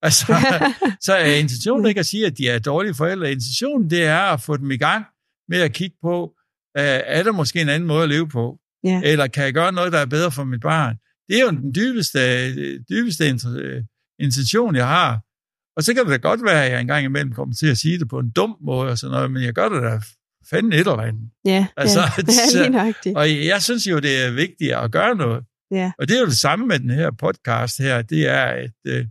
Altså, 0.03 0.27
så 1.07 1.15
er 1.15 1.35
intentionen 1.35 1.87
ikke 1.87 1.99
at 2.01 2.07
sige, 2.07 2.27
at 2.27 2.39
de 2.39 2.49
er 2.49 2.59
dårlige 2.59 2.95
forældre. 2.95 3.33
Intentionen, 3.33 3.91
det 3.91 4.05
er 4.05 4.19
at 4.21 4.41
få 4.41 4.57
dem 4.57 4.71
i 4.71 4.77
gang 4.77 5.05
med 5.49 5.61
at 5.61 5.73
kigge 5.73 5.97
på, 6.03 6.35
øh, 6.79 6.83
er 6.85 7.23
der 7.23 7.33
måske 7.33 7.61
en 7.61 7.69
anden 7.69 7.87
måde 7.87 8.03
at 8.03 8.09
leve 8.09 8.29
på? 8.29 8.59
ja, 8.85 9.01
eller 9.05 9.27
kan 9.27 9.45
jeg 9.45 9.55
gøre 9.55 9.73
noget, 9.73 9.93
der 9.93 9.99
er 9.99 10.07
bedre 10.07 10.31
for 10.31 10.45
mit 10.45 10.61
barn? 10.61 10.97
Det 11.29 11.39
er 11.39 11.43
jo 11.43 11.51
den 11.51 11.75
dybeste, 11.75 12.21
dybeste 12.85 13.29
int- 13.31 14.17
intention, 14.21 14.77
jeg 14.77 14.89
har. 14.89 15.21
Og 15.77 15.83
så 15.83 15.95
kan 15.95 16.03
det 16.05 16.11
da 16.11 16.29
godt 16.29 16.45
være, 16.45 16.65
at 16.65 16.73
jeg 16.73 16.81
engang 16.81 17.05
imellem 17.05 17.33
kommer 17.33 17.55
til 17.55 17.67
at 17.67 17.79
sige 17.79 17.99
det 17.99 18.09
på 18.09 18.19
en 18.19 18.31
dum 18.31 18.57
måde 18.61 18.91
og 18.91 18.99
sådan 18.99 19.13
noget, 19.13 19.31
men 19.31 19.43
jeg 19.43 19.53
gør 19.53 19.69
det 19.69 19.83
da 19.83 20.01
fanden 20.51 20.73
et 20.73 20.79
eller 20.79 20.97
andet. 20.99 21.31
ja, 21.45 21.67
Altså, 21.77 22.01
ja, 22.19 22.23
ja, 22.55 22.61
lige 22.63 22.71
nøjagtigt. 22.71 23.17
Og 23.17 23.47
jeg 23.47 23.63
synes 23.63 23.87
jo, 23.87 23.99
det 23.99 24.25
er 24.25 24.31
vigtigt 24.31 24.73
at 24.73 24.93
gøre 24.93 25.15
noget. 25.15 25.45
Ja, 25.71 25.93
Og 25.99 26.09
det 26.09 26.17
er 26.17 26.21
jo 26.21 26.27
det 26.27 26.37
samme 26.39 26.67
med 26.67 26.79
den 26.79 26.91
her 26.91 27.11
podcast 27.11 27.79
her, 27.79 28.03
det 28.03 28.29
er, 28.29 28.45
at 28.45 28.71
øh, 28.87 29.07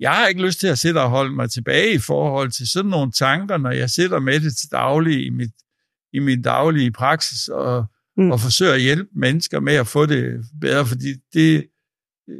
jeg 0.00 0.10
har 0.14 0.26
ikke 0.26 0.42
lyst 0.42 0.60
til 0.60 0.66
at 0.66 0.78
sidde 0.78 1.00
og 1.02 1.10
holde 1.10 1.34
mig 1.34 1.50
tilbage 1.50 1.92
i 1.94 1.98
forhold 1.98 2.50
til 2.50 2.68
sådan 2.68 2.90
nogle 2.90 3.12
tanker, 3.12 3.56
når 3.56 3.70
jeg 3.70 3.90
sidder 3.90 4.18
med 4.20 4.40
det 4.40 4.56
til 4.56 4.70
daglig 4.70 5.26
i, 5.26 5.30
mit, 5.30 5.50
i 6.12 6.18
min 6.18 6.42
daglige 6.42 6.92
praksis, 6.92 7.48
og, 7.48 7.84
Mm. 8.18 8.30
og 8.30 8.40
forsøger 8.40 8.72
at 8.72 8.80
hjælpe 8.80 9.10
mennesker 9.16 9.60
med 9.60 9.74
at 9.74 9.86
få 9.86 10.06
det 10.06 10.44
bedre, 10.60 10.86
fordi 10.86 11.14
det, 11.34 11.66
øh, 12.30 12.36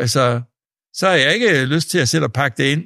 altså, 0.00 0.40
så 0.94 1.06
har 1.06 1.14
jeg 1.14 1.34
ikke 1.34 1.64
lyst 1.64 1.90
til 1.90 1.98
at 1.98 2.08
sætte 2.08 2.24
og 2.24 2.32
pakke 2.32 2.56
det 2.62 2.72
ind, 2.72 2.84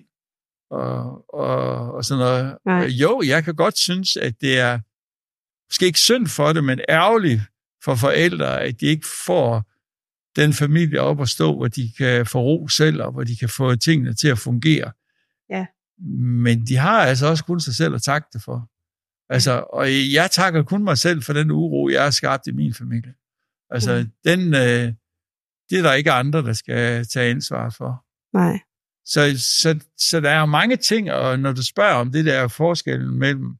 og, 0.73 1.25
og, 1.35 1.93
og 1.95 2.05
sådan 2.05 2.19
noget. 2.25 2.59
Nej. 2.67 2.87
Jo, 2.87 3.23
jeg 3.27 3.45
kan 3.45 3.55
godt 3.55 3.79
synes, 3.79 4.17
at 4.17 4.35
det 4.41 4.59
er 4.59 4.79
måske 5.73 5.87
ikke 5.87 5.99
synd 5.99 6.27
for 6.27 6.53
det, 6.53 6.65
men 6.65 6.81
ærgerligt 6.89 7.41
for 7.85 7.95
forældre, 7.95 8.61
at 8.61 8.81
de 8.81 8.87
ikke 8.87 9.07
får 9.27 9.65
den 10.41 10.53
familie 10.53 11.01
op 11.01 11.21
at 11.21 11.29
stå, 11.29 11.57
hvor 11.57 11.69
de 11.69 11.93
kan 11.99 12.27
få 12.27 12.41
ro 12.41 12.69
selv, 12.69 13.03
og 13.03 13.13
hvor 13.13 13.25
de 13.25 13.37
kan 13.37 13.49
få 13.49 13.77
tingene 13.77 14.15
til 14.15 14.29
at 14.29 14.39
fungere. 14.39 14.93
Ja. 15.51 15.67
Men 16.19 16.67
de 16.67 16.77
har 16.77 17.01
altså 17.03 17.27
også 17.27 17.45
kun 17.45 17.61
sig 17.61 17.75
selv 17.75 17.95
at 17.95 18.03
takke 18.03 18.29
det 18.33 18.43
for. 18.43 18.69
Altså, 19.33 19.65
og 19.73 19.87
jeg 20.13 20.31
takker 20.31 20.63
kun 20.63 20.85
mig 20.85 20.99
selv 20.99 21.23
for 21.23 21.33
den 21.33 21.51
uro, 21.51 21.89
jeg 21.89 22.03
har 22.03 22.11
skabt 22.11 22.47
i 22.47 22.53
min 22.53 22.75
familie. 22.75 23.15
Altså, 23.71 23.99
Mm. 23.99 24.11
den, 24.25 24.41
øh, 24.55 24.93
det 25.71 25.79
er 25.79 25.83
der 25.83 25.93
ikke 25.93 26.13
andre, 26.13 26.43
der 26.43 26.53
skal 26.53 27.07
tage 27.07 27.31
ansvar 27.31 27.71
for. 27.71 28.05
nej, 28.39 28.59
Så, 29.05 29.21
så, 29.39 29.81
så 29.99 30.21
der 30.21 30.31
er 30.31 30.47
mange 30.47 30.77
ting, 30.77 31.13
og 31.13 31.39
når 31.39 31.53
du 31.53 31.65
spørger 31.67 31.95
om 31.95 32.13
det 32.13 32.25
der 32.25 32.33
er 32.35 32.49
forskellen 32.49 33.19
mellem, 33.19 33.57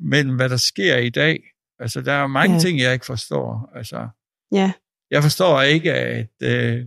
mellem 0.00 0.36
hvad 0.36 0.48
der 0.48 0.56
sker 0.56 0.96
i 0.96 1.10
dag, 1.10 1.42
altså 1.78 2.00
der 2.00 2.12
er 2.12 2.26
mange 2.26 2.54
Ja. 2.54 2.60
ting, 2.60 2.80
jeg 2.80 2.92
ikke 2.92 3.06
forstår. 3.06 3.70
Altså, 3.74 4.08
ja, 4.52 4.72
jeg 5.10 5.22
forstår 5.22 5.62
ikke, 5.62 5.92
at, 5.94 6.28
øh, 6.42 6.86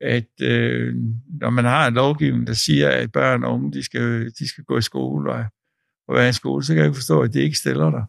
at 0.00 0.40
øh, 0.42 0.94
når 1.40 1.50
man 1.50 1.64
har 1.64 1.86
en 1.86 1.94
lovgivning, 1.94 2.46
der 2.46 2.52
siger, 2.52 2.88
at 2.90 3.12
børn 3.12 3.44
og 3.44 3.52
unge, 3.54 3.72
de 3.72 3.82
skal, 3.84 4.30
de 4.38 4.48
skal 4.48 4.64
gå 4.64 4.78
i 4.78 4.82
skole 4.82 5.32
og, 5.32 5.44
og 6.08 6.14
være 6.14 6.28
i 6.28 6.32
skole, 6.32 6.64
så 6.64 6.72
kan 6.72 6.78
jeg 6.78 6.86
ikke 6.86 6.96
forstå, 6.96 7.22
at 7.22 7.32
det 7.34 7.40
ikke 7.40 7.58
stiller 7.58 7.90
der. 7.90 8.04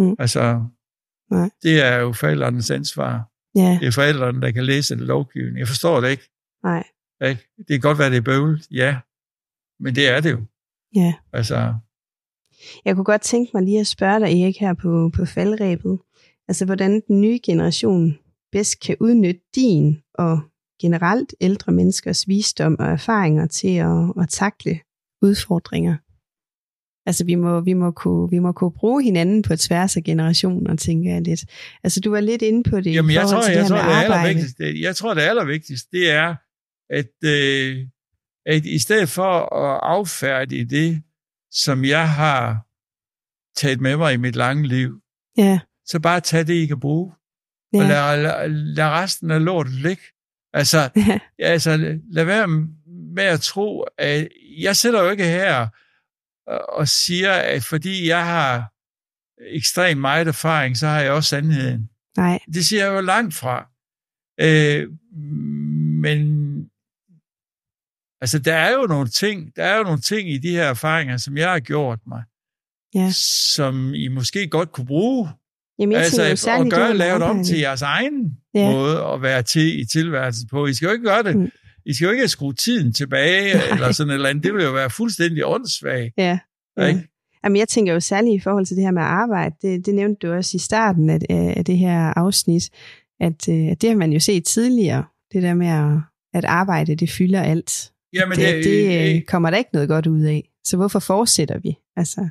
Mm. 0.00 0.16
Altså, 0.18 0.64
Nej. 1.30 1.50
det 1.62 1.82
er 1.84 1.96
jo 1.96 2.12
forældrenes 2.12 2.70
ansvar. 2.70 3.30
ja, 3.54 3.78
Det 3.80 3.86
er 3.86 3.92
forældrene, 3.92 4.40
der 4.40 4.50
kan 4.50 4.64
læse 4.64 4.96
den 4.96 5.04
lovgivning. 5.04 5.58
Jeg 5.58 5.68
forstår 5.68 6.00
det 6.00 6.10
ikke. 6.10 6.28
nej, 6.64 6.84
ikke. 7.24 7.42
Det 7.58 7.66
kan 7.68 7.80
godt 7.80 7.98
være, 7.98 8.10
det 8.10 8.16
er 8.16 8.20
bøvlet, 8.20 8.66
ja. 8.70 8.98
Men 9.80 9.94
det 9.94 10.08
er 10.08 10.20
det 10.20 10.30
jo. 10.30 10.40
ja. 10.94 11.14
Altså, 11.32 11.74
Jeg 12.84 12.94
kunne 12.94 13.04
godt 13.04 13.20
tænke 13.22 13.50
mig 13.54 13.62
lige 13.62 13.80
at 13.80 13.86
spørge 13.86 14.20
dig, 14.20 14.42
Erik, 14.42 14.58
her 14.60 14.74
på, 14.74 15.10
på 15.14 15.24
faldrebet. 15.24 15.98
Altså, 16.48 16.64
hvordan 16.64 17.02
den 17.08 17.20
nye 17.20 17.40
generation 17.46 18.18
bedst 18.52 18.80
kan 18.80 18.96
udnytte 19.00 19.40
din 19.54 20.02
og 20.14 20.40
generelt 20.82 21.34
ældre 21.40 21.72
menneskers 21.72 22.28
visdom 22.28 22.76
og 22.78 22.86
erfaringer 22.86 23.46
til 23.46 23.76
at, 23.76 24.22
at 24.22 24.28
takle 24.28 24.80
udfordringer. 25.22 25.96
Altså, 27.08 27.24
vi 27.24 27.34
må, 27.34 27.60
vi, 27.60 27.72
må 27.72 27.90
kunne, 27.90 28.30
vi 28.30 28.38
må 28.38 28.52
kunne 28.52 28.72
bruge 28.72 29.02
hinanden 29.02 29.42
på 29.42 29.56
tværs 29.56 29.96
af 29.96 30.02
generationer, 30.04 30.76
tænker 30.76 31.12
jeg 31.12 31.22
lidt. 31.22 31.40
Altså, 31.84 32.00
du 32.00 32.10
var 32.10 32.20
lidt 32.20 32.42
inde 32.42 32.70
på 32.70 32.80
det 32.80 32.94
Jamen, 32.94 33.10
i 33.10 33.14
jeg 33.14 33.22
forhold 33.22 33.42
tror, 33.42 33.48
til 33.48 33.52
jeg 33.54 33.62
det 33.62 33.68
tror, 33.68 33.76
her 33.76 33.84
det 33.84 34.08
med 34.08 34.14
er 34.14 34.18
arbejde. 34.18 34.82
jeg 34.82 34.96
tror, 34.96 35.14
det 35.14 35.20
allervigtigste, 35.20 35.88
det 35.96 36.10
er, 36.10 36.34
at, 36.90 37.10
øh, 37.24 37.86
at 38.46 38.64
i 38.64 38.78
stedet 38.78 39.08
for 39.08 39.54
at 39.56 39.80
affærdige 39.82 40.64
det, 40.64 41.02
som 41.50 41.84
jeg 41.84 42.10
har 42.10 42.66
taget 43.56 43.80
med 43.80 43.96
mig 43.96 44.14
i 44.14 44.16
mit 44.16 44.36
lange 44.36 44.68
liv, 44.68 45.00
Ja, 45.38 45.60
så 45.86 46.00
bare 46.00 46.20
tag 46.20 46.46
det, 46.46 46.54
I 46.54 46.66
kan 46.66 46.80
bruge, 46.80 47.12
ja. 47.72 47.78
og 47.82 47.88
lad, 47.88 48.22
lad, 48.22 48.48
lad 48.48 48.84
resten 48.88 49.30
af 49.30 49.44
lortet 49.44 49.74
ligge. 49.74 50.02
Altså, 50.52 50.90
ja, 50.96 51.18
altså, 51.38 51.98
lad 52.10 52.24
være 52.24 52.48
med 53.14 53.24
at 53.24 53.40
tro, 53.40 53.82
at 53.98 54.28
jeg 54.58 54.76
sidder 54.76 55.02
jo 55.02 55.10
ikke 55.10 55.24
her 55.24 55.68
og- 56.46 56.70
og 56.78 56.88
siger, 56.88 57.32
at 57.32 57.64
fordi 57.64 58.08
jeg 58.08 58.26
har 58.26 58.72
ekstremt 59.50 60.00
meget 60.00 60.28
erfaring, 60.28 60.76
så 60.76 60.86
har 60.86 61.00
jeg 61.00 61.12
også 61.12 61.28
sandheden. 61.28 61.90
nej, 62.16 62.38
Det 62.54 62.66
siger 62.66 62.84
jeg 62.84 62.94
jo 62.94 63.00
langt 63.00 63.34
fra. 63.34 63.68
Øh, 64.40 64.88
men 66.02 66.55
Altså, 68.20 68.38
der 68.38 68.54
er 68.54 68.72
jo 68.72 68.86
nogle 68.86 69.08
ting, 69.08 69.56
der 69.56 69.64
er 69.64 69.76
jo 69.78 69.82
nogle 69.82 70.00
ting 70.00 70.30
i 70.30 70.38
de 70.38 70.50
her 70.50 70.64
erfaringer, 70.64 71.16
som 71.16 71.36
jeg 71.36 71.50
har 71.50 71.60
gjort 71.60 71.98
mig, 72.06 72.22
Ja. 72.94 73.10
som 73.54 73.94
I 73.94 74.08
måske 74.08 74.48
godt 74.48 74.72
kunne 74.72 74.86
bruge. 74.86 75.28
Jamen, 75.78 75.92
jeg 75.92 76.00
altså, 76.00 76.16
tænker 76.16 76.32
at 76.32 76.38
særligt, 76.38 76.74
gøre, 76.74 76.88
det 76.88 76.90
med 76.96 76.98
lave 76.98 77.18
det 77.18 77.22
om 77.22 77.44
til 77.44 77.58
jeres 77.58 77.82
egen 77.82 78.36
Ja. 78.54 78.70
måde 78.70 79.04
at 79.04 79.22
være 79.22 79.42
til 79.42 79.80
i 79.80 79.84
tilværelsen 79.84 80.48
på. 80.48 80.66
I 80.66 80.74
skal 80.74 80.86
jo 80.86 80.92
ikke 80.92 81.04
gøre 81.04 81.22
det. 81.22 81.36
Mm. 81.36 81.50
I 81.86 81.94
skal 81.94 82.06
jo 82.06 82.10
ikke 82.12 82.28
skrue 82.28 82.52
tiden 82.52 82.92
tilbage, 82.92 83.50
eller 83.72 83.92
sådan 83.92 84.10
et 84.10 84.14
eller 84.14 84.28
andet. 84.28 84.44
Det 84.44 84.54
vil 84.54 84.64
jo 84.64 84.72
være 84.72 84.90
fuldstændig 84.90 85.46
åndssvagt. 85.46 86.12
Ja. 86.18 86.38
Ja. 86.78 86.86
Ikke? 86.86 87.08
Jamen, 87.44 87.56
jeg 87.56 87.68
tænker 87.68 87.92
jo 87.92 88.00
særligt 88.00 88.34
i 88.34 88.40
forhold 88.40 88.66
til 88.66 88.76
det 88.76 88.84
her 88.84 88.90
med 88.90 89.02
arbejde. 89.02 89.54
Det, 89.62 89.86
det 89.86 89.94
nævnte 89.94 90.26
du 90.26 90.32
også 90.32 90.56
i 90.56 90.58
starten 90.58 91.10
af, 91.10 91.18
af 91.30 91.64
det 91.64 91.78
her 91.78 92.12
afsnit, 92.18 92.70
at, 93.20 93.48
øh, 93.48 93.66
at 93.66 93.82
det 93.82 93.90
har 93.90 93.96
man 93.96 94.12
jo 94.12 94.20
set 94.20 94.44
tidligere. 94.44 95.04
Det 95.32 95.42
der 95.42 95.54
med, 95.54 95.66
at, 95.66 95.98
at 96.34 96.44
arbejde, 96.44 96.94
det 96.94 97.10
fylder 97.10 97.42
alt. 97.42 97.92
Jamen, 98.20 98.38
det, 98.38 98.64
det 98.64 99.10
øh, 99.10 99.16
øh, 99.16 99.22
kommer 99.22 99.50
der 99.50 99.56
ikke 99.58 99.70
noget 99.72 99.88
godt 99.88 100.06
ud 100.06 100.22
af. 100.22 100.50
Så 100.64 100.76
hvorfor 100.76 100.98
fortsætter 100.98 101.58
vi? 101.58 101.76
Altså, 101.96 102.28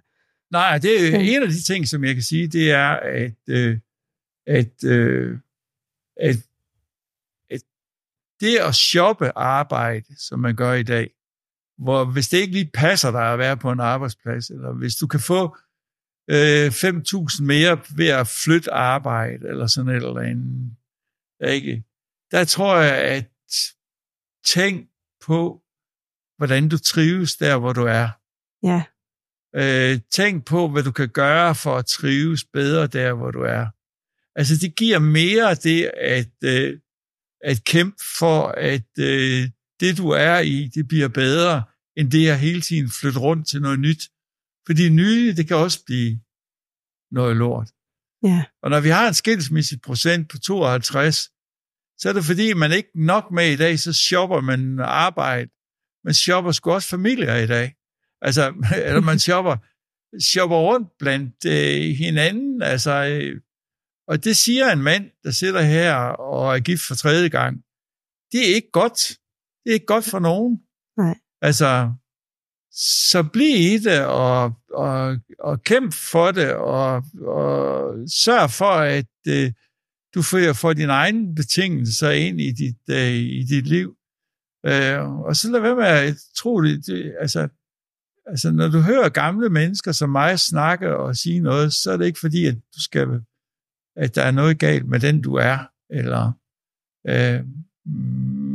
Nej, 0.52 0.78
det 0.78 1.06
er 1.06 1.10
Ja. 1.10 1.36
en 1.36 1.44
af 1.44 1.50
de 1.50 1.62
ting, 1.62 1.88
som 1.88 2.04
jeg 2.04 2.14
kan 2.14 2.24
sige, 2.24 2.48
det 2.48 2.72
er, 2.72 2.90
at, 2.90 3.34
øh, 3.50 3.78
at, 4.48 4.84
øh, 4.84 5.38
at, 6.18 6.36
at 7.50 7.62
det 8.40 8.58
at 8.58 8.76
shoppe 8.76 9.38
arbejde, 9.38 10.20
som 10.20 10.40
man 10.40 10.56
gør 10.56 10.74
i 10.74 10.84
dag, 10.84 11.10
hvor 11.78 12.06
hvis 12.06 12.30
det 12.30 12.38
ikke 12.38 12.54
lige 12.54 12.72
passer 12.74 13.12
dig 13.12 13.34
at 13.34 13.40
være 13.40 13.58
på 13.58 13.72
en 13.72 13.80
arbejdsplads, 13.80 14.50
eller 14.50 14.74
hvis 14.74 14.96
du 14.96 15.08
kan 15.08 15.20
få 15.20 15.58
øh, 16.30 16.68
5.000 16.68 17.44
mere 17.44 17.80
ved 17.96 18.08
at 18.08 18.28
flytte 18.28 18.72
arbejde, 18.72 19.48
eller 19.48 19.68
sådan 19.68 19.90
et 19.90 19.96
eller 19.96 20.20
andet, 20.20 20.76
ikke? 21.48 21.84
der 22.32 22.44
tror 22.46 22.78
jeg, 22.78 22.98
at 22.98 23.26
tænk 24.46 24.90
på, 25.26 25.62
hvordan 26.38 26.70
du 26.70 26.78
trives 26.78 27.36
der, 27.36 27.58
hvor 27.58 27.74
du 27.74 27.84
er. 27.84 28.10
ja, 28.64 28.84
Øh, 29.58 30.00
tænk 30.12 30.46
på, 30.46 30.68
hvad 30.70 30.84
du 30.84 30.92
kan 30.92 31.10
gøre 31.10 31.56
for 31.56 31.76
at 31.78 31.86
trives 31.86 32.44
bedre 32.54 32.88
der, 32.88 33.14
hvor 33.14 33.32
du 33.32 33.40
er. 33.40 33.66
Altså, 34.40 34.54
det 34.62 34.76
giver 34.76 35.00
mere 35.00 35.56
det 35.56 35.92
at, 35.98 36.34
øh, 36.44 36.80
at 37.42 37.64
kæmpe 37.66 38.04
for, 38.20 38.48
at 38.48 38.90
øh, 39.00 39.50
det, 39.80 39.98
du 39.98 40.10
er 40.10 40.40
i, 40.40 40.68
det 40.76 40.88
bliver 40.88 41.08
bedre, 41.08 41.64
end 41.98 42.12
det 42.12 42.30
at 42.30 42.40
hele 42.40 42.62
tiden 42.62 42.90
flytte 42.90 43.20
rundt 43.20 43.48
til 43.48 43.62
noget 43.62 43.80
nyt. 43.80 44.10
Fordi 44.68 44.90
nye, 44.90 45.34
det 45.38 45.48
kan 45.48 45.58
også 45.58 45.84
blive 45.86 46.20
noget 47.12 47.36
lort. 47.36 47.70
ja, 48.24 48.44
Og 48.64 48.70
når 48.70 48.80
vi 48.80 48.90
har 48.90 49.08
en 49.08 49.14
skilsmissig 49.14 49.82
procent 49.82 50.30
på 50.30 50.38
52, 50.38 51.16
så 51.98 52.10
er 52.10 52.14
det 52.14 52.24
fordi, 52.24 52.54
man 52.54 52.72
ikke 52.72 52.90
nok 52.96 53.32
med 53.32 53.52
i 53.52 53.56
dag, 53.56 53.80
så 53.80 53.94
shopper 53.94 54.42
man 54.42 54.80
arbejde. 54.80 55.52
Man 56.06 56.14
shopper 56.14 56.52
sgu 56.52 56.72
også 56.72 56.90
familier 56.90 57.36
i 57.36 57.48
dag. 57.48 57.76
Altså, 58.22 58.54
eller 58.88 59.02
man 59.02 59.20
shopper, 59.20 59.58
shopper 60.20 60.58
rundt 60.58 60.90
blandt 61.00 61.46
øh, 61.46 61.96
hinanden. 61.98 62.62
Altså, 62.62 62.92
øh, 62.92 63.42
og 64.08 64.24
det 64.24 64.38
siger 64.38 64.72
en 64.72 64.82
mand, 64.82 65.12
der 65.24 65.32
sidder 65.32 65.62
her 65.62 65.96
og 66.34 66.56
er 66.56 66.60
gift 66.60 66.82
for 66.88 66.96
tredje 66.96 67.30
gang. 67.30 67.58
Det 68.32 68.50
er 68.50 68.56
ikke 68.56 68.72
godt. 68.72 69.00
Det 69.64 69.70
er 69.70 69.74
ikke 69.74 69.86
godt 69.86 70.06
for 70.06 70.20
nogen. 70.20 70.60
Nej. 70.98 71.16
Altså, 71.42 71.94
så 73.12 73.24
bliv 73.34 73.56
i 73.56 73.78
det, 73.78 74.06
og, 74.06 74.54
og, 74.74 75.20
og 75.40 75.64
kæmp 75.64 75.94
for 75.94 76.32
det, 76.32 76.54
og, 76.54 77.04
og 77.22 77.96
sørg 78.10 78.50
for, 78.50 78.72
at 78.72 79.14
øh, 79.28 79.52
du 80.16 80.22
får, 80.22 80.54
får 80.54 80.74
dine 80.74 80.94
egne 80.94 81.36
betingelser 81.36 82.10
ind 82.10 82.42
i 82.42 82.52
dit, 82.52 82.82
øh, 82.90 83.14
i 83.14 83.44
dit 83.44 83.68
liv. 83.68 83.96
Øh, 84.66 85.12
og 85.20 85.36
så 85.36 85.52
lad 85.52 85.60
være 85.60 85.76
med 85.76 85.86
at 85.86 86.18
tro 86.38 86.62
det. 86.62 86.86
det 86.86 87.16
altså, 87.20 87.48
altså, 88.26 88.52
når 88.52 88.68
du 88.68 88.80
hører 88.80 89.10
gamle 89.10 89.50
mennesker 89.50 89.92
som 89.92 90.10
mig 90.10 90.40
snakke 90.40 90.98
og 90.98 91.16
sige 91.16 91.40
noget, 91.40 91.74
så 91.74 91.92
er 91.92 91.98
det 91.98 92.06
ikke 92.06 92.20
fordi, 92.20 92.46
at 92.46 92.56
du 92.56 92.82
skal, 92.82 93.08
at 93.96 94.16
der 94.16 94.22
er 94.22 94.32
noget 94.32 94.60
galt 94.60 94.88
med 94.88 95.00
den, 95.00 95.22
du 95.22 95.36
er, 95.36 95.58
eller 95.90 96.32
øh, 97.08 97.46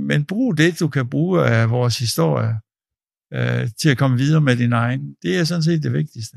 men 0.09 0.25
brug 0.25 0.59
det, 0.59 0.81
du 0.81 0.89
kan 0.89 1.11
bruge 1.11 1.47
af 1.47 1.71
vores 1.71 1.99
historie 1.99 2.55
øh, 3.33 3.69
til 3.81 3.89
at 3.89 3.99
komme 3.99 4.17
videre 4.17 4.41
med 4.41 4.57
din 4.57 4.73
egen. 4.73 5.17
Det 5.23 5.39
er 5.39 5.45
sådan 5.45 5.63
set 5.63 5.83
det 5.83 5.93
vigtigste. 5.93 6.37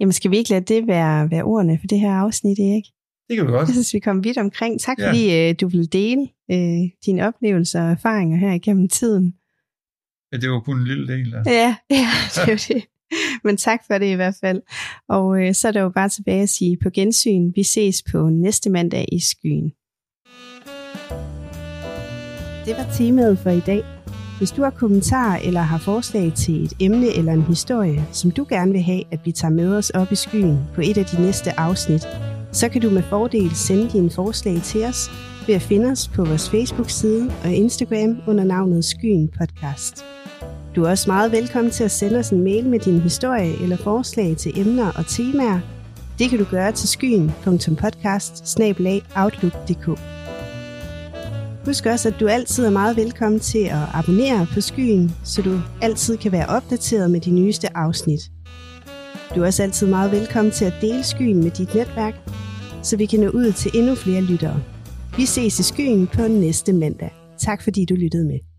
Jamen, 0.00 0.12
skal 0.12 0.30
vi 0.30 0.36
ikke 0.36 0.50
lade 0.50 0.74
det 0.74 0.86
være, 0.86 1.30
være 1.30 1.42
ordene 1.42 1.78
for 1.80 1.86
det 1.86 2.00
her 2.00 2.12
afsnit, 2.12 2.58
ikke? 2.58 2.92
Det 3.28 3.36
kan 3.36 3.46
vi 3.46 3.50
godt. 3.52 3.68
Jeg 3.68 3.74
synes, 3.74 3.94
vi 3.94 3.98
kom 3.98 4.24
vidt 4.24 4.38
omkring. 4.38 4.80
Tak 4.80 4.98
Ja. 4.98 5.08
fordi 5.08 5.48
øh, 5.48 5.54
du 5.60 5.68
vil 5.68 5.92
dele 5.92 6.28
øh, 6.50 6.90
dine 7.06 7.26
oplevelser 7.28 7.82
og 7.82 7.90
erfaringer 7.90 8.38
her 8.38 8.52
igennem 8.52 8.88
tiden. 8.88 9.34
Ja, 10.32 10.36
det 10.36 10.50
var 10.50 10.60
kun 10.60 10.78
en 10.78 10.84
lille 10.86 11.08
del 11.08 11.34
af. 11.34 11.42
Ja, 11.46 11.76
ja 11.90 12.08
det 12.34 12.52
er 12.52 12.74
det. 12.74 12.84
Men 13.44 13.56
tak 13.56 13.80
for 13.86 13.98
det 13.98 14.06
i 14.06 14.14
hvert 14.14 14.34
fald. 14.40 14.62
Og 15.08 15.42
øh, 15.42 15.54
så 15.54 15.68
er 15.68 15.72
der 15.72 15.80
jo 15.80 15.88
bare 15.88 16.08
tilbage 16.08 16.42
at 16.42 16.48
sige 16.48 16.76
på 16.82 16.90
gensyn. 16.94 17.52
Vi 17.54 17.62
ses 17.62 18.02
på 18.12 18.28
næste 18.30 18.70
mandag 18.70 19.04
i 19.12 19.20
skyen. 19.20 19.72
Det 22.66 22.74
var 22.76 22.92
temaet 22.98 23.38
for 23.38 23.50
i 23.50 23.60
dag. 23.60 23.82
Hvis 24.38 24.50
du 24.50 24.62
har 24.62 24.70
kommentarer 24.70 25.38
eller 25.38 25.60
har 25.60 25.78
forslag 25.78 26.32
til 26.36 26.64
et 26.64 26.72
emne 26.80 27.06
eller 27.18 27.32
en 27.32 27.42
historie, 27.42 28.04
som 28.12 28.30
du 28.30 28.46
gerne 28.48 28.72
vil 28.72 28.82
have, 28.82 29.02
at 29.10 29.20
vi 29.24 29.32
tager 29.32 29.52
med 29.52 29.76
os 29.76 29.90
op 29.90 30.12
i 30.12 30.14
skyen 30.14 30.58
på 30.74 30.80
et 30.80 30.98
af 30.98 31.04
de 31.04 31.22
næste 31.22 31.60
afsnit, 31.60 32.06
så 32.56 32.68
kan 32.68 32.80
du 32.80 32.90
med 32.90 33.02
fordel 33.02 33.54
sende 33.54 33.88
dine 33.92 34.10
forslag 34.10 34.60
til 34.62 34.84
os 34.84 35.10
ved 35.46 35.54
at 35.54 35.62
finde 35.62 35.90
os 35.90 36.08
på 36.08 36.24
vores 36.24 36.50
Facebook-side 36.50 37.32
og 37.44 37.52
Instagram 37.52 38.16
under 38.26 38.44
navnet 38.44 38.84
Skyen 38.84 39.28
Podcast. 39.28 40.04
Du 40.76 40.84
er 40.84 40.90
også 40.90 41.10
meget 41.10 41.32
velkommen 41.32 41.70
til 41.70 41.84
at 41.84 41.90
sende 41.90 42.18
os 42.18 42.30
en 42.30 42.44
mail 42.44 42.66
med 42.66 42.78
din 42.78 43.00
historie 43.00 43.62
eller 43.62 43.76
forslag 43.76 44.36
til 44.36 44.60
emner 44.60 44.92
og 44.92 45.06
temaer. 45.06 45.60
Det 46.18 46.30
kan 46.30 46.38
du 46.38 46.44
gøre 46.44 46.72
til 46.72 46.88
skyen.podcast 46.88 48.58
Husk 51.64 51.86
også, 51.86 52.08
at 52.08 52.20
du 52.20 52.26
altid 52.26 52.66
er 52.66 52.70
meget 52.70 52.96
velkommen 52.96 53.40
til 53.40 53.64
at 53.64 53.82
abonnere 53.94 54.46
på 54.54 54.60
Skyen, 54.60 55.14
så 55.24 55.42
du 55.42 55.60
altid 55.82 56.16
kan 56.16 56.32
være 56.32 56.46
opdateret 56.46 57.10
med 57.10 57.20
de 57.20 57.30
nyeste 57.30 57.76
afsnit. 57.76 58.20
Du 59.34 59.42
er 59.42 59.46
også 59.46 59.62
altid 59.62 59.86
meget 59.86 60.12
velkommen 60.12 60.52
til 60.52 60.64
at 60.64 60.74
dele 60.80 61.04
Skyen 61.04 61.42
med 61.42 61.50
dit 61.50 61.74
netværk, 61.74 62.14
så 62.86 62.96
vi 62.96 63.06
kan 63.06 63.20
nå 63.20 63.28
ud 63.28 63.52
til 63.52 63.70
endnu 63.74 63.94
flere 63.94 64.22
lyttere. 64.22 64.62
Vi 65.16 65.26
ses 65.26 65.58
i 65.58 65.62
Skyen 65.62 66.06
på 66.06 66.28
næste 66.28 66.72
mandag. 66.72 67.10
Tak 67.38 67.62
fordi 67.62 67.84
du 67.84 67.94
lyttede 67.94 68.24
med. 68.24 68.55